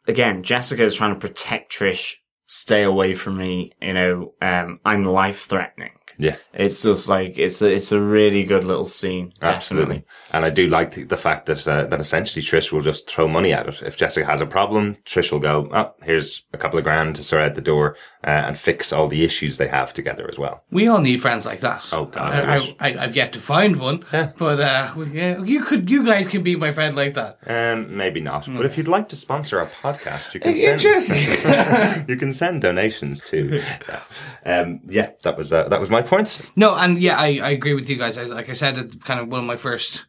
again, 0.07 0.41
Jessica 0.41 0.81
is 0.81 0.95
trying 0.95 1.13
to 1.13 1.19
protect 1.19 1.71
Trish. 1.71 2.15
Stay 2.47 2.83
away 2.83 3.13
from 3.13 3.37
me. 3.37 3.73
You 3.79 3.93
know, 3.93 4.33
um, 4.41 4.79
I'm 4.83 5.05
life 5.05 5.45
threatening. 5.45 5.91
Yeah. 6.17 6.35
It's 6.53 6.83
just 6.83 7.07
like, 7.07 7.39
it's 7.39 7.61
a, 7.61 7.73
it's 7.73 7.91
a 7.91 7.99
really 8.01 8.43
good 8.43 8.65
little 8.65 8.85
scene. 8.85 9.33
Absolutely. 9.41 9.97
Definitely. 9.99 10.13
And 10.33 10.45
I 10.45 10.49
do 10.51 10.67
like 10.67 10.93
the, 10.93 11.03
the 11.03 11.17
fact 11.17 11.47
that, 11.47 11.67
uh, 11.67 11.85
that 11.85 12.01
essentially 12.01 12.43
Trish 12.43 12.71
will 12.71 12.81
just 12.81 13.09
throw 13.09 13.27
money 13.27 13.53
at 13.53 13.67
it. 13.67 13.81
If 13.81 13.97
Jessica 13.97 14.25
has 14.25 14.41
a 14.41 14.45
problem, 14.45 14.97
Trish 15.05 15.31
will 15.31 15.39
go, 15.39 15.69
oh, 15.71 15.93
here's 16.03 16.43
a 16.53 16.57
couple 16.57 16.77
of 16.77 16.83
grand 16.83 17.15
to 17.15 17.23
sort 17.23 17.41
out 17.41 17.55
the 17.55 17.61
door, 17.61 17.95
uh, 18.23 18.45
and 18.47 18.57
fix 18.57 18.93
all 18.93 19.07
the 19.07 19.23
issues 19.23 19.57
they 19.57 19.67
have 19.67 19.93
together 19.93 20.27
as 20.29 20.39
well. 20.39 20.63
We 20.71 20.87
all 20.87 20.99
need 20.99 21.21
friends 21.21 21.45
like 21.45 21.59
that. 21.59 21.87
Oh, 21.91 22.05
God, 22.05 22.33
I, 22.79 23.03
I've 23.03 23.15
yet 23.15 23.33
to 23.33 23.39
find 23.39 23.77
one. 23.77 24.05
But 24.11 24.59
uh, 24.59 24.93
yeah, 25.11 25.41
you 25.43 25.63
could, 25.63 25.89
you 25.89 26.05
guys 26.05 26.27
can 26.27 26.43
be 26.43 26.55
my 26.55 26.71
friend 26.71 26.95
like 26.95 27.15
that. 27.15 27.39
Um, 27.45 27.95
maybe 27.95 28.21
not. 28.21 28.47
But 28.47 28.65
if 28.65 28.77
you'd 28.77 28.87
like 28.87 29.09
to 29.09 29.15
sponsor 29.15 29.59
our 29.59 29.67
podcast, 29.67 30.33
you 30.33 30.39
can 30.39 30.55
send, 30.55 30.73
Interesting. 30.73 32.05
you 32.07 32.15
can 32.15 32.33
send 32.33 32.61
donations 32.61 33.21
to, 33.23 33.61
yeah. 33.61 33.99
um, 34.45 34.81
yeah, 34.87 35.11
that 35.23 35.37
was, 35.37 35.51
uh, 35.51 35.67
that 35.69 35.79
was 35.79 35.89
my 35.89 36.01
point. 36.01 36.41
no, 36.55 36.75
and 36.75 36.97
yeah, 36.99 37.17
I, 37.17 37.39
I 37.43 37.49
agree 37.49 37.73
with 37.73 37.89
you 37.89 37.97
guys. 37.97 38.17
I, 38.17 38.23
like 38.23 38.49
I 38.49 38.53
said, 38.53 38.77
it's 38.77 38.95
kind 38.95 39.19
of 39.19 39.27
one 39.27 39.41
of 39.41 39.45
my 39.45 39.57
first 39.57 40.05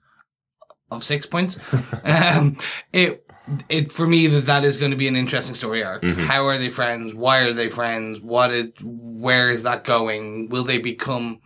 of 0.91 1.05
six 1.05 1.27
points. 1.27 1.59
um, 2.05 2.57
it 2.93 3.24
it 3.69 3.93
for 3.93 4.07
me 4.07 4.27
that 4.27 4.47
that 4.47 4.65
is 4.65 4.79
going 4.79 4.91
to 4.91 4.97
be 4.97 5.09
an 5.09 5.17
interesting 5.17 5.55
story 5.55 5.85
arc. 5.85 6.03
Mm-hmm. 6.03 6.23
How 6.23 6.47
are 6.47 6.59
they 6.59 6.71
friends? 6.71 7.15
Why 7.15 7.41
are 7.41 7.53
they 7.53 7.69
friends? 7.69 8.21
What 8.21 8.51
it? 8.51 8.75
Where 8.83 9.51
is 9.51 9.63
that 9.65 9.85
going? 9.85 10.49
Will 10.49 10.65
they 10.65 10.79
become 10.79 11.41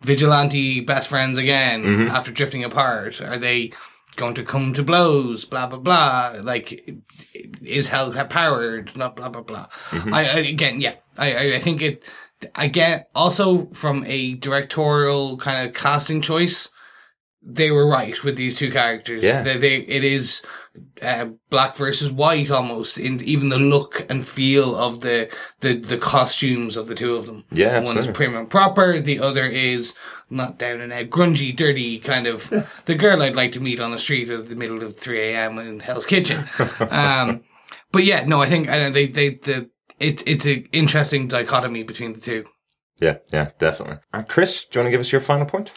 vigilante 0.00 0.80
best 0.80 1.08
friends 1.08 1.38
again 1.38 1.84
mm-hmm. 1.84 2.08
after 2.08 2.30
drifting 2.30 2.64
apart? 2.64 3.20
Are 3.20 3.38
they 3.38 3.72
going 4.16 4.34
to 4.34 4.44
come 4.44 4.72
to 4.74 4.82
blows? 4.82 5.44
Blah 5.44 5.66
blah 5.66 5.78
blah. 5.78 6.36
Like, 6.42 6.96
is 7.62 7.88
hell 7.88 8.12
powered? 8.12 8.92
Blah 8.94 9.10
blah 9.10 9.28
blah 9.28 9.42
blah. 9.42 9.66
Mm-hmm. 9.90 10.14
I, 10.14 10.20
I 10.20 10.38
again, 10.38 10.80
yeah, 10.80 10.94
I 11.18 11.34
I, 11.34 11.54
I 11.56 11.58
think 11.58 11.82
it. 11.82 12.04
Again, 12.54 13.04
also 13.14 13.66
from 13.74 14.02
a 14.06 14.32
directorial 14.32 15.36
kind 15.36 15.68
of 15.68 15.74
casting 15.74 16.22
choice, 16.22 16.70
they 17.42 17.70
were 17.70 17.86
right 17.86 18.24
with 18.24 18.36
these 18.36 18.56
two 18.56 18.70
characters. 18.70 19.22
Yeah. 19.22 19.42
They, 19.42 19.58
they, 19.58 19.76
it 19.76 20.04
is 20.04 20.42
uh, 21.02 21.26
black 21.48 21.76
versus 21.76 22.10
white 22.10 22.50
almost 22.50 22.98
in 22.98 23.22
even 23.24 23.48
the 23.48 23.58
look 23.58 24.06
and 24.08 24.26
feel 24.26 24.76
of 24.76 25.00
the, 25.00 25.28
the, 25.60 25.74
the 25.74 25.98
costumes 25.98 26.76
of 26.76 26.86
the 26.88 26.94
two 26.94 27.14
of 27.16 27.26
them. 27.26 27.44
Yeah, 27.50 27.80
One 27.80 27.98
is 27.98 28.06
prim 28.06 28.36
and 28.36 28.48
proper. 28.48 29.00
The 29.00 29.18
other 29.18 29.44
is 29.44 29.94
not 30.28 30.58
down 30.58 30.80
and 30.80 30.92
out, 30.92 31.10
grungy, 31.10 31.54
dirty 31.54 31.98
kind 31.98 32.26
of 32.26 32.48
the 32.84 32.94
girl 32.94 33.22
I'd 33.22 33.36
like 33.36 33.52
to 33.52 33.60
meet 33.60 33.80
on 33.80 33.90
the 33.90 33.98
street 33.98 34.30
at 34.30 34.48
the 34.48 34.54
middle 34.54 34.82
of 34.82 34.96
3 34.96 35.20
a.m. 35.20 35.58
in 35.58 35.80
Hell's 35.80 36.06
Kitchen. 36.06 36.44
um, 36.90 37.42
but 37.92 38.04
yeah, 38.04 38.24
no, 38.24 38.40
I 38.40 38.48
think 38.48 38.68
uh, 38.68 38.90
they, 38.90 39.06
they, 39.06 39.30
the, 39.30 39.70
it, 39.98 40.22
it's 40.26 40.46
an 40.46 40.68
interesting 40.72 41.28
dichotomy 41.28 41.82
between 41.82 42.12
the 42.12 42.20
two. 42.20 42.44
Yeah, 42.98 43.16
yeah, 43.32 43.50
definitely. 43.58 43.98
Uh, 44.12 44.22
Chris, 44.22 44.64
do 44.64 44.78
you 44.78 44.82
want 44.82 44.88
to 44.88 44.90
give 44.90 45.00
us 45.00 45.10
your 45.10 45.22
final 45.22 45.46
point? 45.46 45.72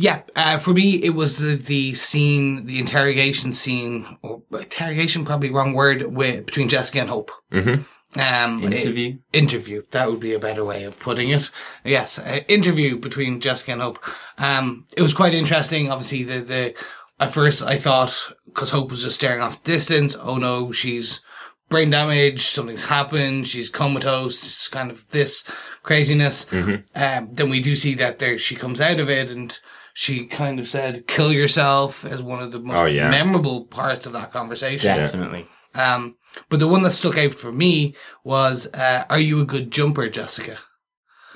Yeah, 0.00 0.22
uh, 0.36 0.58
for 0.58 0.72
me, 0.72 0.92
it 1.02 1.10
was 1.10 1.38
the, 1.38 1.56
the 1.56 1.92
scene, 1.94 2.66
the 2.66 2.78
interrogation 2.78 3.52
scene, 3.52 4.16
or 4.22 4.42
interrogation, 4.52 5.24
probably 5.24 5.50
wrong 5.50 5.72
word, 5.72 6.02
with, 6.14 6.46
between 6.46 6.68
Jessica 6.68 7.00
and 7.00 7.10
Hope. 7.10 7.32
Mm-hmm. 7.52 7.82
Um, 8.18 8.62
Interview? 8.62 9.14
i- 9.14 9.36
interview. 9.36 9.82
That 9.90 10.08
would 10.08 10.20
be 10.20 10.32
a 10.34 10.38
better 10.38 10.64
way 10.64 10.84
of 10.84 10.98
putting 11.00 11.30
it. 11.30 11.50
Yes, 11.84 12.18
uh, 12.18 12.40
interview 12.48 12.96
between 12.96 13.40
Jessica 13.40 13.72
and 13.72 13.82
Hope. 13.82 13.98
Um, 14.38 14.86
it 14.96 15.02
was 15.02 15.12
quite 15.12 15.34
interesting. 15.34 15.90
Obviously, 15.90 16.22
the 16.22 16.40
the 16.40 16.74
at 17.20 17.34
first 17.34 17.62
I 17.62 17.76
thought 17.76 18.16
because 18.46 18.70
Hope 18.70 18.90
was 18.90 19.02
just 19.02 19.16
staring 19.16 19.42
off 19.42 19.62
distance. 19.64 20.16
Oh 20.18 20.36
no, 20.38 20.72
she's 20.72 21.20
brain 21.68 21.90
damage. 21.90 22.46
Something's 22.46 22.84
happened. 22.84 23.46
She's 23.46 23.68
comatose. 23.68 24.42
It's 24.42 24.68
kind 24.68 24.90
of 24.90 25.06
this 25.10 25.44
craziness. 25.82 26.46
Um, 26.94 27.28
then 27.32 27.50
we 27.50 27.60
do 27.60 27.74
see 27.76 27.94
that 27.96 28.20
there 28.20 28.38
she 28.38 28.54
comes 28.54 28.80
out 28.80 29.00
of 29.00 29.10
it 29.10 29.30
and. 29.30 29.58
She 30.00 30.26
kind 30.26 30.60
of 30.60 30.68
said, 30.68 31.08
"Kill 31.08 31.32
yourself" 31.32 32.04
as 32.04 32.22
one 32.22 32.40
of 32.40 32.52
the 32.52 32.60
most 32.60 32.76
Oh, 32.78 32.86
yeah. 32.86 33.10
memorable 33.10 33.64
parts 33.64 34.06
of 34.06 34.12
that 34.12 34.30
conversation. 34.30 34.96
Definitely. 34.96 35.48
Um, 35.74 36.14
but 36.48 36.60
the 36.60 36.68
one 36.68 36.82
that 36.82 36.92
stuck 36.92 37.18
out 37.18 37.34
for 37.34 37.50
me 37.50 37.96
was, 38.22 38.72
uh, 38.74 39.02
"Are 39.10 39.18
you 39.18 39.40
a 39.40 39.44
good 39.44 39.72
jumper, 39.72 40.08
Jessica?" 40.08 40.58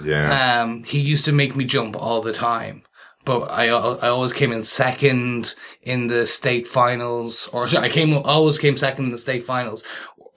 Yeah. 0.01 0.63
Um, 0.63 0.85
he 0.85 1.01
used 1.01 1.25
to 1.25 1.33
make 1.33 1.57
me 1.57 1.65
jump 1.65 1.97
all 2.01 2.23
the 2.23 2.33
time, 2.33 2.85
but 3.25 3.51
I 3.51 3.67
I 3.67 4.09
always 4.09 4.33
came 4.33 4.53
in 4.53 4.63
second 4.63 5.57
in 5.83 6.07
the 6.07 6.25
state 6.25 6.69
finals, 6.69 7.49
or 7.53 7.67
sorry, 7.69 7.87
I 7.87 7.91
came 7.91 8.15
always 8.17 8.59
came 8.61 8.77
second 8.77 9.07
in 9.07 9.11
the 9.11 9.19
state 9.19 9.43
finals. 9.43 9.83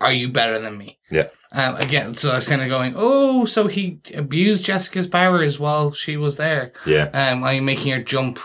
Are 0.02 0.14
you 0.14 0.30
better 0.30 0.60
than 0.60 0.78
me? 0.78 1.00
yeah. 1.10 1.28
Um, 1.52 1.76
again, 1.78 2.16
so 2.16 2.32
I 2.32 2.36
was 2.36 2.48
kind 2.50 2.62
of 2.62 2.68
going, 2.68 2.96
oh, 2.98 3.46
so 3.46 3.68
he 3.68 4.02
abused 4.14 4.66
Jessica's 4.66 5.08
powers 5.08 5.58
while 5.58 5.94
she 5.94 6.18
was 6.18 6.36
there. 6.36 6.74
Yeah. 6.86 7.06
Um, 7.14 7.46
I'm 7.46 7.64
making 7.64 7.94
her 7.94 8.02
jump 8.04 8.40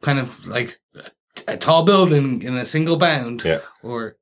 kind 0.00 0.18
of 0.18 0.46
like 0.46 0.80
a, 0.94 1.10
a 1.52 1.56
tall 1.58 1.84
building 1.84 2.40
in 2.40 2.56
a 2.56 2.64
single 2.64 2.96
bound 2.96 3.44
Yeah. 3.44 3.60
or 3.82 4.16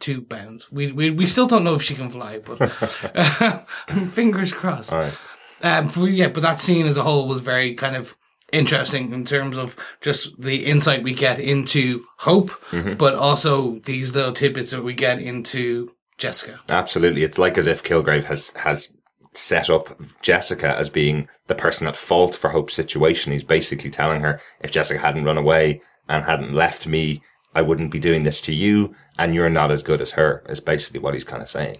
two 0.00 0.20
bounds. 0.20 0.72
We, 0.72 0.90
we, 0.90 1.10
we 1.10 1.26
still 1.26 1.46
don't 1.46 1.62
know 1.62 1.74
if 1.76 1.82
she 1.82 1.94
can 1.94 2.10
fly, 2.10 2.40
but 2.40 2.58
fingers 4.10 4.52
crossed. 4.52 4.92
All 4.92 4.98
right. 5.00 5.14
Um, 5.62 5.88
for, 5.88 6.08
yeah, 6.08 6.28
but 6.28 6.42
that 6.42 6.60
scene 6.60 6.86
as 6.86 6.96
a 6.96 7.02
whole 7.02 7.28
was 7.28 7.40
very 7.40 7.74
kind 7.74 7.96
of 7.96 8.16
interesting 8.52 9.12
in 9.12 9.24
terms 9.24 9.56
of 9.56 9.76
just 10.00 10.40
the 10.40 10.66
insight 10.66 11.02
we 11.02 11.14
get 11.14 11.38
into 11.38 12.04
Hope, 12.18 12.50
Mm-hmm. 12.70 12.94
but 12.94 13.14
also 13.14 13.78
these 13.80 14.14
little 14.14 14.32
tidbits 14.32 14.72
that 14.72 14.82
we 14.84 14.92
get 14.94 15.20
into 15.20 15.92
Jessica. 16.18 16.60
Absolutely. 16.68 17.24
It's 17.24 17.38
like 17.38 17.58
as 17.58 17.66
if 17.66 17.82
Kilgrave 17.82 18.24
has, 18.24 18.50
has 18.52 18.92
set 19.32 19.68
up 19.68 20.00
Jessica 20.22 20.76
as 20.76 20.88
being 20.88 21.28
the 21.46 21.54
person 21.54 21.86
at 21.86 21.96
fault 21.96 22.34
for 22.34 22.50
Hope's 22.50 22.74
situation. 22.74 23.32
He's 23.32 23.44
basically 23.44 23.90
telling 23.90 24.22
her, 24.22 24.40
if 24.60 24.70
Jessica 24.70 25.00
hadn't 25.00 25.24
run 25.24 25.38
away 25.38 25.82
and 26.08 26.24
hadn't 26.24 26.54
left 26.54 26.86
me, 26.86 27.22
I 27.54 27.62
wouldn't 27.62 27.90
be 27.90 27.98
doing 27.98 28.22
this 28.24 28.40
to 28.42 28.54
you, 28.54 28.94
and 29.18 29.34
you're 29.34 29.48
not 29.48 29.70
as 29.70 29.82
good 29.82 30.00
as 30.00 30.12
her, 30.12 30.44
is 30.48 30.60
basically 30.60 31.00
what 31.00 31.14
he's 31.14 31.24
kind 31.24 31.42
of 31.42 31.48
saying. 31.48 31.78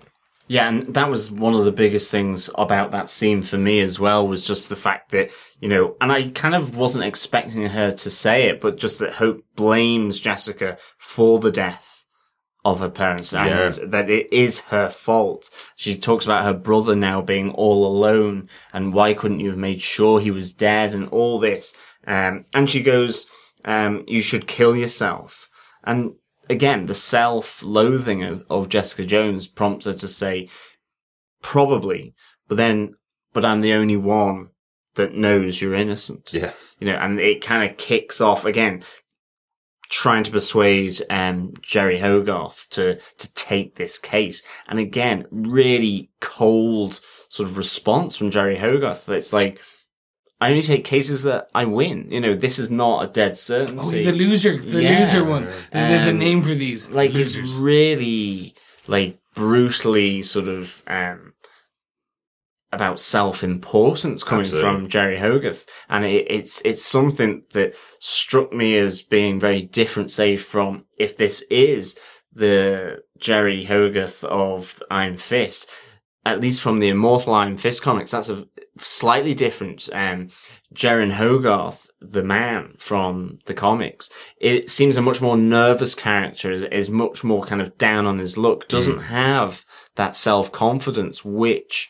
Yeah, 0.49 0.69
and 0.69 0.95
that 0.95 1.11
was 1.11 1.31
one 1.31 1.55
of 1.55 1.65
the 1.65 1.73
biggest 1.73 2.11
things 2.11 2.49
about 2.55 2.93
that 2.93 3.11
scene 3.11 3.43
for 3.43 3.59
me 3.59 3.81
as 3.81 3.99
well 3.99 4.27
was 4.27 4.47
just 4.47 4.69
the 4.69 4.77
fact 4.77 5.11
that, 5.11 5.31
you 5.61 5.69
know, 5.69 5.97
and 6.01 6.13
I 6.13 6.29
kind 6.29 6.55
of 6.55 6.77
wasn't 6.77 7.05
expecting 7.05 7.67
her 7.67 7.91
to 7.91 8.11
say 8.11 8.45
it, 8.45 8.61
but 8.61 8.79
just 8.79 9.01
that 9.01 9.15
Hope 9.15 9.45
blames 9.57 10.21
Jessica 10.21 10.79
for 10.99 11.41
the 11.41 11.51
death 11.51 11.96
of 12.67 12.81
her 12.81 12.91
parents 12.91 13.33
and 13.33 13.49
Yeah. 13.49 13.87
that 13.87 14.11
it 14.11 14.27
is 14.33 14.61
her 14.73 14.91
fault. 14.91 15.51
She 15.77 15.97
talks 15.97 16.25
about 16.25 16.45
her 16.45 16.53
brother 16.53 16.97
now 16.97 17.23
being 17.23 17.51
all 17.53 17.87
alone 17.87 18.49
and 18.73 18.93
why 18.93 19.15
couldn't 19.15 19.41
you 19.41 19.51
have 19.51 19.59
made 19.59 19.81
sure 19.81 20.19
he 20.19 20.33
was 20.33 20.53
dead 20.53 20.93
and 20.93 21.09
all 21.09 21.39
this. 21.39 21.75
Um, 22.07 22.45
and 22.53 22.69
she 22.69 22.83
goes, 22.83 23.27
um, 23.65 24.05
you 24.09 24.21
should 24.21 24.47
kill 24.49 24.75
yourself. 24.77 25.49
And 25.85 26.15
again, 26.51 26.87
the 26.87 26.95
self-loathing 26.95 28.25
of, 28.25 28.45
of 28.51 28.69
Jessica 28.69 29.05
Jones 29.05 29.47
prompts 29.47 29.87
her 29.87 29.95
to 29.95 30.09
say, 30.09 30.49
probably, 31.43 32.15
but 32.49 32.57
then, 32.57 32.95
but 33.33 33.45
I'm 33.45 33.61
the 33.61 33.75
only 33.75 33.97
one 33.97 34.49
that 34.95 35.15
knows 35.15 35.61
you're 35.61 35.75
innocent. 35.75 36.33
Yeah. 36.33 36.53
You 36.81 36.89
know, 36.89 36.97
and 36.97 37.21
it 37.21 37.45
kind 37.45 37.69
of 37.71 37.77
kicks 37.77 38.21
off 38.21 38.45
again, 38.45 38.83
trying 39.91 40.25
to 40.25 40.31
persuade, 40.31 41.03
um, 41.11 41.53
Jeri 41.61 42.01
Hogarth 42.01 42.69
to, 42.71 42.97
to 43.19 43.35
take 43.35 43.77
this 43.77 43.99
case. 43.99 44.43
And 44.69 44.79
again, 44.79 45.27
really 45.31 46.11
cold 46.21 47.01
sort 47.29 47.49
of 47.49 47.57
response 47.57 48.17
from 48.17 48.31
Jeri 48.31 48.59
Hogarth. 48.59 49.09
It's 49.09 49.33
like, 49.33 49.61
I 50.41 50.51
only 50.51 50.63
take 50.63 50.85
cases 50.85 51.23
that 51.23 51.49
I 51.55 51.65
win. 51.65 52.11
You 52.11 52.21
know, 52.21 52.35
this 52.35 52.59
is 52.59 52.71
not 52.71 53.05
a 53.05 53.13
dead 53.13 53.39
certainty. 53.39 53.81
Oh, 53.83 53.91
the 53.91 54.13
loser, 54.13 54.61
the 54.61 54.83
Yeah. 54.83 54.99
loser 55.01 55.25
one. 55.25 55.49
There's 55.73 56.05
a 56.07 56.11
Um, 56.11 56.19
name 56.19 56.43
for 56.43 56.55
these. 56.55 56.91
like 56.91 57.13
losers. 57.13 57.51
it's 57.51 57.59
really 57.59 58.55
like 58.87 59.19
brutally 59.35 60.23
sort 60.23 60.49
of 60.49 60.83
um 60.87 61.26
about 62.77 63.01
self-importance 63.01 64.23
coming 64.23 64.45
Absolutely. 64.45 64.71
from 64.71 64.89
Jeri 64.89 65.19
Hogarth, 65.19 65.67
and 65.89 66.05
it, 66.05 66.27
it's 66.31 66.63
it's 66.65 66.85
something 66.85 67.43
that 67.53 67.75
struck 67.99 68.53
me 68.53 68.77
as 68.79 69.03
being 69.03 69.41
very 69.41 69.63
different, 69.63 70.11
say, 70.11 70.37
from 70.37 70.85
if 70.99 71.17
this 71.17 71.43
is 71.51 71.99
the 72.33 72.99
Jeri 73.19 73.67
Hogarth 73.67 74.23
of 74.25 74.81
Iron 74.91 75.17
Fist, 75.17 75.71
at 76.25 76.41
least 76.41 76.61
from 76.61 76.81
the 76.81 76.89
Immortal 76.89 77.35
Iron 77.35 77.57
Fist 77.57 77.83
comics, 77.83 78.11
that's 78.11 78.29
a 78.29 78.47
slightly 78.79 79.35
different. 79.35 79.89
Um, 79.93 80.29
Jeryn 80.75 81.13
Hogarth, 81.13 81.89
the 82.01 82.25
man 82.25 82.75
from 82.79 83.39
the 83.47 83.55
comics, 83.55 84.11
it 84.39 84.69
seems 84.69 84.97
a 84.97 85.03
much 85.03 85.23
more 85.23 85.37
nervous 85.37 85.95
character, 85.95 86.53
is, 86.53 86.65
is 86.65 86.91
much 86.91 87.25
more 87.25 87.45
kind 87.45 87.63
of 87.63 87.79
down 87.79 88.05
on 88.05 88.19
his 88.19 88.37
luck, 88.37 88.69
doesn't 88.69 89.05
have 89.05 89.65
that 89.95 90.17
self-confidence, 90.17 91.25
which, 91.25 91.89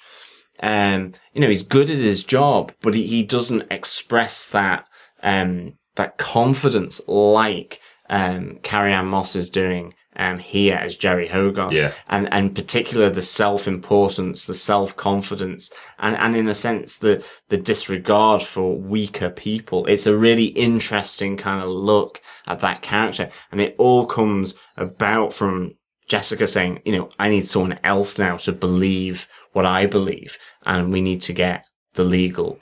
um, 0.61 1.13
you 1.33 1.41
know, 1.41 1.49
he's 1.49 1.63
good 1.63 1.91
at 1.91 1.97
his 1.97 2.25
job, 2.25 2.73
but 2.81 2.95
he, 2.95 3.07
he 3.07 3.23
doesn't 3.23 3.71
express 3.71 4.49
that, 4.51 4.87
um, 5.23 5.75
that 5.95 6.19
confidence 6.19 7.01
like, 7.07 7.81
um, 8.09 8.59
Carrie 8.63 8.93
Ann 8.93 9.07
Moss 9.07 9.35
is 9.37 9.51
doing, 9.51 9.95
um, 10.19 10.39
here 10.39 10.77
as 10.77 10.97
Jeri 10.97 11.29
Hogarth. 11.29 11.73
Yeah. 11.73 11.93
And, 12.09 12.33
and 12.33 12.55
particular 12.55 13.11
the 13.11 13.21
self-importance, 13.21 14.47
the 14.47 14.55
self-confidence, 14.55 15.71
and, 15.99 16.17
and 16.17 16.35
in 16.35 16.49
a 16.49 16.55
sense, 16.55 16.99
the, 16.99 17.25
the 17.49 17.59
disregard 17.59 18.43
for 18.43 18.79
weaker 18.79 19.29
people. 19.29 19.85
It's 19.87 20.07
a 20.07 20.17
really 20.17 20.47
interesting 20.47 21.37
kind 21.37 21.63
of 21.63 21.69
look 21.69 22.23
at 22.47 22.61
that 22.61 22.81
character. 22.81 23.29
And 23.53 23.61
it 23.61 23.75
all 23.77 24.07
comes 24.07 24.59
about 24.77 25.35
from 25.35 25.75
Jessica 26.09 26.47
saying, 26.47 26.81
you 26.85 26.93
know, 26.93 27.11
I 27.19 27.29
need 27.29 27.47
someone 27.47 27.79
else 27.83 28.19
now 28.19 28.37
to 28.39 28.53
believe 28.53 29.29
what 29.57 29.65
I 29.65 29.87
believe, 29.87 30.37
and 30.67 30.93
we 30.93 31.01
need 31.01 31.23
to 31.23 31.33
get 31.33 31.65
the 31.95 32.05
legal. 32.05 32.61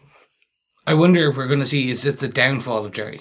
I 0.87 0.95
wonder 0.95 1.29
if 1.29 1.37
we're 1.37 1.49
going 1.49 1.59
to 1.59 1.67
see 1.67 1.91
is 1.91 2.05
this 2.05 2.15
the 2.17 2.29
downfall 2.29 2.85
of 2.85 2.93
Jeri? 2.93 3.21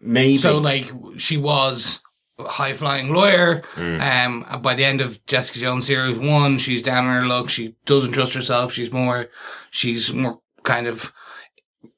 Maybe. 0.00 0.36
So 0.36 0.58
like 0.58 0.90
she 1.16 1.36
was 1.36 2.00
a 2.40 2.48
high 2.48 2.72
flying 2.72 3.12
lawyer. 3.12 3.62
Hmm. 3.74 4.00
Um, 4.00 4.60
by 4.62 4.74
the 4.74 4.84
end 4.84 5.00
of 5.00 5.24
Jessica 5.26 5.60
Jones 5.60 5.86
series 5.86 6.18
one, 6.18 6.58
she's 6.58 6.82
down 6.82 7.06
on 7.06 7.20
her 7.22 7.28
luck. 7.28 7.50
She 7.50 7.76
doesn't 7.86 8.12
trust 8.12 8.34
herself. 8.34 8.72
She's 8.72 8.90
more, 8.90 9.28
she's 9.70 10.12
more 10.12 10.40
kind 10.64 10.88
of 10.88 11.12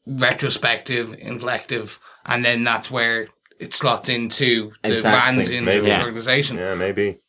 retrospective, 0.07 1.11
inflective, 1.19 1.99
and 2.27 2.45
then 2.45 2.63
that's 2.65 2.91
where 2.91 3.29
it 3.59 3.73
slots 3.73 4.09
into 4.11 4.71
the 4.83 4.93
Exactly. 4.93 5.45
band 5.45 5.49
in 5.51 5.65
Maybe. 5.65 5.81
the 5.81 5.89
Yeah. 5.89 6.03
organization. 6.03 6.59
Yeah, 6.59 6.75
maybe, 6.75 7.21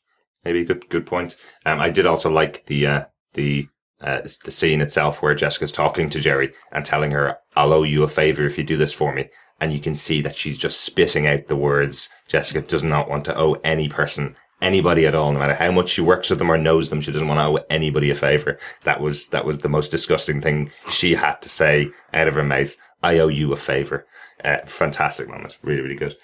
maybe 0.43 0.65
good, 0.65 0.89
good 0.89 1.05
point. 1.05 1.37
Um, 1.65 1.79
I 1.79 1.89
did 1.89 2.05
also 2.05 2.29
like 2.29 2.65
the, 2.65 2.85
uh, 2.85 3.03
the, 3.33 3.69
uh, 4.01 4.21
the 4.21 4.51
scene 4.51 4.81
itself 4.81 5.21
where 5.21 5.33
Jessica's 5.33 5.71
talking 5.71 6.09
to 6.09 6.19
Jeri 6.19 6.53
and 6.71 6.85
telling 6.85 7.11
her, 7.11 7.37
I'll 7.55 7.73
owe 7.73 7.83
you 7.83 8.03
a 8.03 8.07
favor 8.07 8.45
if 8.45 8.57
you 8.57 8.63
do 8.63 8.77
this 8.77 8.93
for 8.93 9.13
me. 9.13 9.29
And 9.59 9.73
you 9.73 9.79
can 9.79 9.95
see 9.95 10.21
that 10.21 10.35
she's 10.35 10.57
just 10.57 10.81
spitting 10.81 11.25
out 11.25 11.47
the 11.47 11.55
words. 11.55 12.09
Jessica 12.27 12.61
does 12.61 12.83
not 12.83 13.09
want 13.09 13.25
to 13.25 13.37
owe 13.37 13.53
any 13.63 13.89
person, 13.89 14.35
anybody 14.61 15.07
at 15.07 15.15
all, 15.15 15.31
no 15.31 15.39
matter 15.39 15.55
how 15.55 15.71
much 15.71 15.89
she 15.89 16.01
works 16.01 16.29
with 16.29 16.37
them 16.37 16.51
or 16.51 16.59
knows 16.59 16.89
them. 16.89 17.01
She 17.01 17.11
doesn't 17.11 17.27
want 17.27 17.39
to 17.39 17.61
owe 17.61 17.65
anybody 17.69 18.11
a 18.11 18.15
favor. 18.15 18.59
That 18.83 19.01
was, 19.01 19.27
that 19.29 19.45
was 19.45 19.59
the 19.59 19.69
most 19.69 19.89
disgusting 19.89 20.41
thing 20.41 20.71
she 20.91 21.15
had 21.15 21.41
to 21.41 21.49
say 21.49 21.89
out 22.13 22.27
of 22.27 22.35
her 22.35 22.43
mouth. 22.43 22.77
I 23.01 23.17
owe 23.17 23.29
you 23.29 23.51
a 23.51 23.57
favor. 23.57 24.05
Uh, 24.43 24.57
fantastic 24.65 25.27
moment. 25.27 25.57
Really, 25.63 25.81
really 25.81 25.95
good. 25.95 26.15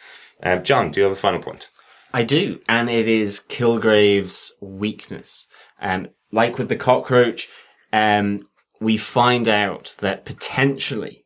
Um, 0.43 0.63
John, 0.63 0.91
do 0.91 0.99
you 0.99 1.05
have 1.05 1.13
a 1.13 1.19
final 1.19 1.41
point? 1.41 1.69
I 2.13 2.23
do, 2.23 2.61
and 2.69 2.89
it 2.89 3.07
is 3.07 3.39
Kilgrave's 3.39 4.53
weakness. 4.61 5.47
Um, 5.81 6.09
like 6.31 6.57
with 6.57 6.69
the 6.69 6.75
cockroach, 6.75 7.49
um, 7.93 8.47
we 8.81 8.97
find 8.97 9.47
out 9.47 9.95
that 9.99 10.25
potentially, 10.25 11.23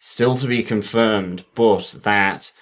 still 0.00 0.36
to 0.36 0.48
be 0.48 0.64
confirmed, 0.64 1.44
but 1.54 1.96
that 2.02 2.52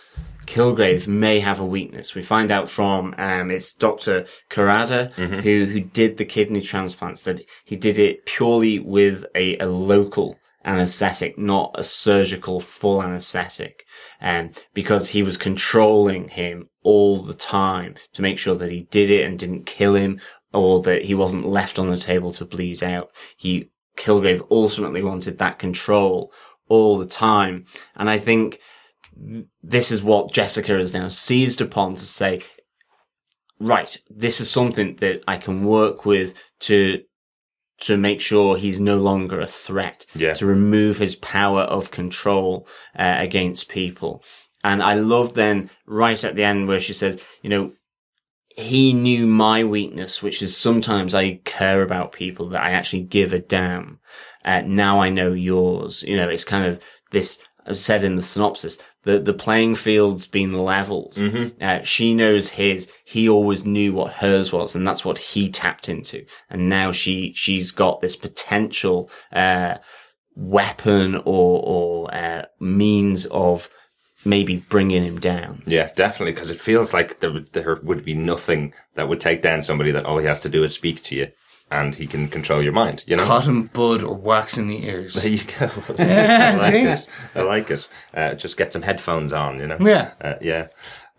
Kilgrave 0.45 1.07
may 1.07 1.41
have 1.41 1.61
a 1.61 1.65
weakness. 1.65 2.15
We 2.15 2.23
find 2.23 2.51
out 2.51 2.69
from 2.69 3.15
um, 3.17 3.51
it's 3.51 3.73
Doctor 3.73 4.27
Karada 4.51 5.13
who 5.13 5.67
who 5.67 5.81
did 5.81 6.17
the 6.17 6.25
kidney 6.25 6.61
transplants 6.61 7.23
that 7.23 7.41
he 7.65 7.77
did 7.77 7.97
it 7.99 8.27
purely 8.27 8.81
with 8.81 9.25
a, 9.35 9.57
a 9.59 9.67
local 9.67 10.37
anesthetic, 10.65 11.39
not 11.39 11.75
a 11.79 11.85
surgical 11.85 12.61
full 12.61 13.03
anesthetic, 13.03 13.85
um, 14.21 14.51
because 14.75 15.11
he 15.11 15.23
was 15.23 15.37
controlling 15.37 16.29
him 16.29 16.69
all 16.83 17.23
the 17.23 17.35
time 17.35 17.95
to 18.13 18.23
make 18.23 18.39
sure 18.39 18.57
that 18.57 18.71
he 18.73 18.83
did 18.91 19.09
it 19.09 19.25
and 19.25 19.39
didn't 19.39 19.67
kill 19.67 19.95
him 19.95 20.21
or 20.53 20.83
that 20.83 21.05
he 21.05 21.15
wasn't 21.15 21.47
left 21.47 21.79
on 21.79 21.91
the 21.91 21.97
table 21.97 22.33
to 22.33 22.45
bleed 22.45 22.83
out. 22.83 23.11
He, 23.37 23.71
Kilgrave 23.97 24.47
ultimately 24.51 25.03
wanted 25.03 25.39
that 25.39 25.59
control 25.59 26.33
all 26.69 26.99
the 26.99 27.07
time. 27.07 27.67
And 27.97 28.09
I 28.11 28.19
think 28.19 28.59
this 29.63 29.91
is 29.91 30.03
what 30.03 30.33
Jessica 30.33 30.73
has 30.75 30.95
now 30.95 31.09
seized 31.09 31.61
upon 31.61 31.95
to 31.97 32.07
say, 32.07 32.41
right, 33.59 33.97
this 34.09 34.41
is 34.41 34.51
something 34.51 34.97
that 34.97 35.23
I 35.29 35.37
can 35.37 35.65
work 35.65 36.05
with 36.05 36.35
to 36.61 37.03
to 37.81 37.97
make 37.97 38.21
sure 38.21 38.59
he's 38.59 38.79
no 38.79 38.99
longer 38.99 39.41
a 39.41 39.47
threat, 39.47 40.05
Yeah. 40.15 40.35
to 40.35 40.45
remove 40.45 40.99
his 40.99 41.17
power 41.17 41.63
of 41.63 41.91
control 41.91 42.69
uh, 42.95 43.15
against 43.19 43.71
people. 43.71 44.23
And 44.63 44.83
I 44.83 44.93
love 44.95 45.33
then 45.33 45.71
right 45.87 46.23
at 46.23 46.37
the 46.37 46.45
end 46.45 46.69
where 46.69 46.79
she 46.79 46.93
says, 46.93 47.25
you 47.41 47.49
know, 47.49 47.73
he 48.61 48.93
knew 48.93 49.27
my 49.27 49.65
weakness, 49.65 50.23
which 50.23 50.43
is 50.43 50.57
sometimes 50.57 51.15
I 51.15 51.41
care 51.45 51.83
about 51.83 52.13
people 52.13 52.49
that 52.51 52.63
I 52.63 52.71
actually 52.71 53.03
give 53.03 53.33
a 53.33 53.39
damn. 53.39 53.99
Uh, 54.45 54.63
now 54.65 55.01
I 55.01 55.11
know 55.11 55.33
yours. 55.33 56.03
You 56.03 56.17
know, 56.17 56.29
it's 56.29 56.45
kind 56.45 56.65
of 56.65 56.83
this, 57.11 57.39
I've 57.67 57.79
said 57.79 58.05
in 58.05 58.17
the 58.17 58.23
synopsis, 58.23 58.79
the, 59.05 59.19
the 59.19 59.35
playing 59.35 59.77
field's 59.77 60.27
been 60.27 60.53
leveled. 60.53 61.17
Uh, 61.61 61.83
she 61.83 62.15
knows 62.15 62.51
his. 62.51 62.91
He 63.05 63.29
always 63.29 63.65
knew 63.65 63.93
what 63.95 64.13
hers 64.15 64.53
was, 64.53 64.75
and 64.75 64.87
that's 64.87 65.05
what 65.05 65.19
he 65.19 65.51
tapped 65.51 65.89
into. 65.89 66.25
And 66.49 66.69
now 66.69 66.93
she, 66.93 67.33
she's 67.35 67.71
got 67.71 68.01
this 68.01 68.17
potential, 68.17 69.11
uh, 69.33 69.79
weapon 70.37 71.17
or, 71.17 71.63
or, 71.65 72.15
uh, 72.15 72.45
means 72.61 73.27
of 73.27 73.69
maybe 74.25 74.57
bringing 74.57 75.05
him 75.05 75.19
down. 75.19 75.63
Yeah, 75.67 75.91
definitely, 75.95 76.33
because 76.33 76.51
it 76.51 76.61
feels 76.61 76.93
like 76.93 77.21
there 77.21 77.33
would, 77.33 77.53
there 77.53 77.79
would 77.83 78.05
be 78.05 78.15
nothing 78.15 78.75
that 78.95 79.09
would 79.09 79.21
take 79.21 79.43
down 79.43 79.63
somebody 79.63 79.91
that 79.93 80.05
all 80.05 80.19
he 80.19 80.27
has 80.27 80.41
to 80.41 80.49
do 80.49 80.63
is 80.63 80.75
speak 80.75 81.03
to 81.05 81.17
you 81.17 81.29
and 81.71 81.95
he 81.95 82.07
can 82.07 82.27
control 82.29 82.61
your 82.61 82.73
mind, 82.73 83.05
you 83.07 83.17
know? 83.17 83.25
Cotton 83.25 83.65
bud 83.65 84.03
or 84.03 84.17
wax 84.17 84.59
in 84.59 84.67
the 84.67 84.85
ears. 84.87 85.15
There 85.15 85.29
you 85.29 85.45
go. 85.59 85.71
Yeah, 85.99 86.51
I 86.55 86.57
like 86.57 86.73
see? 86.73 86.83
it. 86.83 87.09
I 87.37 87.43
like 87.43 87.71
it. 87.71 87.89
Uh, 88.13 88.35
just 88.35 88.57
get 88.57 88.73
some 88.73 88.83
headphones 88.83 89.33
on, 89.33 89.59
you 89.61 89.69
know? 89.69 89.79
Yeah. 89.81 90.13
Uh, 90.21 90.35
yeah. 90.41 90.69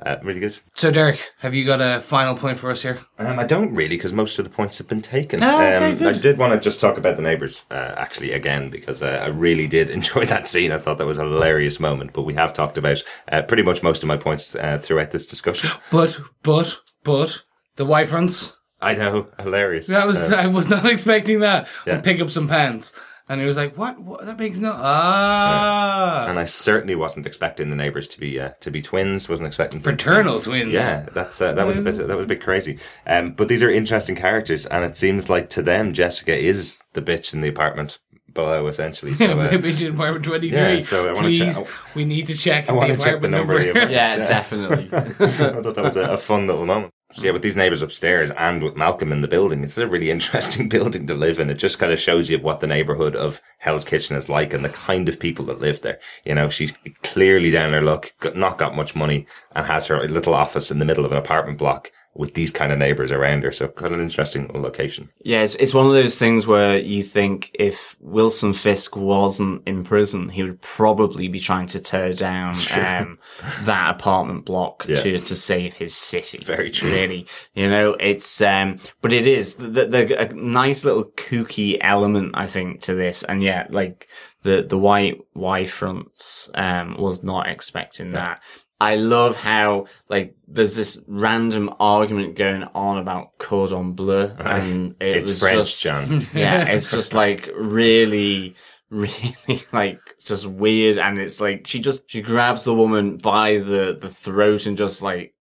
Uh, 0.03 0.17
really 0.23 0.39
good. 0.39 0.57
So, 0.75 0.89
Derek, 0.89 1.31
have 1.39 1.53
you 1.53 1.63
got 1.63 1.79
a 1.79 1.99
final 1.99 2.35
point 2.35 2.57
for 2.57 2.71
us 2.71 2.81
here? 2.81 2.99
Um, 3.19 3.37
I 3.37 3.43
don't 3.45 3.73
really, 3.75 3.97
because 3.97 4.11
most 4.13 4.39
of 4.39 4.45
the 4.45 4.49
points 4.49 4.79
have 4.79 4.87
been 4.87 5.01
taken. 5.01 5.43
Oh, 5.43 5.55
okay, 5.61 5.91
um, 5.91 5.97
good. 5.97 6.15
I 6.15 6.19
did 6.19 6.37
want 6.39 6.53
to 6.53 6.59
just 6.59 6.79
talk 6.79 6.97
about 6.97 7.17
the 7.17 7.21
neighbours, 7.21 7.63
uh, 7.69 7.93
actually, 7.97 8.31
again, 8.31 8.69
because 8.71 9.03
uh, 9.03 9.21
I 9.23 9.27
really 9.27 9.67
did 9.67 9.89
enjoy 9.99 10.25
that 10.25 10.47
scene. 10.47 10.71
I 10.71 10.79
thought 10.79 10.97
that 10.97 11.05
was 11.05 11.19
a 11.19 11.23
hilarious 11.23 11.79
moment, 11.79 12.13
but 12.13 12.23
we 12.23 12.33
have 12.33 12.51
talked 12.53 12.77
about 12.77 13.03
uh, 13.31 13.43
pretty 13.43 13.63
much 13.63 13.83
most 13.83 14.01
of 14.01 14.07
my 14.07 14.17
points 14.17 14.55
uh, 14.55 14.79
throughout 14.81 15.11
this 15.11 15.27
discussion. 15.27 15.69
But, 15.91 16.19
but, 16.41 16.79
but, 17.03 17.43
the 17.75 17.85
wyverns. 17.85 18.57
I 18.81 18.95
know, 18.95 19.27
hilarious. 19.39 19.87
That 19.87 20.07
was, 20.07 20.31
Uh, 20.31 20.35
I 20.35 20.47
was 20.47 20.67
not 20.67 20.85
expecting 20.91 21.41
that. 21.41 21.67
Yeah. 21.85 22.01
Pick 22.01 22.19
up 22.21 22.31
some 22.31 22.47
pans. 22.47 22.93
And 23.29 23.39
he 23.39 23.47
was 23.47 23.55
like, 23.55 23.77
what? 23.77 23.99
what? 23.99 24.25
That 24.25 24.37
makes 24.37 24.57
no, 24.57 24.73
ah. 24.75 26.27
and 26.27 26.37
I 26.37 26.45
certainly 26.45 26.95
wasn't 26.95 27.25
expecting 27.25 27.69
the 27.69 27.75
neighbours 27.75 28.07
to 28.09 28.19
be 28.19 28.39
uh, 28.39 28.49
to 28.59 28.71
be 28.71 28.81
twins. 28.81 29.29
Wasn't 29.29 29.47
expecting 29.47 29.79
them 29.79 29.83
Fraternal 29.83 30.41
twins. 30.41 30.71
Yeah, 30.71 31.07
that's 31.13 31.41
uh, 31.41 31.53
that 31.53 31.65
was 31.65 31.77
a 31.77 31.81
bit 31.81 31.95
that 31.95 32.15
was 32.15 32.25
a 32.25 32.27
bit 32.27 32.41
crazy. 32.41 32.77
Um, 33.07 33.31
but 33.33 33.47
these 33.47 33.63
are 33.63 33.71
interesting 33.71 34.15
characters, 34.15 34.65
and 34.65 34.83
it 34.83 34.95
seems 34.95 35.29
like 35.29 35.49
to 35.51 35.61
them, 35.61 35.93
Jessica 35.93 36.35
is 36.35 36.81
the 36.93 37.01
bitch 37.01 37.33
in 37.33 37.41
the 37.41 37.47
apartment 37.47 37.99
below, 38.33 38.67
essentially. 38.67 39.13
So, 39.13 39.25
uh, 39.39 39.49
Bitch 39.51 39.85
in 39.85 39.93
apartment 39.93 40.23
23. 40.25 40.57
Yeah, 40.57 40.79
so 40.79 41.07
I 41.09 41.13
wanna 41.13 41.27
Please, 41.27 41.57
check- 41.57 41.67
we 41.95 42.05
need 42.05 42.27
to 42.27 42.33
check 42.35 42.63
I 42.69 42.71
the 42.71 42.77
wanna 42.77 42.95
check 42.95 43.03
the 43.21 43.27
apartment 43.27 43.31
number 43.33 43.53
of 43.55 43.59
the 43.59 43.65
number. 43.65 43.79
apartment. 43.81 43.91
Yeah, 43.91 44.15
Yeah. 44.17 44.25
definitely. 44.25 44.89
I 44.93 45.61
thought 45.61 45.75
that 45.75 45.83
was 45.83 45.97
a, 45.97 46.01
a 46.13 46.17
fun 46.17 46.47
little 46.47 46.65
moment. 46.65 46.93
So 47.11 47.25
yeah, 47.25 47.31
with 47.31 47.41
these 47.41 47.57
neighbours 47.57 47.81
upstairs 47.81 48.31
and 48.31 48.63
with 48.63 48.77
Malcolm 48.77 49.11
in 49.11 49.21
the 49.21 49.27
building, 49.27 49.63
it's 49.63 49.77
a 49.77 49.87
really 49.87 50.09
interesting 50.09 50.69
building 50.69 51.07
to 51.07 51.13
live 51.13 51.39
in. 51.39 51.49
It 51.49 51.55
just 51.55 51.77
kind 51.77 51.91
of 51.91 51.99
shows 51.99 52.29
you 52.29 52.39
what 52.39 52.61
the 52.61 52.67
neighbourhood 52.67 53.15
of 53.15 53.41
Hell's 53.57 53.85
Kitchen 53.85 54.15
is 54.15 54.29
like 54.29 54.53
and 54.53 54.63
the 54.63 54.69
kind 54.69 55.09
of 55.09 55.19
people 55.19 55.45
that 55.45 55.59
live 55.59 55.81
there. 55.81 55.99
You 56.23 56.35
know, 56.35 56.49
she's 56.49 56.73
clearly 57.03 57.51
down 57.51 57.73
her 57.73 57.81
luck, 57.81 58.13
not 58.33 58.57
got 58.57 58.75
much 58.75 58.95
money, 58.95 59.27
and 59.55 59.65
has 59.65 59.87
her 59.87 60.07
little 60.07 60.33
office 60.33 60.71
in 60.71 60.79
the 60.79 60.85
middle 60.85 61.05
of 61.05 61.11
an 61.11 61.17
apartment 61.17 61.57
block 61.57 61.91
with 62.13 62.33
these 62.33 62.51
kind 62.51 62.73
of 62.73 62.77
neighbours 62.77 63.09
around 63.11 63.43
her. 63.43 63.51
So 63.53 63.69
kind 63.69 63.93
of 63.93 63.99
an 63.99 64.05
interesting 64.05 64.49
location. 64.53 65.09
Yeah, 65.23 65.43
it's, 65.43 65.55
it's 65.55 65.73
one 65.73 65.85
of 65.87 65.93
those 65.93 66.19
things 66.19 66.45
where 66.45 66.77
you 66.77 67.03
think 67.03 67.51
if 67.53 67.95
Wilson 68.01 68.51
Fisk 68.53 68.97
wasn't 68.97 69.65
in 69.65 69.85
prison, 69.85 70.27
he 70.27 70.43
would 70.43 70.59
probably 70.61 71.29
be 71.29 71.39
trying 71.39 71.67
to 71.67 71.79
tear 71.79 72.13
down 72.13 72.55
um, 72.73 73.17
that 73.61 73.95
apartment 73.95 74.43
block 74.43 74.85
Yeah. 74.87 74.95
to, 74.97 75.19
to 75.19 75.35
save 75.35 75.75
his 75.77 75.95
city. 75.95 76.39
Very 76.43 76.69
true. 76.69 76.91
Really, 76.91 77.27
you 77.55 77.69
know, 77.69 77.95
it's 77.99 78.41
um, 78.41 78.79
but 79.01 79.13
it 79.13 79.25
is 79.25 79.55
the, 79.55 79.67
the, 79.69 79.85
the 79.85 80.21
a 80.29 80.33
nice 80.33 80.83
little 80.83 81.05
kooky 81.05 81.77
element 81.79 82.31
I 82.33 82.45
think 82.47 82.81
to 82.81 82.93
this, 82.93 83.23
and 83.23 83.41
yeah, 83.41 83.67
like 83.69 84.09
the 84.41 84.63
the 84.63 84.77
white 84.77 85.21
Y 85.33 85.65
fronts 85.65 86.49
um 86.55 86.97
was 86.97 87.23
not 87.23 87.47
expecting 87.47 88.11
that. 88.11 88.41
I 88.81 88.95
love 88.95 89.37
how 89.37 89.85
like 90.09 90.35
there's 90.47 90.75
this 90.75 90.99
random 91.07 91.69
argument 91.79 92.35
going 92.35 92.63
on 92.73 92.97
about 92.97 93.37
cordon 93.37 93.93
bleu, 93.93 94.33
and 94.39 94.95
it 94.99 95.17
It's 95.17 95.29
was 95.31 95.39
French, 95.39 95.57
just, 95.57 95.81
John. 95.83 96.27
yeah, 96.33 96.65
it's 96.65 96.89
just 96.89 97.13
like 97.13 97.47
really, 97.55 98.55
really 98.89 99.61
like 99.71 99.99
just 100.19 100.47
weird. 100.47 100.97
And 100.97 101.19
it's 101.19 101.39
like 101.39 101.67
she 101.67 101.79
just, 101.79 102.09
she 102.09 102.21
grabs 102.21 102.63
the 102.63 102.73
woman 102.73 103.17
by 103.17 103.59
the, 103.59 103.95
the 104.01 104.09
throat 104.09 104.65
and 104.65 104.75
just 104.77 105.01
like 105.03 105.35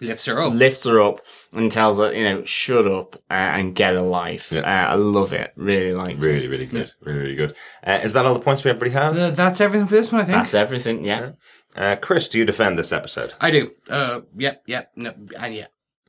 Lifts 0.00 0.26
her 0.26 0.40
up. 0.40 0.52
lifts 0.52 0.84
her 0.84 1.00
up 1.00 1.18
and 1.52 1.72
tells 1.72 1.98
her, 1.98 2.12
you 2.12 2.22
know, 2.22 2.44
shut 2.44 2.86
up 2.86 3.16
uh, 3.28 3.34
and 3.58 3.74
get 3.74 3.96
a 3.96 4.02
life. 4.02 4.52
Yeah. 4.52 4.60
Uh, 4.60 4.92
I 4.92 4.94
love 4.94 5.32
it. 5.32 5.52
Really 5.56 5.92
like 5.92 6.18
it. 6.18 6.22
Really, 6.22 6.46
really 6.46 6.66
good. 6.66 6.92
Really, 7.00 7.18
really 7.18 7.34
good. 7.34 7.56
Uh, 7.84 7.98
is 8.04 8.12
that 8.12 8.24
all 8.24 8.34
the 8.34 8.38
points 8.38 8.62
we 8.62 8.70
everybody 8.70 8.92
has? 8.92 9.18
Uh, 9.18 9.30
that's 9.34 9.60
everything 9.60 9.88
for 9.88 9.96
this 9.96 10.12
one, 10.12 10.20
I 10.20 10.24
think. 10.24 10.36
That's 10.36 10.54
everything. 10.54 11.04
Yeah. 11.04 11.32
Uh, 11.76 11.96
Chris, 11.96 12.28
do 12.28 12.38
you 12.38 12.44
defend 12.44 12.78
this 12.78 12.92
episode? 12.92 13.34
I 13.40 13.50
do. 13.50 13.72
Uh, 13.88 14.20
yep, 14.36 14.62
yep, 14.66 14.90
no, 14.96 15.14
and 15.38 15.54
yeah. 15.54 15.66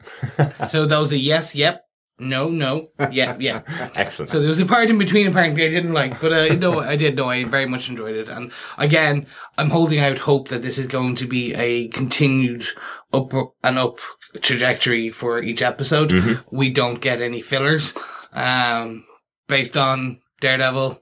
so 0.69 0.85
that 0.85 0.97
was 0.97 1.11
a 1.11 1.17
yes, 1.17 1.53
yep, 1.53 1.85
no, 2.17 2.49
no, 2.49 2.87
yeah, 3.11 3.37
yeah. 3.39 3.61
Excellent. 3.95 4.29
So 4.29 4.39
there 4.39 4.47
was 4.47 4.59
a 4.59 4.65
part 4.65 4.89
in 4.89 4.97
between 4.97 5.27
apparently 5.27 5.65
I 5.65 5.69
didn't 5.69 5.93
like, 5.93 6.19
but 6.19 6.33
uh, 6.33 6.53
no, 6.55 6.79
I 6.79 6.95
did. 6.95 7.15
No, 7.15 7.29
I 7.29 7.43
very 7.45 7.65
much 7.65 7.89
enjoyed 7.89 8.15
it. 8.15 8.29
And 8.29 8.51
again, 8.77 9.27
I'm 9.57 9.69
holding 9.69 9.99
out 9.99 10.17
hope 10.19 10.49
that 10.49 10.61
this 10.61 10.77
is 10.77 10.87
going 10.87 11.15
to 11.15 11.25
be 11.27 11.53
a 11.53 11.87
continued 11.89 12.65
up 13.13 13.31
and 13.63 13.77
up 13.79 13.99
trajectory 14.41 15.09
for 15.09 15.41
each 15.41 15.61
episode. 15.61 16.41
We 16.51 16.71
don't 16.71 17.01
get 17.01 17.21
any 17.21 17.41
fillers, 17.41 17.93
um, 18.33 19.05
based 19.47 19.77
on 19.77 20.19
Daredevil. 20.41 21.01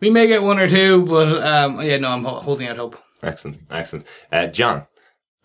We 0.00 0.10
may 0.10 0.26
get 0.26 0.42
one 0.42 0.58
or 0.58 0.68
two, 0.68 1.04
but 1.04 1.42
um, 1.42 1.80
yeah, 1.80 1.96
no, 1.98 2.08
I'm 2.10 2.24
ho- 2.24 2.40
holding 2.40 2.66
out 2.68 2.76
hope. 2.76 2.96
Excellent. 3.22 3.58
Excellent. 3.70 4.06
Uh, 4.30 4.46
John, 4.46 4.86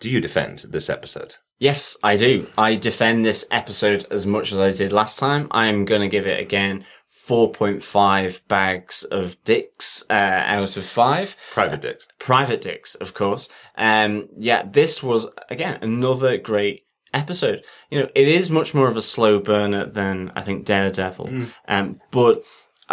do 0.00 0.10
you 0.10 0.20
defend 0.20 0.60
this 0.68 0.90
episode? 0.90 1.36
Yes, 1.58 1.96
I 2.02 2.16
do. 2.16 2.48
I 2.58 2.74
defend 2.74 3.24
this 3.24 3.46
episode 3.50 4.06
as 4.10 4.26
much 4.26 4.50
as 4.50 4.58
I 4.58 4.72
did 4.72 4.92
last 4.92 5.18
time. 5.18 5.46
I'm 5.52 5.84
going 5.84 6.00
to 6.00 6.08
give 6.08 6.26
it 6.26 6.40
again 6.40 6.84
4.5 7.28 8.40
bags 8.48 9.04
of 9.04 9.42
dicks 9.44 10.04
uh, 10.10 10.12
out 10.12 10.76
of 10.76 10.84
5. 10.84 11.36
Private 11.52 11.80
dicks. 11.80 12.08
Private 12.18 12.60
dicks, 12.60 12.94
of 12.96 13.14
course. 13.14 13.48
Um, 13.76 14.28
yeah, 14.36 14.64
this 14.68 15.02
was, 15.02 15.28
again, 15.50 15.78
another 15.82 16.36
great 16.36 16.84
episode. 17.14 17.64
You 17.90 18.00
know, 18.00 18.08
it 18.14 18.26
is 18.26 18.50
much 18.50 18.74
more 18.74 18.88
of 18.88 18.96
a 18.96 19.02
slow 19.02 19.38
burner 19.38 19.86
than, 19.86 20.32
I 20.34 20.42
think, 20.42 20.64
Daredevil. 20.64 21.46
Um, 21.68 22.00
but 22.10 22.42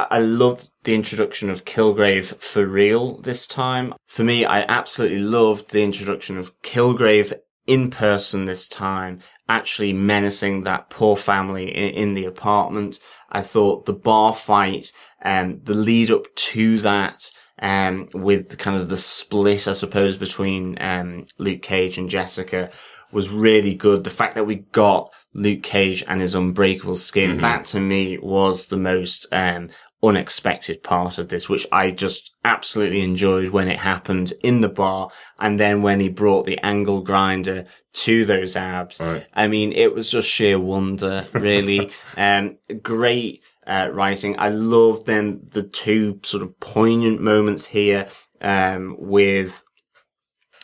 I 0.10 0.20
loved 0.20 0.70
the 0.84 0.96
introduction 0.96 1.50
of 1.50 1.66
Kilgrave 1.66 2.36
for 2.42 2.66
real 2.66 3.18
this 3.18 3.46
time. 3.48 3.94
For 4.08 4.24
me, 4.24 4.46
I 4.46 4.62
absolutely 4.62 5.20
loved 5.20 5.72
the 5.72 5.84
introduction 5.84 6.38
of 6.38 6.60
Kilgrave 6.62 7.34
in 7.68 7.92
person 7.92 8.46
this 8.46 8.68
time, 8.68 9.20
actually 9.48 9.94
menacing 9.94 10.64
that 10.64 10.90
poor 10.90 11.16
family 11.16 11.70
in, 11.70 11.90
in 11.90 12.14
the 12.16 12.26
apartment. 12.26 13.00
I 13.32 13.42
thought 13.42 13.86
the 13.86 13.94
bar 13.94 14.34
fight 14.34 14.92
and 15.22 15.64
the 15.66 15.76
lead 15.76 16.10
up 16.10 16.34
to 16.34 16.80
that, 16.80 17.30
um, 17.62 18.10
with 18.14 18.58
kind 18.58 18.76
of 18.82 18.90
the 18.90 18.98
split, 18.98 19.68
I 19.68 19.74
suppose, 19.74 20.18
between, 20.18 20.78
um, 20.82 21.28
Luke 21.38 21.62
Cage 21.62 21.98
and 22.00 22.10
Jessica 22.10 22.72
was 23.12 23.30
really 23.30 23.76
good. 23.76 24.04
The 24.04 24.10
fact 24.10 24.36
that 24.36 24.46
we 24.46 24.56
got 24.56 25.12
Luke 25.34 25.62
Cage 25.62 26.04
and 26.08 26.22
his 26.22 26.34
unbreakable 26.34 26.96
skin, 26.96 27.42
that 27.42 27.66
to 27.66 27.80
me 27.80 28.18
was 28.18 28.68
the 28.68 28.78
most, 28.78 29.28
um, 29.32 29.70
unexpected 30.02 30.82
part 30.82 31.18
of 31.18 31.30
this, 31.30 31.50
which 31.50 31.68
I 31.72 31.92
just 31.92 32.32
absolutely 32.46 33.02
enjoyed 33.02 33.50
when 33.50 33.68
it 33.68 33.80
happened 33.80 34.34
in 34.42 34.62
the 34.62 34.70
bar. 34.70 35.10
And 35.40 35.60
then 35.60 35.82
when 35.82 36.00
he 36.00 36.10
brought 36.10 36.46
the 36.46 36.58
angle 36.60 37.02
grinder 37.02 37.66
to 37.94 38.26
those 38.26 38.56
abs, 38.56 39.00
Right. 39.02 39.26
I 39.34 39.48
mean, 39.48 39.74
it 39.74 39.94
was 39.94 40.10
just 40.10 40.30
sheer 40.30 40.60
wonder, 40.60 41.26
really. 41.34 41.92
um, 42.18 42.58
great, 42.82 43.44
uh, 43.68 43.90
writing. 43.92 44.36
I 44.40 44.50
love 44.50 45.06
then 45.06 45.42
the 45.50 45.64
two 45.64 46.20
sort 46.24 46.44
of 46.44 46.60
poignant 46.60 47.22
moments 47.22 47.66
here, 47.66 48.08
um, 48.42 48.96
with 48.98 49.64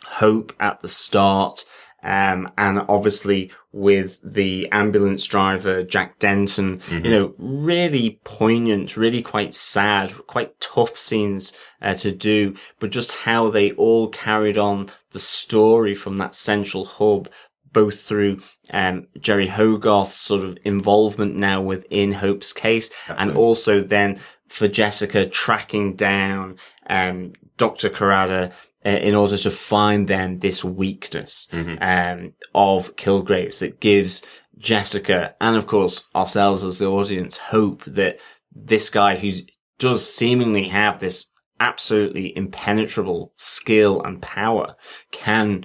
hope 0.06 0.54
at 0.58 0.80
the 0.80 0.88
start. 0.88 1.64
Um, 2.06 2.52
and 2.56 2.82
obviously 2.88 3.50
with 3.72 4.20
the 4.22 4.68
ambulance 4.70 5.24
driver, 5.24 5.82
Jack 5.82 6.20
Denton, 6.20 6.80
you 6.88 7.10
know, 7.10 7.34
really 7.36 8.20
poignant, 8.22 8.96
really 8.96 9.22
quite 9.22 9.56
sad, 9.56 10.12
quite 10.28 10.58
tough 10.60 10.96
scenes 10.96 11.52
uh, 11.82 11.94
to 11.94 12.12
do, 12.12 12.54
but 12.78 12.90
just 12.90 13.12
how 13.12 13.50
they 13.50 13.72
all 13.72 14.08
carried 14.08 14.56
on 14.56 14.88
the 15.10 15.18
story 15.18 15.96
from 15.96 16.16
that 16.18 16.36
central 16.36 16.84
hub 16.84 17.28
both 17.72 18.00
through 18.00 18.40
um, 18.72 19.06
Jeri 19.18 19.48
Hogarth's 19.48 20.16
sort 20.16 20.44
of 20.44 20.56
involvement 20.64 21.36
now 21.36 21.60
within 21.60 22.12
Hope's 22.12 22.54
case, 22.54 22.88
and 23.08 23.36
also 23.36 23.82
then 23.82 24.18
for 24.48 24.66
Jessica 24.66 25.26
tracking 25.26 25.94
down 25.94 26.56
um, 26.88 27.32
Dr. 27.58 27.90
Carrada 27.90 28.50
uh, 28.50 28.54
in 28.86 29.14
order 29.14 29.36
to 29.36 29.50
find 29.50 30.06
then 30.08 30.38
this 30.38 30.64
weakness 30.64 31.48
um, 31.80 32.32
of 32.54 32.96
Kilgraves 32.96 33.58
that 33.58 33.80
gives 33.80 34.22
Jessica 34.58 35.34
and 35.40 35.56
of 35.56 35.66
course 35.66 36.04
ourselves 36.14 36.64
as 36.64 36.78
the 36.78 36.86
audience 36.86 37.36
hope 37.36 37.84
that 37.84 38.18
this 38.54 38.88
guy 38.88 39.16
who 39.16 39.32
does 39.78 40.10
seemingly 40.10 40.64
have 40.64 40.98
this 40.98 41.30
absolutely 41.60 42.36
impenetrable 42.36 43.32
skill 43.36 44.02
and 44.02 44.22
power 44.22 44.76
can 45.10 45.64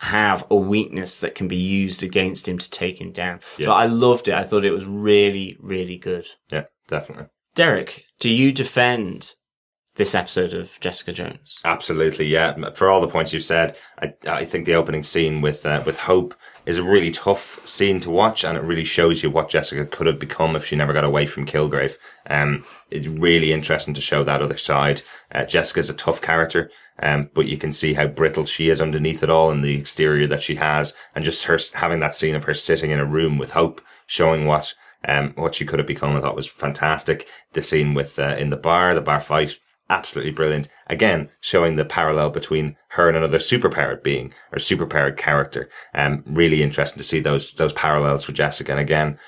have 0.00 0.46
a 0.50 0.56
weakness 0.56 1.18
that 1.18 1.34
can 1.34 1.48
be 1.48 1.56
used 1.56 2.02
against 2.02 2.46
him 2.46 2.58
to 2.58 2.70
take 2.70 3.00
him 3.00 3.12
down. 3.12 3.40
So 3.56 3.70
I 3.70 3.86
loved 3.86 4.28
it. 4.28 4.34
I 4.34 4.44
thought 4.44 4.64
it 4.64 4.70
was 4.72 4.84
really, 4.84 5.56
really 5.60 5.96
good. 5.96 6.26
Yeah, 6.50 6.64
definitely. 6.88 7.26
Derek, 7.54 8.04
do 8.20 8.28
you 8.28 8.52
defend 8.52 9.34
this 9.96 10.14
episode 10.14 10.54
of 10.54 10.78
Jessica 10.80 11.12
Jones? 11.12 11.60
Absolutely, 11.64 12.26
yeah. 12.26 12.70
For 12.74 12.88
all 12.88 13.00
the 13.00 13.08
points 13.08 13.32
you've 13.32 13.42
said, 13.42 13.76
I, 14.00 14.14
I 14.28 14.44
think 14.44 14.66
the 14.66 14.74
opening 14.74 15.02
scene 15.02 15.40
with 15.40 15.66
uh, 15.66 15.82
with 15.84 16.00
Hope 16.00 16.34
is 16.64 16.78
a 16.78 16.82
really 16.82 17.10
tough 17.10 17.66
scene 17.66 18.00
to 18.00 18.10
watch, 18.10 18.44
and 18.44 18.56
it 18.56 18.62
really 18.62 18.84
shows 18.84 19.22
you 19.22 19.30
what 19.30 19.48
Jessica 19.48 19.86
could 19.86 20.06
have 20.06 20.18
become 20.18 20.54
if 20.54 20.64
she 20.64 20.76
never 20.76 20.92
got 20.92 21.04
away 21.04 21.26
from 21.26 21.46
Kilgrave. 21.46 21.96
Um, 22.28 22.64
it's 22.90 23.06
really 23.06 23.52
interesting 23.52 23.94
to 23.94 24.00
show 24.00 24.24
that 24.24 24.42
other 24.42 24.56
side. 24.56 25.02
Uh, 25.32 25.44
Jessica's 25.44 25.90
a 25.90 25.94
tough 25.94 26.20
character, 26.20 26.70
um, 27.00 27.30
but 27.34 27.46
you 27.46 27.56
can 27.56 27.72
see 27.72 27.94
how 27.94 28.06
brittle 28.06 28.44
she 28.44 28.68
is 28.68 28.80
underneath 28.80 29.22
it 29.22 29.30
all, 29.30 29.50
and 29.50 29.64
the 29.64 29.76
exterior 29.76 30.26
that 30.26 30.42
she 30.42 30.56
has, 30.56 30.94
and 31.14 31.24
just 31.24 31.44
her 31.44 31.58
having 31.74 32.00
that 32.00 32.14
scene 32.14 32.34
of 32.34 32.44
her 32.44 32.54
sitting 32.54 32.90
in 32.90 33.00
a 33.00 33.06
room 33.06 33.38
with 33.38 33.52
Hope, 33.52 33.80
showing 34.06 34.46
what 34.46 34.74
um 35.06 35.32
what 35.36 35.54
she 35.54 35.64
could 35.64 35.78
have 35.78 35.86
become. 35.86 36.16
I 36.16 36.20
thought 36.20 36.36
was 36.36 36.48
fantastic. 36.48 37.28
The 37.52 37.62
scene 37.62 37.94
with 37.94 38.18
uh, 38.18 38.34
in 38.38 38.50
the 38.50 38.56
bar, 38.56 38.94
the 38.94 39.00
bar 39.00 39.20
fight 39.20 39.58
absolutely 39.88 40.32
brilliant. 40.32 40.68
Again, 40.88 41.30
showing 41.40 41.76
the 41.76 41.84
parallel 41.84 42.30
between 42.30 42.76
her 42.90 43.08
and 43.08 43.16
another 43.16 43.38
superpowered 43.38 44.02
being 44.02 44.32
or 44.52 44.58
superpowered 44.58 45.16
character. 45.16 45.68
Um, 45.94 46.22
really 46.26 46.62
interesting 46.62 46.98
to 46.98 47.04
see 47.04 47.20
those, 47.20 47.52
those 47.54 47.72
parallels 47.72 48.24
for 48.24 48.32
Jessica. 48.32 48.72
And 48.72 48.80
again, 48.80 49.18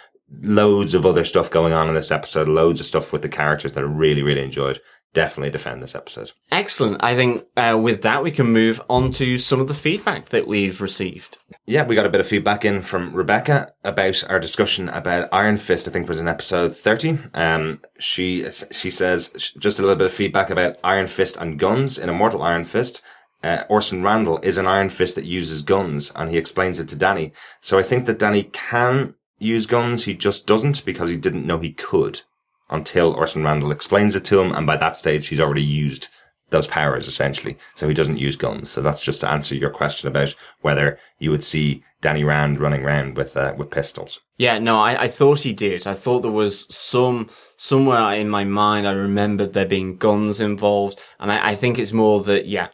loads 0.43 0.95
of 0.95 1.07
other 1.07 1.25
stuff 1.25 1.51
going 1.51 1.73
on 1.73 1.89
in 1.89 1.95
this 1.95 2.11
episode, 2.11 2.49
loads 2.49 2.81
of 2.81 2.87
stuff 2.87 3.13
with 3.13 3.23
the 3.23 3.29
characters 3.29 3.75
that 3.75 3.85
I 3.85 3.87
really, 3.87 4.23
really 4.23 4.43
enjoyed. 4.43 4.81
Definitely 5.15 5.51
defend 5.51 5.83
this 5.83 5.95
episode. 5.95 6.33
Excellent. 6.51 7.03
I 7.03 7.17
think 7.17 7.45
uh, 7.57 7.79
with 7.83 8.03
that, 8.03 8.23
we 8.23 8.31
can 8.31 8.47
move 8.47 8.81
on 8.91 9.11
to 9.13 9.39
some 9.39 9.59
of 9.59 9.69
the 9.69 9.75
feedback 9.75 10.29
that 10.29 10.47
we've 10.47 10.81
received. 10.83 11.39
Yeah, 11.69 11.85
we 11.85 11.97
got 11.97 12.07
a 12.07 12.09
bit 12.09 12.23
of 12.23 12.27
feedback 12.27 12.65
in 12.65 12.81
from 12.81 13.13
Rebecca 13.13 13.69
about 13.85 14.25
our 14.31 14.41
discussion 14.41 14.89
about 14.89 15.29
Iron 15.33 15.59
Fist. 15.59 15.87
I 15.87 15.91
think 15.91 16.09
was 16.09 16.19
in 16.19 16.27
episode 16.27 16.75
thirty. 16.75 17.19
Um, 17.35 17.83
she 17.99 18.51
she 18.71 18.89
says 18.89 19.53
just 19.59 19.79
a 19.79 19.83
little 19.83 19.95
bit 19.95 20.07
of 20.07 20.15
feedback 20.15 20.49
about 20.49 20.79
Iron 20.83 21.09
Fist 21.09 21.37
and 21.37 21.59
guns 21.59 21.99
in 21.99 22.09
Immortal 22.09 22.41
Iron 22.41 22.65
Fist. 22.65 23.03
Uh, 23.45 23.65
Orson 23.69 24.03
Randall 24.03 24.39
is 24.39 24.57
an 24.57 24.67
Iron 24.67 24.89
Fist 24.89 25.15
that 25.17 25.27
uses 25.27 25.61
guns, 25.61 26.11
and 26.17 26.31
he 26.31 26.39
explains 26.39 26.81
it 26.81 26.89
to 26.89 26.97
Danny. 26.97 27.33
So 27.61 27.79
I 27.79 27.83
think 27.83 28.07
that 28.07 28.19
Danny 28.19 28.45
can 28.45 29.15
use 29.39 29.67
guns. 29.67 30.05
He 30.05 30.15
just 30.15 30.47
doesn't 30.47 30.87
because 30.87 31.11
he 31.11 31.19
didn't 31.19 31.47
know 31.47 31.59
he 31.59 31.75
could 31.75 32.23
until 32.71 33.13
Orson 33.13 33.45
Randall 33.45 33.73
explains 33.73 34.17
it 34.17 34.25
to 34.25 34.41
him, 34.41 34.53
and 34.53 34.67
by 34.67 34.79
that 34.79 34.97
stage 34.97 35.29
he's 35.29 35.39
already 35.39 35.65
used 35.65 36.09
those 36.51 36.67
powers 36.67 37.07
essentially. 37.07 37.57
So 37.75 37.89
he 37.89 37.95
doesn't 37.95 38.19
use 38.19 38.37
guns. 38.37 38.71
So 38.71 38.81
that's 38.81 39.05
just 39.05 39.21
to 39.21 39.31
answer 39.31 39.55
your 39.55 39.71
question 39.71 40.09
about 40.09 40.35
whether 40.61 40.99
you 41.19 41.31
would 41.31 41.45
see 41.45 41.85
Danny 42.01 42.25
Rand 42.25 42.61
running 42.61 42.85
around 42.85 43.17
with 43.17 43.37
uh, 43.37 43.55
with 43.57 43.71
pistols. 43.71 44.21
Yeah, 44.37 44.59
no, 44.59 44.81
I, 44.81 45.05
I 45.05 45.09
thought 45.09 45.41
he 45.41 45.53
did. 45.53 45.87
I 45.87 45.95
thought 45.95 46.21
there 46.21 46.31
was 46.31 46.73
some 46.75 47.29
somewhere 47.57 48.15
in 48.15 48.29
my 48.29 48.45
mind. 48.45 48.87
I 48.87 48.93
remembered 48.93 49.53
there 49.53 49.67
being 49.67 49.97
guns 49.97 50.41
involved, 50.41 51.01
and 51.19 51.33
I, 51.33 51.51
I 51.51 51.55
think 51.57 51.79
it's 51.79 51.93
more 51.93 52.23
that 52.25 52.47
yeah, 52.47 52.69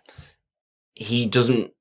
he 0.94 1.26
doesn't 1.26 1.72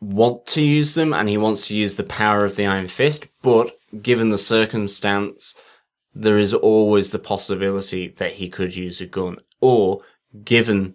want 0.00 0.46
to 0.48 0.62
use 0.62 0.94
them, 0.94 1.12
and 1.12 1.28
he 1.28 1.36
wants 1.36 1.66
to 1.66 1.76
use 1.76 1.96
the 1.96 2.04
power 2.04 2.44
of 2.44 2.56
the 2.56 2.66
Iron 2.66 2.88
Fist. 2.88 3.26
But 3.42 3.76
given 4.00 4.28
the 4.28 4.38
circumstance, 4.38 5.56
there 6.14 6.38
is 6.38 6.54
always 6.54 7.10
the 7.10 7.18
possibility 7.18 8.08
that 8.08 8.32
he 8.32 8.48
could 8.48 8.76
use 8.76 9.00
a 9.00 9.06
gun, 9.06 9.38
or 9.60 10.02
given 10.44 10.94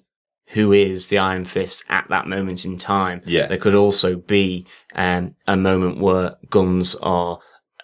who 0.53 0.71
is 0.73 1.07
the 1.07 1.17
Iron 1.17 1.45
Fist 1.45 1.83
at 1.89 2.05
that 2.09 2.27
moment 2.27 2.65
in 2.65 2.77
time, 2.77 3.21
Yeah. 3.25 3.47
there 3.47 3.57
could 3.57 3.75
also 3.75 4.15
be 4.17 4.65
um, 4.95 5.35
a 5.47 5.55
moment 5.55 5.99
where 5.99 6.35
guns 6.49 6.95
are 7.01 7.39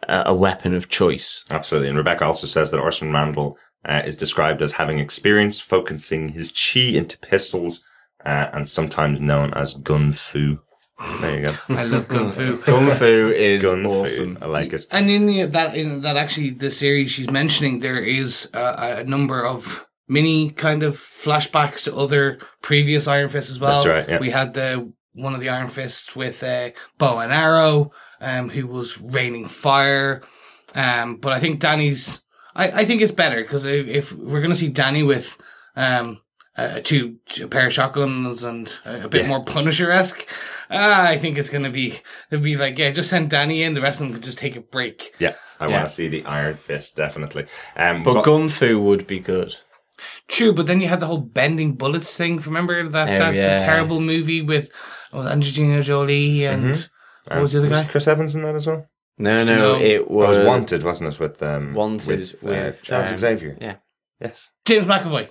a 0.07 0.23
a 0.27 0.33
weapon 0.35 0.73
of 0.75 0.87
choice. 0.89 1.43
Absolutely. 1.49 1.89
And 1.89 1.97
Rebecca 1.97 2.25
also 2.25 2.45
says 2.47 2.69
that 2.71 2.79
Orson 2.79 3.11
Randall 3.11 3.57
uh, 3.83 4.03
is 4.05 4.15
described 4.15 4.61
as 4.61 4.73
having 4.73 4.99
experience 4.99 5.59
focusing 5.59 6.29
his 6.29 6.51
chi 6.51 6.81
into 6.99 7.17
pistols 7.19 7.83
uh, 8.25 8.47
and 8.53 8.67
sometimes 8.69 9.19
known 9.19 9.51
as 9.55 9.73
gun 9.73 10.11
fu. 10.11 10.59
There 11.21 11.39
you 11.39 11.45
go. 11.47 11.55
I 11.69 11.83
love 11.85 12.07
kung 12.07 12.31
fu. 12.31 12.57
Kung 12.65 12.89
Fu 12.91 13.31
is 13.35 13.61
gun 13.63 13.85
awesome. 13.85 14.35
fu. 14.37 14.43
I 14.43 14.47
like 14.47 14.73
it. 14.73 14.85
And 14.91 15.09
in 15.09 15.25
the, 15.25 15.43
that 15.45 15.75
in 15.75 16.01
that 16.01 16.17
actually 16.17 16.51
the 16.51 16.71
series 16.71 17.11
she's 17.11 17.29
mentioning, 17.29 17.79
there 17.79 18.01
is 18.03 18.49
a, 18.53 18.97
a 18.99 19.03
number 19.03 19.43
of 19.45 19.85
mini 20.07 20.49
kind 20.49 20.83
of 20.83 20.95
flashbacks 20.97 21.83
to 21.85 21.95
other 21.95 22.39
previous 22.61 23.07
Iron 23.07 23.29
Fists 23.29 23.51
as 23.51 23.59
well. 23.59 23.83
That's 23.83 23.87
right, 23.87 24.09
yeah. 24.09 24.19
We 24.19 24.29
had 24.31 24.53
the 24.53 24.91
one 25.13 25.33
of 25.33 25.39
the 25.41 25.49
Iron 25.49 25.69
Fists 25.69 26.15
with 26.15 26.43
uh, 26.43 26.71
bow 26.97 27.19
and 27.19 27.31
arrow, 27.31 27.91
um, 28.19 28.49
who 28.49 28.67
was 28.67 28.99
raining 29.01 29.47
fire. 29.47 30.21
Um, 30.73 31.17
but 31.17 31.31
I 31.33 31.39
think 31.39 31.59
Danny's. 31.59 32.21
I, 32.55 32.81
I 32.81 32.85
think 32.85 33.01
it's 33.01 33.11
better 33.11 33.41
because 33.41 33.65
if, 33.65 33.87
if 33.87 34.13
we're 34.13 34.39
going 34.41 34.49
to 34.51 34.55
see 34.55 34.69
Danny 34.69 35.03
with 35.03 35.37
um, 35.75 36.21
uh, 36.57 36.79
two 36.83 37.17
a 37.41 37.47
pair 37.47 37.67
of 37.67 37.73
shotguns 37.73 38.43
and 38.43 38.73
a, 38.85 39.05
a 39.05 39.07
bit 39.09 39.23
Yeah. 39.23 39.27
more 39.29 39.43
Punisher 39.43 39.91
esque, 39.91 40.25
uh, 40.69 40.95
I 40.99 41.17
think 41.17 41.37
it's 41.37 41.49
going 41.49 41.63
to 41.65 41.69
be 41.69 41.99
it'd 42.31 42.43
be 42.43 42.55
like 42.57 42.77
yeah, 42.77 42.91
just 42.91 43.09
send 43.09 43.29
Danny 43.29 43.61
in. 43.63 43.73
The 43.73 43.81
rest 43.81 43.99
of 44.01 44.07
them 44.07 44.15
could 44.15 44.23
just 44.23 44.37
take 44.37 44.55
a 44.55 44.61
break. 44.61 45.13
Yeah. 45.19 45.35
I 45.59 45.67
Yeah. 45.67 45.77
want 45.77 45.89
to 45.89 45.93
see 45.95 46.07
the 46.09 46.23
Iron 46.25 46.55
Fist, 46.55 46.95
definitely. 46.97 47.45
Um, 47.77 48.03
But 48.03 48.15
but- 48.15 48.25
Gun 48.25 48.49
Fu 48.49 48.79
would 48.81 49.05
be 49.07 49.19
good. 49.19 49.55
True, 50.27 50.53
but 50.53 50.67
then 50.67 50.81
you 50.81 50.87
had 50.87 50.99
the 50.99 51.07
whole 51.07 51.19
bending 51.19 51.75
bullets 51.75 52.15
thing. 52.17 52.37
Remember 52.39 52.87
that 52.89 53.07
Oh, 53.09 53.19
that 53.19 53.33
yeah. 53.35 53.57
the 53.57 53.63
terrible 53.63 53.99
movie 53.99 54.41
with 54.41 54.71
was 55.13 55.25
Angelina 55.25 55.81
Jolie 55.81 56.45
and 56.45 56.89
what 57.27 57.41
was 57.41 57.53
the 57.53 57.59
other 57.59 57.69
was 57.69 57.81
guy? 57.81 57.87
Chris 57.87 58.07
Evans 58.07 58.35
in 58.35 58.41
that 58.43 58.55
as 58.55 58.67
well? 58.67 58.87
No, 59.17 59.43
no, 59.45 59.55
No. 59.55 59.75
it 59.75 59.81
It 59.91 60.11
was, 60.11 60.37
was 60.39 60.45
Wanted, 60.47 60.83
wasn't 60.83 61.13
it? 61.13 61.19
With 61.19 61.41
um, 61.41 61.73
Wanted 61.73 62.19
with, 62.19 62.45
uh, 62.45 62.71
Charles 62.83 63.11
um, 63.11 63.17
Xavier. 63.17 63.57
Yeah, 63.61 63.75
Yes. 64.19 64.49
James 64.65 64.85
McAvoy. 64.87 65.29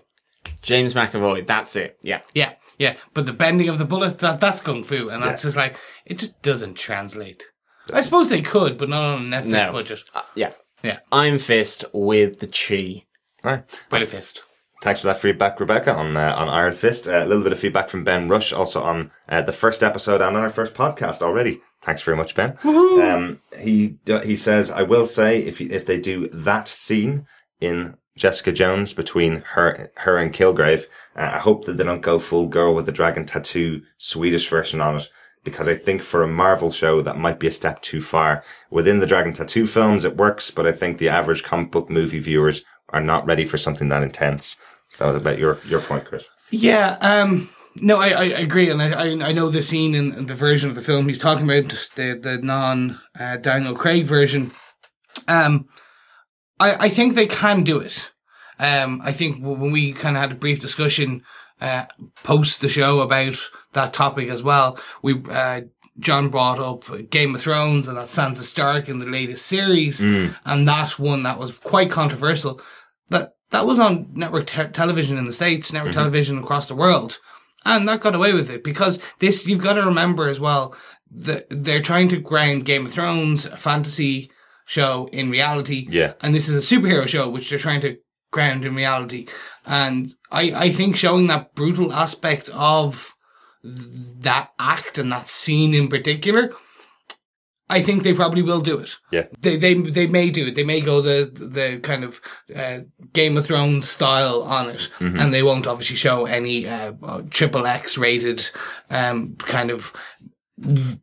James 0.62 0.94
McAvoy. 0.94 1.46
That's 1.46 1.76
it. 1.76 1.98
Yeah, 2.02 2.20
Yeah, 2.34 2.52
yeah. 2.78 2.96
But 3.12 3.26
the 3.26 3.32
bending 3.32 3.68
of 3.68 3.78
the 3.78 3.84
bullet 3.84 4.18
that 4.18 4.40
that's 4.40 4.60
kung 4.62 4.84
fu, 4.84 5.08
and 5.10 5.22
that's 5.22 5.42
just 5.42 5.56
like 5.56 5.78
it 6.06 6.18
just 6.18 6.40
doesn't 6.42 6.74
translate. 6.74 7.44
I 7.92 8.00
suppose 8.00 8.28
they 8.30 8.40
could, 8.42 8.78
but 8.78 8.88
not 8.88 9.02
on 9.02 9.32
a 9.32 9.36
Netflix 9.36 9.46
No. 9.66 9.72
budget. 9.72 10.02
uh, 10.14 10.22
yeah, 10.34 10.52
Yeah. 10.82 11.00
Iron 11.12 11.38
Fist 11.38 11.84
with 11.92 12.40
the 12.40 12.46
chi. 12.46 13.04
Right. 13.42 13.64
By 13.90 13.98
the 13.98 14.06
fist. 14.06 14.42
Thanks 14.84 15.00
for 15.00 15.06
that 15.06 15.16
feedback, 15.16 15.58
Rebecca, 15.58 15.94
on 15.94 16.14
uh, 16.14 16.34
on 16.36 16.50
Iron 16.50 16.74
Fist. 16.74 17.08
Uh, 17.08 17.24
a 17.24 17.26
little 17.26 17.42
bit 17.42 17.54
of 17.54 17.58
feedback 17.58 17.88
from 17.88 18.04
Ben 18.04 18.28
Rush, 18.28 18.52
also 18.52 18.82
on 18.82 19.10
uh, 19.30 19.40
the 19.40 19.50
first 19.50 19.82
episode 19.82 20.20
and 20.20 20.36
on 20.36 20.42
our 20.42 20.50
first 20.50 20.74
podcast 20.74 21.22
already. 21.22 21.62
Thanks 21.80 22.02
very 22.02 22.18
much, 22.18 22.34
Ben. 22.34 22.58
Um, 22.62 23.40
he 23.58 23.96
he 24.24 24.36
says, 24.36 24.70
I 24.70 24.82
will 24.82 25.06
say 25.06 25.38
if 25.38 25.58
you, 25.58 25.68
if 25.70 25.86
they 25.86 25.98
do 25.98 26.28
that 26.28 26.68
scene 26.68 27.26
in 27.62 27.96
Jessica 28.14 28.52
Jones 28.52 28.92
between 28.92 29.42
her 29.54 29.90
her 29.96 30.18
and 30.18 30.34
Kilgrave, 30.34 30.84
uh, 31.16 31.30
I 31.32 31.38
hope 31.38 31.64
that 31.64 31.78
they 31.78 31.84
don't 31.84 32.02
go 32.02 32.18
full 32.18 32.46
girl 32.46 32.74
with 32.74 32.84
the 32.84 32.92
dragon 32.92 33.24
tattoo 33.24 33.80
Swedish 33.96 34.50
version 34.50 34.82
on 34.82 34.96
it. 34.96 35.08
Because 35.44 35.66
I 35.66 35.76
think 35.76 36.02
for 36.02 36.22
a 36.22 36.28
Marvel 36.28 36.70
show 36.70 37.00
that 37.00 37.18
might 37.18 37.40
be 37.40 37.46
a 37.46 37.50
step 37.50 37.80
too 37.80 38.02
far. 38.02 38.44
Within 38.70 38.98
the 38.98 39.06
Dragon 39.06 39.34
Tattoo 39.34 39.66
films, 39.66 40.06
it 40.06 40.16
works, 40.16 40.50
but 40.50 40.66
I 40.66 40.72
think 40.72 40.96
the 40.96 41.10
average 41.10 41.42
comic 41.42 41.70
book 41.70 41.90
movie 41.90 42.18
viewers 42.18 42.64
are 42.88 43.02
not 43.02 43.26
ready 43.26 43.44
for 43.44 43.58
something 43.58 43.90
that 43.90 44.02
intense. 44.02 44.58
So 44.94 45.14
about 45.14 45.38
your 45.38 45.58
your 45.66 45.80
point, 45.80 46.04
Chris. 46.04 46.28
Yeah, 46.50 46.96
um, 47.00 47.50
no, 47.76 47.98
I, 48.00 48.10
I 48.10 48.24
agree, 48.24 48.70
and 48.70 48.80
I, 48.80 48.90
I 48.92 49.28
I 49.28 49.32
know 49.32 49.48
the 49.48 49.62
scene 49.62 49.94
in, 49.94 50.26
the 50.26 50.34
version 50.34 50.70
of 50.70 50.76
the 50.76 50.82
film 50.82 51.08
he's 51.08 51.18
talking 51.18 51.44
about 51.44 51.70
the 51.96 52.18
the 52.20 52.38
non 52.40 53.00
uh, 53.18 53.36
Daniel 53.38 53.74
Craig 53.74 54.04
version. 54.04 54.52
Um, 55.26 55.66
I 56.60 56.86
I 56.86 56.88
think 56.88 57.14
they 57.14 57.26
can 57.26 57.64
do 57.64 57.80
it. 57.80 58.12
Um, 58.60 59.02
I 59.04 59.10
think 59.10 59.44
when 59.44 59.72
we 59.72 59.92
kind 59.92 60.16
of 60.16 60.20
had 60.22 60.32
a 60.32 60.36
brief 60.36 60.60
discussion 60.60 61.24
uh, 61.60 61.86
post 62.22 62.60
the 62.60 62.68
show 62.68 63.00
about 63.00 63.36
that 63.72 63.92
topic 63.92 64.28
as 64.28 64.42
well. 64.42 64.78
We, 65.02 65.22
uh, 65.28 65.62
John 65.98 66.28
brought 66.28 66.58
up 66.58 66.84
Game 67.10 67.34
of 67.34 67.40
Thrones 67.40 67.88
and 67.88 67.96
that 67.96 68.06
Sansa 68.06 68.42
Stark 68.42 68.88
in 68.88 68.98
the 68.98 69.06
latest 69.06 69.46
series, 69.46 70.00
and 70.44 70.68
that 70.68 70.98
one 70.98 71.22
that 71.22 71.38
was 71.38 71.58
quite 71.58 71.90
controversial. 71.90 72.60
That 73.54 73.66
was 73.66 73.78
on 73.78 74.08
network 74.12 74.48
te- 74.48 74.64
television 74.64 75.16
in 75.16 75.26
the 75.26 75.32
states, 75.32 75.72
network 75.72 75.92
mm-hmm. 75.92 76.00
television 76.00 76.38
across 76.38 76.66
the 76.66 76.74
world, 76.74 77.20
and 77.64 77.88
that 77.88 78.00
got 78.00 78.16
away 78.16 78.34
with 78.34 78.50
it 78.50 78.64
because 78.64 79.00
this 79.20 79.46
you've 79.46 79.62
got 79.62 79.74
to 79.74 79.84
remember 79.84 80.26
as 80.28 80.40
well 80.40 80.74
that 81.12 81.46
they're 81.50 81.80
trying 81.80 82.08
to 82.08 82.16
ground 82.16 82.64
Game 82.64 82.86
of 82.86 82.90
Thrones, 82.90 83.46
a 83.46 83.56
fantasy 83.56 84.28
show, 84.66 85.08
in 85.12 85.30
reality. 85.30 85.86
Yeah. 85.88 86.14
and 86.20 86.34
this 86.34 86.48
is 86.48 86.56
a 86.56 86.74
superhero 86.74 87.06
show 87.06 87.30
which 87.30 87.48
they're 87.48 87.60
trying 87.60 87.80
to 87.82 87.96
ground 88.32 88.64
in 88.64 88.74
reality. 88.74 89.28
And 89.64 90.12
I 90.32 90.50
I 90.66 90.70
think 90.72 90.96
showing 90.96 91.28
that 91.28 91.54
brutal 91.54 91.92
aspect 91.92 92.48
of 92.48 93.14
that 93.62 94.50
act 94.58 94.98
and 94.98 95.12
that 95.12 95.28
scene 95.28 95.74
in 95.74 95.86
particular, 95.86 96.52
I 97.70 97.80
think 97.82 98.02
they 98.02 98.12
probably 98.12 98.42
will 98.42 98.60
do 98.60 98.78
it. 98.78 98.96
Yeah. 99.10 99.26
They 99.40 99.56
they 99.56 99.74
they 99.74 100.06
may 100.06 100.30
do 100.30 100.46
it. 100.48 100.54
They 100.54 100.64
may 100.64 100.80
go 100.80 101.00
the 101.00 101.30
the 101.32 101.78
kind 101.80 102.04
of 102.04 102.20
uh, 102.54 102.80
Game 103.12 103.36
of 103.38 103.46
Thrones 103.46 103.88
style 103.88 104.42
on 104.42 104.68
it, 104.70 104.90
Mm-hmm. 104.98 105.18
and 105.18 105.32
they 105.32 105.42
won't 105.42 105.66
obviously 105.66 105.96
show 105.96 106.26
any 106.26 106.66
uh, 106.68 106.92
triple 107.30 107.66
X 107.66 107.96
rated 107.98 108.46
um, 108.90 109.36
kind 109.36 109.70
of 109.70 109.92
v- 110.58 111.00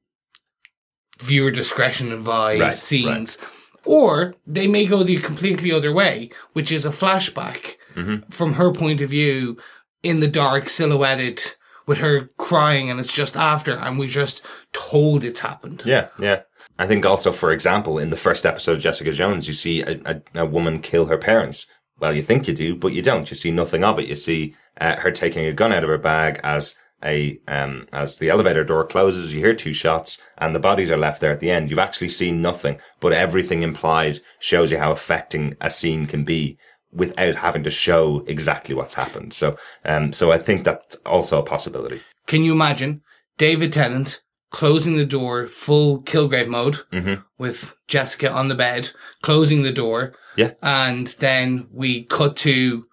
viewer 1.20 1.52
discretion 1.52 2.12
advised 2.12 2.62
Right, 2.62 2.72
scenes. 2.72 3.38
Or 3.84 4.36
they 4.46 4.68
may 4.68 4.86
go 4.86 5.02
the 5.04 5.18
completely 5.18 5.72
other 5.72 5.92
way, 5.92 6.30
which 6.54 6.72
is 6.72 6.86
a 6.86 6.92
flashback 6.92 7.76
Mm-hmm. 7.96 8.30
from 8.32 8.54
her 8.54 8.72
point 8.72 9.02
of 9.02 9.10
view 9.10 9.58
in 10.02 10.22
the 10.22 10.28
dark, 10.30 10.70
silhouetted 10.70 11.42
with 11.88 11.98
her 11.98 12.30
crying, 12.38 12.90
and 12.90 13.00
it's 13.02 13.12
just 13.12 13.36
after, 13.36 13.74
and 13.76 14.00
we 14.00 14.08
just 14.08 14.42
told 14.72 15.26
it's 15.26 15.42
happened. 15.42 15.84
Yeah, 15.86 16.08
yeah. 16.18 16.44
I 16.82 16.88
think 16.88 17.06
also, 17.06 17.32
for 17.32 17.52
example, 17.52 18.00
in 18.00 18.10
the 18.10 18.18
first 18.18 18.44
episode 18.44 18.78
of 18.78 18.80
Jessica 18.80 19.12
Jones, 19.12 19.48
you 19.48 19.54
see 19.54 19.84
a, 19.84 20.02
a, 20.04 20.42
a 20.42 20.46
woman 20.48 20.82
kill 20.82 21.06
her 21.06 21.18
parents. 21.20 21.68
Well, 22.00 22.16
you 22.16 22.24
think 22.24 22.48
you 22.48 22.56
do, 22.56 22.76
but 22.76 22.92
you 22.92 23.04
don't. 23.04 23.30
You 23.30 23.36
see 23.36 23.52
nothing 23.52 23.84
of 23.84 24.00
it. 24.00 24.08
You 24.08 24.16
see 24.16 24.56
uh, 24.80 24.96
her 24.96 25.12
taking 25.12 25.46
a 25.46 25.54
gun 25.54 25.72
out 25.72 25.84
of 25.84 25.90
her 25.90 26.00
bag 26.00 26.40
as 26.44 26.74
a 27.04 27.40
um 27.48 27.88
as 27.94 28.18
the 28.18 28.32
elevator 28.32 28.64
door 28.64 28.84
closes. 28.84 29.32
You 29.32 29.42
hear 29.42 29.54
two 29.54 29.74
shots, 29.74 30.18
and 30.40 30.56
the 30.56 30.60
bodies 30.60 30.90
are 30.90 30.98
left 30.98 31.22
there 31.22 31.30
at 31.32 31.40
the 31.40 31.52
end. 31.52 31.70
You've 31.70 31.78
actually 31.78 32.10
seen 32.10 32.42
nothing, 32.42 32.80
but 33.00 33.14
everything 33.14 33.62
implied 33.62 34.20
shows 34.40 34.72
you 34.72 34.80
how 34.80 34.92
affecting 34.92 35.56
a 35.62 35.70
scene 35.70 36.08
can 36.08 36.24
be 36.24 36.58
without 36.92 37.36
having 37.36 37.62
to 37.62 37.70
show 37.70 38.24
exactly 38.26 38.74
what's 38.74 38.96
happened. 38.96 39.34
So, 39.34 39.56
um, 39.86 40.14
so 40.14 40.32
I 40.32 40.40
think 40.40 40.64
that's 40.64 40.96
also 41.06 41.38
a 41.38 41.46
possibility. 41.46 42.02
Can 42.26 42.42
you 42.42 42.54
imagine 42.54 43.02
David 43.38 43.72
Tennant 43.72 44.22
closing 44.52 44.98
the 44.98 45.06
door, 45.06 45.48
full 45.48 46.02
Kilgrave 46.04 46.48
mode, 46.48 46.76
Mm-hmm. 46.92 47.22
with 47.38 47.76
Jessica 47.88 48.32
on 48.32 48.48
the 48.50 48.56
bed, 48.56 48.92
closing 49.22 49.64
the 49.64 49.72
door, 49.74 50.14
Yeah. 50.36 50.52
and 50.62 51.08
then 51.20 51.68
we 51.72 52.04
cut 52.04 52.36
to 52.38 52.86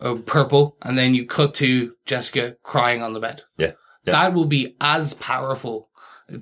uh, 0.00 0.16
purple, 0.26 0.76
and 0.82 0.98
then 0.98 1.14
you 1.14 1.24
cut 1.26 1.54
to 1.54 1.94
Jessica 2.04 2.56
crying 2.62 3.02
on 3.02 3.12
the 3.14 3.20
bed. 3.20 3.42
Yeah. 3.56 3.72
Yeah. 4.04 4.12
That 4.12 4.34
will 4.34 4.44
be 4.44 4.76
as 4.80 5.14
powerful 5.14 5.88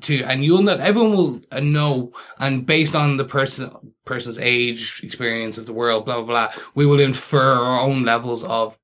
to, 0.01 0.23
and 0.25 0.43
you'll 0.45 0.63
know, 0.63 0.75
everyone 0.77 1.13
will 1.17 1.41
uh, 1.53 1.61
know, 1.61 2.13
and 2.39 2.65
based 2.67 2.97
on 2.97 3.19
the 3.19 3.25
person, 3.25 3.71
person's 4.05 4.39
age, 4.39 5.01
experience 5.05 5.59
of 5.59 5.67
the 5.67 5.73
world, 5.73 6.07
blah, 6.07 6.17
blah, 6.23 6.49
blah, 6.49 6.63
we 6.75 6.87
will 6.87 6.99
infer 7.01 7.53
our 7.53 7.81
own 7.81 8.05
levels 8.05 8.43
of 8.43 8.79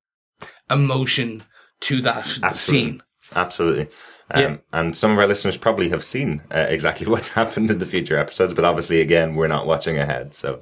emotion 0.69 1.41
to 1.81 2.01
that 2.01 2.39
Absolutely. 2.43 2.57
scene. 2.57 3.03
Absolutely. 3.35 3.87
Um, 4.31 4.41
Yeah. 4.41 4.57
And 4.73 4.95
some 4.95 5.11
of 5.11 5.19
our 5.19 5.27
listeners 5.27 5.57
probably 5.57 5.89
have 5.89 6.03
seen 6.03 6.41
uh, 6.51 6.67
exactly 6.69 7.07
what's 7.11 7.29
happened 7.29 7.71
in 7.71 7.79
the 7.79 7.85
future 7.85 8.17
episodes, 8.17 8.53
but 8.53 8.65
obviously, 8.65 9.01
again, 9.01 9.35
we're 9.35 9.47
not 9.47 9.67
watching 9.67 9.97
ahead. 9.97 10.33
So, 10.33 10.61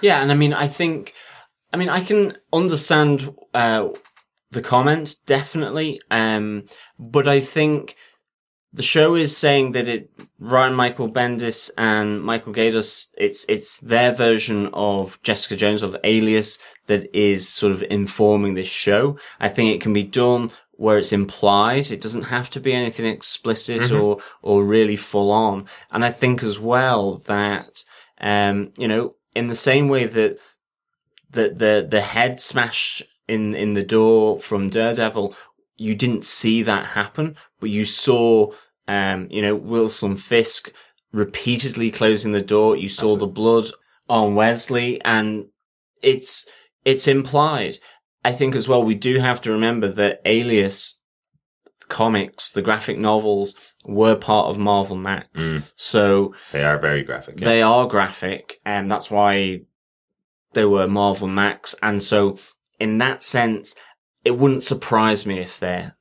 Yeah, 0.00 0.22
and 0.22 0.30
I 0.30 0.34
mean, 0.34 0.52
I 0.52 0.66
think, 0.66 1.14
I 1.72 1.76
mean, 1.76 1.88
I 1.88 2.00
can 2.00 2.36
understand 2.52 3.34
uh, 3.54 3.88
the 4.50 4.62
comment 4.62 5.16
definitely, 5.26 6.00
um, 6.10 6.64
but 6.98 7.26
I 7.26 7.40
think 7.40 7.96
the 8.76 8.82
show 8.82 9.14
is 9.14 9.36
saying 9.36 9.72
that 9.72 9.88
it 9.88 10.10
Brian 10.38 10.74
Michael 10.74 11.10
Bendis 11.10 11.70
and 11.78 12.22
Michael 12.22 12.52
Gaydos, 12.52 13.08
it's 13.16 13.46
it's 13.48 13.78
their 13.80 14.14
version 14.14 14.68
of 14.74 15.20
Jessica 15.22 15.56
Jones 15.56 15.82
of 15.82 15.96
Alias 16.04 16.58
that 16.86 17.08
is 17.16 17.48
sort 17.48 17.72
of 17.72 17.82
informing 17.84 18.54
this 18.54 18.68
show. 18.68 19.18
I 19.40 19.48
think 19.48 19.74
it 19.74 19.80
can 19.80 19.94
be 19.94 20.02
done 20.02 20.50
where 20.76 20.98
it's 20.98 21.12
implied. 21.12 21.90
It 21.90 22.00
doesn't 22.00 22.24
have 22.24 22.50
to 22.50 22.60
be 22.60 22.72
anything 22.72 23.06
explicit 23.06 23.90
or 23.90 24.18
or 24.42 24.64
really 24.64 24.96
full 24.96 25.30
on. 25.30 25.66
And 25.90 26.04
I 26.04 26.10
think 26.10 26.42
as 26.42 26.58
well 26.58 27.18
that 27.26 27.84
um, 28.20 28.72
you 28.76 28.88
know, 28.88 29.14
in 29.34 29.48
the 29.48 29.54
same 29.54 29.88
way 29.88 30.04
that 30.04 30.38
the 31.30 31.50
the 31.50 31.86
the 31.88 32.00
head 32.00 32.40
smash 32.40 33.02
in 33.28 33.54
in 33.54 33.74
the 33.74 33.82
door 33.82 34.40
from 34.40 34.70
Daredevil, 34.70 35.34
you 35.76 35.94
didn't 35.94 36.24
see 36.24 36.62
that 36.62 36.86
happen, 36.86 37.36
but 37.60 37.70
you 37.70 37.84
saw 37.84 38.52
um, 38.88 39.28
you 39.30 39.42
know, 39.42 39.54
Wilson 39.54 40.16
Fisk 40.16 40.72
repeatedly 41.12 41.90
closing 41.90 42.32
the 42.32 42.42
door. 42.42 42.76
You 42.76 42.88
saw 42.88 43.16
the 43.16 43.26
blood 43.26 43.70
on 44.08 44.34
Wesley 44.34 45.00
and 45.04 45.46
it's 46.02 46.48
it's 46.84 47.08
implied. 47.08 47.78
I 48.26 48.32
think 48.32 48.54
as 48.56 48.66
well 48.68 48.82
we 48.82 48.94
do 48.94 49.18
have 49.20 49.40
to 49.42 49.52
remember 49.52 49.88
that 49.88 50.20
Alias 50.24 50.98
comics, 51.88 52.50
the 52.50 52.62
graphic 52.62 52.98
novels, 52.98 53.54
were 53.84 54.16
part 54.16 54.48
of 54.48 54.58
Marvel 54.58 54.96
Max. 54.96 55.28
Mm. 55.52 55.62
So 55.76 56.34
they 56.52 56.64
are 56.64 56.78
very 56.78 57.02
graphic. 57.04 57.38
Yeah. 57.38 57.48
they 57.48 57.62
are 57.62 57.86
graphic, 57.86 58.60
and 58.64 58.90
that's 58.90 59.10
why 59.10 59.60
they 60.54 60.64
were 60.64 60.88
Marvel 60.88 61.28
Max. 61.28 61.74
And 61.82 62.02
so, 62.02 62.38
in 62.80 62.98
that 62.98 63.22
sense, 63.22 63.74
it 64.24 64.32
wouldn't 64.38 64.64
surprise 64.64 65.24
me 65.26 65.38
if 65.38 65.60
they're 65.60 65.94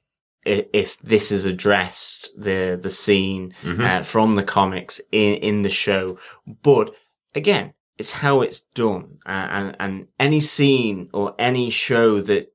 if 0.48 0.98
this 1.00 1.32
is 1.32 1.46
addressed 1.46 2.30
the 2.38 2.78
the 2.82 2.90
scene 2.90 3.54
Mhm. 3.64 3.80
uh, 3.88 4.04
from 4.04 4.36
the 4.36 4.44
comics 4.44 5.00
in 5.12 5.36
in 5.36 5.62
the 5.62 5.70
show. 5.70 6.18
But 6.64 6.96
again, 7.36 7.74
it's 7.98 8.12
how 8.12 8.42
it's 8.42 8.60
done, 8.60 9.20
uh, 9.26 9.48
and 9.50 9.76
and 9.80 10.08
any 10.20 10.40
scene 10.40 11.10
or 11.14 11.36
any 11.40 11.70
show 11.70 12.22
that 12.22 12.52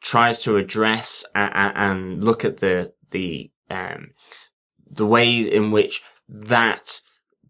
tries 0.00 0.40
to 0.42 0.56
address 0.56 1.24
a- 1.34 1.38
a- 1.40 1.72
and 1.74 2.22
look 2.22 2.44
at 2.44 2.58
the 2.58 2.92
the 3.10 3.50
um 3.70 4.10
the 4.90 5.06
way 5.06 5.40
in 5.40 5.70
which 5.70 6.02
that 6.28 7.00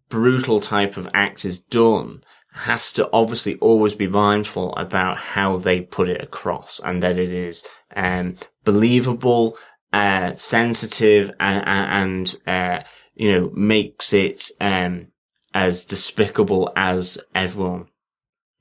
brutal 0.09 0.61
type 0.61 0.96
of 0.96 1.09
act 1.14 1.44
is 1.44 1.59
done 1.59 2.22
has 2.52 2.92
to 2.92 3.09
obviously 3.12 3.57
always 3.57 3.94
be 3.94 4.07
mindful 4.07 4.72
about 4.76 5.16
how 5.16 5.57
they 5.57 5.80
put 5.80 6.09
it 6.09 6.22
across 6.22 6.80
and 6.84 7.02
that 7.02 7.18
it 7.18 7.32
is 7.32 7.64
um, 7.96 8.36
believable, 8.62 9.57
uh, 9.92 10.32
sensitive, 10.36 11.32
and 11.40 11.66
and 11.66 12.36
uh, 12.46 12.80
you 13.14 13.32
know 13.32 13.50
makes 13.55 14.12
it 14.12 14.50
um, 14.61 15.09
as 15.55 15.84
despicable 15.84 16.70
as 16.76 17.18
everyone 17.34 17.86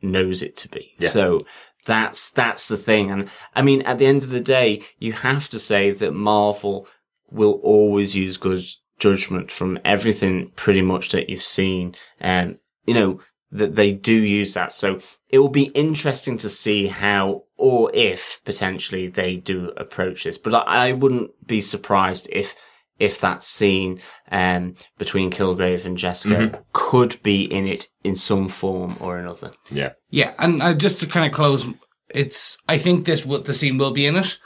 knows 0.02 0.42
it 0.42 0.56
to 0.58 0.70
be. 0.70 0.94
Yeah. 1.00 1.10
So 1.10 1.46
that's 1.86 2.30
that's 2.30 2.68
the 2.68 2.78
thing, 2.78 3.12
and 3.12 3.30
I 3.54 3.62
mean 3.62 3.82
at 3.82 3.98
the 3.98 4.06
end 4.06 4.24
of 4.24 4.30
the 4.30 4.40
day, 4.40 4.82
you 5.00 5.12
have 5.12 5.50
to 5.50 5.60
say 5.60 5.92
that 5.92 6.14
Marvel 6.14 6.88
will 7.30 7.60
always 7.64 8.16
use 8.16 8.38
good 8.38 8.64
judgment 9.00 9.52
from 9.52 9.80
everything 9.84 10.50
pretty 10.56 10.82
much 10.82 11.10
that 11.12 11.30
you've 11.30 11.42
seen. 11.42 11.96
And, 12.20 12.58
you 12.86 12.94
know, 12.94 13.20
that 13.52 13.76
they 13.76 13.92
do 13.92 14.14
use 14.14 14.54
that. 14.54 14.74
So 14.74 15.00
it 15.30 15.40
will 15.40 15.50
be 15.50 15.72
interesting 15.76 16.38
to 16.38 16.50
see 16.50 16.88
how 16.88 17.44
or 17.58 17.92
if 17.94 18.40
potentially 18.46 19.08
they 19.08 19.36
do 19.36 19.74
approach 19.78 20.24
this. 20.24 20.38
But 20.38 20.56
I, 20.56 20.90
I 20.90 20.92
wouldn't 20.94 21.32
be 21.46 21.60
surprised 21.60 22.30
if, 22.32 22.56
if 23.00 23.20
that 23.22 23.44
scene, 23.44 24.00
um, 24.32 24.76
between 24.98 25.32
Kilgrave 25.32 25.86
and 25.86 25.98
Jessica 25.98 26.64
could 26.74 27.22
be 27.24 27.44
in 27.44 27.68
it 27.68 27.88
in 28.04 28.16
some 28.16 28.48
form 28.48 28.96
or 29.00 29.18
another. 29.18 29.52
yeah. 29.72 29.94
Yeah, 30.10 30.34
and 30.38 30.62
uh, 30.62 30.74
just 30.74 31.00
to 31.00 31.08
kind 31.08 31.26
of 31.26 31.32
close, 31.32 31.66
it's 32.10 32.58
I 32.68 32.78
think 32.78 33.06
this 33.06 33.26
will 33.26 33.42
the 33.42 33.54
scene 33.54 33.78
will 33.78 33.92
be 33.92 34.06
in 34.06 34.16
it. 34.16 34.38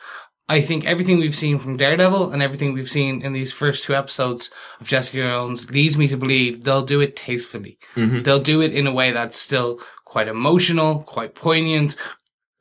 I 0.50 0.62
think 0.62 0.86
everything 0.86 1.20
we've 1.20 1.36
seen 1.36 1.60
from 1.60 1.76
Daredevil 1.76 2.32
and 2.32 2.42
everything 2.42 2.72
we've 2.74 2.90
seen 2.90 3.22
in 3.22 3.34
these 3.34 3.52
first 3.52 3.84
two 3.84 3.94
episodes 3.94 4.50
of 4.80 4.88
Jessica 4.88 5.18
Jones 5.18 5.70
leads 5.70 5.98
me 5.98 6.08
to 6.08 6.16
believe 6.16 6.64
they'll 6.64 6.86
do 6.86 7.02
it 7.02 7.18
tastefully. 7.18 7.78
They'll 8.24 8.40
do 8.40 8.62
it 8.62 8.74
in 8.74 8.88
a 8.88 8.94
way 8.94 9.12
that's 9.12 9.38
still 9.38 9.82
quite 10.06 10.30
emotional, 10.30 11.04
quite 11.04 11.36
poignant, 11.36 11.98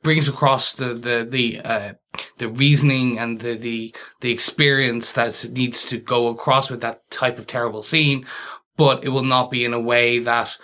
brings 0.07 0.29
across 0.29 0.73
the 0.73 0.93
the 0.93 1.27
the 1.29 1.59
uh, 1.59 1.93
the 2.37 2.47
reasoning 2.47 3.19
and 3.19 3.41
the 3.41 3.55
the 3.55 3.93
the 4.21 4.31
experience 4.31 5.11
that 5.11 5.45
needs 5.51 5.83
to 5.83 5.97
go 5.97 6.29
across 6.29 6.69
with 6.69 6.79
that 6.79 7.01
type 7.11 7.37
of 7.37 7.45
terrible 7.45 7.83
scene, 7.83 8.25
but 8.77 9.03
it 9.03 9.09
will 9.09 9.29
not 9.35 9.51
be 9.51 9.65
in 9.65 9.73
a 9.73 9.87
way 9.93 10.17
that 10.17 10.55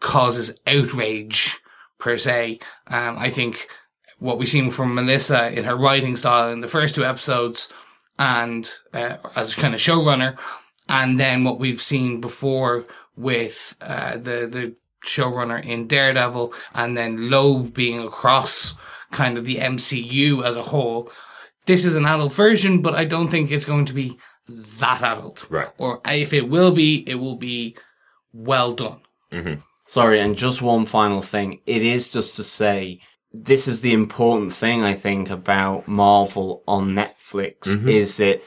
causes 0.00 0.54
outrage 0.66 1.60
per 1.98 2.18
se. 2.18 2.58
Um, 2.88 3.16
I 3.18 3.30
think 3.30 3.68
what 4.18 4.36
we've 4.36 4.50
seen 4.50 4.68
from 4.68 4.94
Melissa 4.94 5.50
in 5.50 5.64
her 5.64 5.76
writing 5.76 6.14
style 6.14 6.52
in 6.52 6.60
the 6.60 6.68
first 6.68 6.94
two 6.94 7.06
episodes 7.06 7.72
and 8.18 8.70
uh, 8.92 9.16
as 9.34 9.54
kind 9.54 9.72
of 9.72 9.80
showrunner, 9.80 10.38
and 10.90 11.18
then 11.18 11.42
what 11.42 11.58
we've 11.58 11.80
seen 11.80 12.20
before 12.20 12.84
with 13.16 13.74
uh, 13.80 14.18
the 14.18 14.46
the 14.56 14.76
showrunner 15.06 15.64
in 15.64 15.86
Daredevil, 15.86 16.52
and 16.74 16.98
then 16.98 17.30
Loeb 17.30 17.72
being 17.72 18.00
across 18.00 18.74
kind 19.10 19.38
of 19.38 19.44
the 19.44 19.56
MCU 19.56 20.44
as 20.44 20.56
a 20.56 20.62
whole. 20.62 21.10
This 21.66 21.84
is 21.84 21.94
an 21.94 22.06
adult 22.06 22.32
version, 22.32 22.82
but 22.82 22.94
I 22.94 23.04
don't 23.04 23.28
think 23.28 23.50
it's 23.50 23.64
going 23.64 23.84
to 23.86 23.92
be 23.92 24.18
that 24.78 25.02
adult. 25.02 25.46
Right. 25.50 25.68
Or 25.78 26.00
if 26.04 26.32
it 26.32 26.48
will 26.48 26.72
be, 26.72 27.04
it 27.08 27.16
will 27.16 27.36
be 27.36 27.76
well 28.32 28.72
done. 28.72 29.00
Sorry, 29.86 30.20
and 30.20 30.36
just 30.36 30.62
one 30.62 30.86
final 30.86 31.22
thing. 31.22 31.60
It 31.66 31.82
is 31.82 32.12
just 32.12 32.36
to 32.36 32.44
say, 32.44 33.00
this 33.32 33.68
is 33.68 33.80
the 33.80 33.92
important 33.92 34.52
thing, 34.52 34.82
I 34.82 34.94
think, 34.94 35.30
about 35.30 35.88
Marvel 35.88 36.62
on 36.66 36.90
Netflix 36.90 37.88
is 37.88 38.16
that 38.16 38.40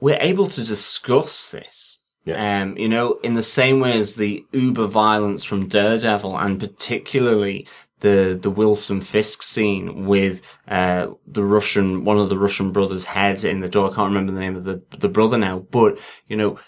we're 0.00 0.18
able 0.20 0.46
to 0.48 0.64
discuss 0.64 1.50
this. 1.50 1.98
Yeah. 2.24 2.62
Um, 2.62 2.76
you 2.76 2.88
know, 2.88 3.20
in 3.22 3.34
the 3.34 3.42
same 3.42 3.78
way 3.78 3.96
as 3.96 4.14
the 4.14 4.44
uber 4.52 4.86
violence 4.86 5.44
from 5.44 5.68
Daredevil 5.68 6.36
and 6.36 6.58
particularly 6.58 7.68
the, 8.00 8.38
the 8.40 8.50
Wilson 8.50 9.00
Fisk 9.00 9.42
scene 9.42 10.06
with, 10.06 10.42
uh, 10.68 11.08
the 11.26 11.44
Russian, 11.44 12.04
one 12.04 12.18
of 12.18 12.28
the 12.28 12.38
Russian 12.38 12.72
brothers' 12.72 13.06
head 13.06 13.44
in 13.44 13.60
the 13.60 13.68
door. 13.68 13.90
I 13.90 13.94
can't 13.94 14.08
remember 14.08 14.32
the 14.32 14.40
name 14.40 14.56
of 14.56 14.64
the, 14.64 14.82
the 14.98 15.08
brother 15.08 15.38
now, 15.38 15.60
but, 15.70 15.98
you 16.26 16.36
know, 16.36 16.58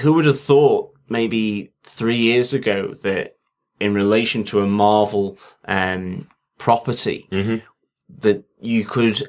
who 0.00 0.12
would 0.14 0.26
have 0.26 0.40
thought 0.40 0.92
maybe 1.08 1.72
three 1.84 2.18
years 2.18 2.52
ago 2.52 2.94
that 3.02 3.36
in 3.80 3.94
relation 3.94 4.44
to 4.44 4.60
a 4.60 4.66
Marvel 4.66 5.38
um, 5.66 6.28
property 6.58 7.26
that 8.18 8.44
you 8.60 8.84
could 8.84 9.28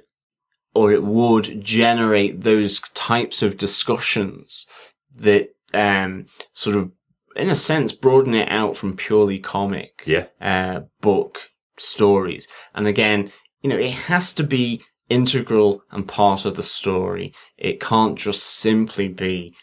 or 0.73 0.91
it 0.91 1.03
would 1.03 1.63
generate 1.63 2.41
those 2.41 2.79
types 2.93 3.41
of 3.41 3.57
discussions 3.57 4.67
that 5.15 5.49
um, 5.73 6.25
sort 6.53 6.75
of 6.75 6.91
in 7.39 7.49
a 7.49 7.55
sense 7.55 7.91
broaden 7.91 8.33
it 8.33 8.49
out 8.51 8.77
from 8.77 8.95
purely 8.95 9.39
comic 9.39 10.03
Yeah. 10.05 10.25
uh, 10.41 10.81
book 11.01 11.49
stories. 11.77 12.47
And 12.75 12.87
again, 12.87 13.31
you 13.61 13.69
know, 13.69 13.77
it 13.77 13.91
has 13.93 14.33
to 14.33 14.43
be 14.43 14.81
integral 15.09 15.81
and 15.91 16.07
part 16.07 16.45
of 16.45 16.55
the 16.55 16.63
story. 16.63 17.33
It 17.57 17.79
can't 17.79 18.17
just 18.17 18.43
simply 18.43 19.07
be 19.07 19.55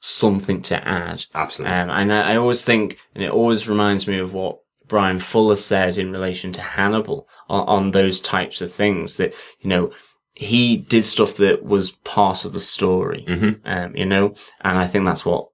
something 0.00 0.62
to 0.62 0.86
add. 0.86 1.24
Absolutely. 1.34 1.74
Um, 1.76 1.90
and 1.90 2.12
I, 2.12 2.32
I 2.32 2.36
always 2.36 2.64
think, 2.64 2.98
and 3.14 3.24
it 3.24 3.30
always 3.30 3.68
reminds 3.68 4.06
me 4.06 4.18
of 4.18 4.34
what 4.34 4.58
Bryan 4.86 5.18
Fuller 5.18 5.56
said 5.56 5.98
in 5.98 6.12
relation 6.12 6.52
to 6.52 6.60
Hannibal 6.60 7.26
on, 7.48 7.66
on 7.66 7.90
those 7.90 8.20
types 8.20 8.60
of 8.60 8.72
things 8.72 9.16
that, 9.16 9.34
you 9.60 9.68
know, 9.68 9.92
he 10.34 10.76
did 10.76 11.04
stuff 11.04 11.34
that 11.38 11.64
was 11.64 11.92
part 12.04 12.44
of 12.44 12.52
the 12.52 12.60
story, 12.60 13.24
Mm-hmm. 13.26 13.66
um, 13.66 13.96
you 13.96 14.04
know, 14.06 14.34
and 14.60 14.76
I 14.78 14.86
think 14.86 15.06
that's 15.06 15.24
what 15.24 15.48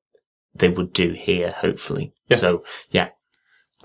they 0.62 0.68
would 0.68 0.92
do 0.92 1.10
here, 1.10 1.50
hopefully. 1.50 2.14
Yeah. 2.28 2.36
So, 2.38 2.64
yeah. 2.90 3.08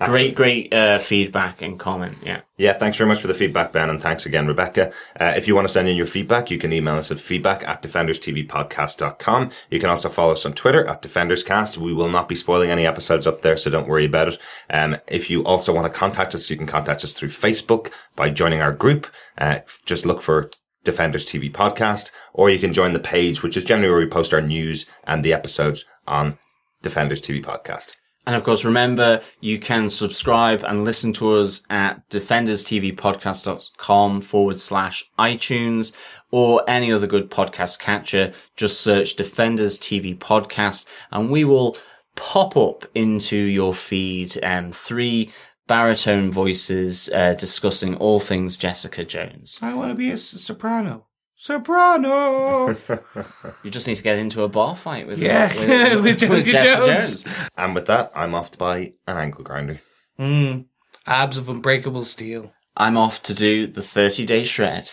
Great, 0.04 0.36
great, 0.36 0.72
uh, 0.72 1.00
feedback 1.00 1.60
and 1.60 1.76
comment. 1.76 2.16
Yeah. 2.22 2.42
Yeah, 2.56 2.72
thanks 2.72 2.96
very 2.96 3.08
much 3.08 3.20
for 3.20 3.26
the 3.26 3.34
feedback, 3.34 3.72
Ben, 3.72 3.90
and 3.90 4.00
thanks 4.00 4.26
again, 4.26 4.46
Rebecca. 4.46 4.92
Uh, 5.18 5.34
if 5.36 5.48
you 5.48 5.56
want 5.56 5.66
to 5.66 5.72
send 5.72 5.88
in 5.88 5.96
your 5.96 6.06
feedback, 6.06 6.52
you 6.52 6.58
can 6.58 6.72
email 6.72 6.94
us 6.94 7.10
at 7.10 7.18
feedback 7.18 7.66
at 7.68 7.82
defenderstvpodcast.com. 7.82 9.50
You 9.70 9.80
can 9.80 9.90
also 9.90 10.08
follow 10.08 10.34
us 10.34 10.46
on 10.46 10.52
Twitter 10.52 10.86
at 10.86 11.02
defenderscast. 11.02 11.78
We 11.78 11.92
will 11.92 12.08
not 12.08 12.28
be 12.28 12.36
spoiling 12.36 12.70
any 12.70 12.86
episodes 12.86 13.26
up 13.26 13.42
there, 13.42 13.56
so 13.56 13.70
don't 13.70 13.88
worry 13.88 14.04
about 14.04 14.28
it. 14.28 14.38
Um, 14.70 14.98
if 15.08 15.30
you 15.30 15.42
also 15.42 15.74
want 15.74 15.92
to 15.92 15.98
contact 15.98 16.32
us, 16.32 16.48
you 16.48 16.56
can 16.56 16.68
contact 16.68 17.02
us 17.02 17.12
through 17.12 17.30
Facebook 17.30 17.92
by 18.14 18.30
joining 18.30 18.62
our 18.62 18.72
group. 18.72 19.08
Uh, 19.36 19.60
just 19.84 20.06
look 20.06 20.22
for 20.22 20.48
Defenders 20.84 21.26
TV 21.26 21.52
podcast, 21.52 22.12
or 22.32 22.48
you 22.50 22.60
can 22.60 22.72
join 22.72 22.92
the 22.92 23.00
page, 23.00 23.42
which 23.42 23.56
is 23.56 23.64
generally 23.64 23.90
where 23.90 23.98
we 23.98 24.06
post 24.06 24.32
our 24.32 24.40
news 24.40 24.86
and 25.04 25.24
the 25.24 25.32
episodes 25.32 25.84
on 26.06 26.38
Defenders 26.82 27.20
TV 27.20 27.44
podcast. 27.44 27.94
And 28.28 28.36
of 28.36 28.44
course, 28.44 28.62
remember, 28.62 29.22
you 29.40 29.58
can 29.58 29.88
subscribe 29.88 30.62
and 30.62 30.84
listen 30.84 31.14
to 31.14 31.32
us 31.32 31.62
at 31.70 32.06
defenderstvpodcast.com 32.10 34.20
forward 34.20 34.60
slash 34.60 35.10
iTunes 35.18 35.94
or 36.30 36.62
any 36.68 36.92
other 36.92 37.06
good 37.06 37.30
podcast 37.30 37.78
catcher. 37.78 38.34
Just 38.54 38.82
search 38.82 39.16
Defenders 39.16 39.80
TV 39.80 40.14
Podcast 40.14 40.84
and 41.10 41.30
we 41.30 41.44
will 41.44 41.78
pop 42.16 42.54
up 42.54 42.84
into 42.94 43.36
your 43.36 43.72
feed, 43.72 44.38
um, 44.44 44.72
three 44.72 45.32
baritone 45.66 46.30
voices, 46.30 47.08
uh, 47.14 47.32
discussing 47.32 47.96
all 47.96 48.20
things 48.20 48.58
Jessica 48.58 49.04
Jones. 49.04 49.58
I 49.62 49.72
want 49.72 49.90
to 49.90 49.94
be 49.94 50.10
a 50.10 50.18
soprano. 50.18 51.07
Soprano! 51.40 52.76
You 53.62 53.70
just 53.70 53.86
need 53.86 53.94
to 53.94 54.02
get 54.02 54.18
into 54.18 54.42
a 54.42 54.48
bar 54.48 54.74
fight 54.74 55.06
with, 55.06 55.18
Yeah, 55.20 55.94
with 55.96 56.18
Jessica 56.18 56.50
Jones. 56.50 57.24
And 57.56 57.74
with 57.76 57.86
that, 57.86 58.10
I'm 58.14 58.34
off 58.34 58.50
to 58.52 58.58
buy 58.58 58.92
an 59.06 59.16
ankle 59.16 59.44
grinder. 59.44 59.80
mm, 60.18 60.64
abs 61.06 61.36
of 61.36 61.48
unbreakable 61.48 62.02
steel. 62.04 62.52
I'm 62.76 62.96
off 62.96 63.22
to 63.22 63.34
do 63.34 63.66
the 63.68 63.82
30 63.82 64.26
day 64.26 64.42
shred. 64.44 64.90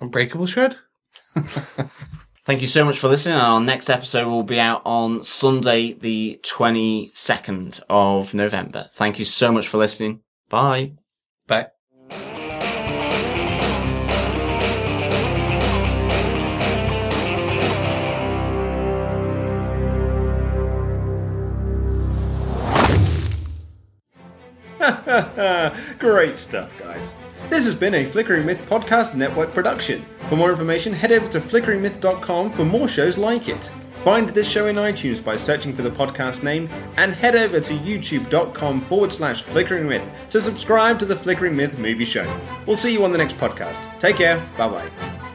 Unbreakable 0.00 0.46
shred? 0.46 0.76
Thank 2.44 2.60
you 2.60 2.66
so 2.68 2.84
much 2.84 2.98
for 2.98 3.08
listening. 3.08 3.38
Our 3.38 3.60
next 3.60 3.88
episode 3.90 4.28
will 4.28 4.42
be 4.44 4.60
out 4.60 4.82
on 4.84 5.24
Sunday, 5.24 5.94
the 5.94 6.38
22nd 6.44 7.80
of 7.88 8.34
November. 8.34 8.88
Thank 8.92 9.18
you 9.18 9.24
so 9.24 9.50
much 9.50 9.68
for 9.68 9.78
listening. 9.78 10.20
Bye. 10.50 10.92
Bye. 11.46 11.68
Great 25.98 26.38
stuff, 26.38 26.76
guys. 26.78 27.14
This 27.48 27.64
has 27.64 27.74
been 27.74 27.94
a 27.94 28.04
Flickering 28.04 28.44
Myth 28.44 28.64
Podcast 28.68 29.14
Network 29.14 29.54
production. 29.54 30.04
For 30.28 30.36
more 30.36 30.50
information, 30.50 30.92
head 30.92 31.12
over 31.12 31.28
to 31.28 31.40
flickeringmyth.com 31.40 32.52
for 32.52 32.64
more 32.64 32.88
shows 32.88 33.18
like 33.18 33.48
it. 33.48 33.70
Find 34.04 34.28
this 34.28 34.48
show 34.48 34.66
in 34.66 34.76
iTunes 34.76 35.24
by 35.24 35.36
searching 35.36 35.74
for 35.74 35.82
the 35.82 35.90
podcast 35.90 36.42
name, 36.42 36.68
and 36.96 37.12
head 37.12 37.34
over 37.34 37.58
to 37.58 37.72
youtube.com 37.74 38.82
forward 38.82 39.12
slash 39.12 39.42
flickering 39.42 39.88
myth 39.88 40.08
to 40.30 40.40
subscribe 40.40 40.98
to 41.00 41.04
the 41.04 41.16
Flickering 41.16 41.56
Myth 41.56 41.76
movie 41.78 42.04
show. 42.04 42.40
We'll 42.66 42.76
see 42.76 42.92
you 42.92 43.04
on 43.04 43.12
the 43.12 43.18
next 43.18 43.36
podcast. 43.36 43.98
Take 43.98 44.16
care. 44.16 44.38
Bye 44.56 44.68
bye. 44.68 45.25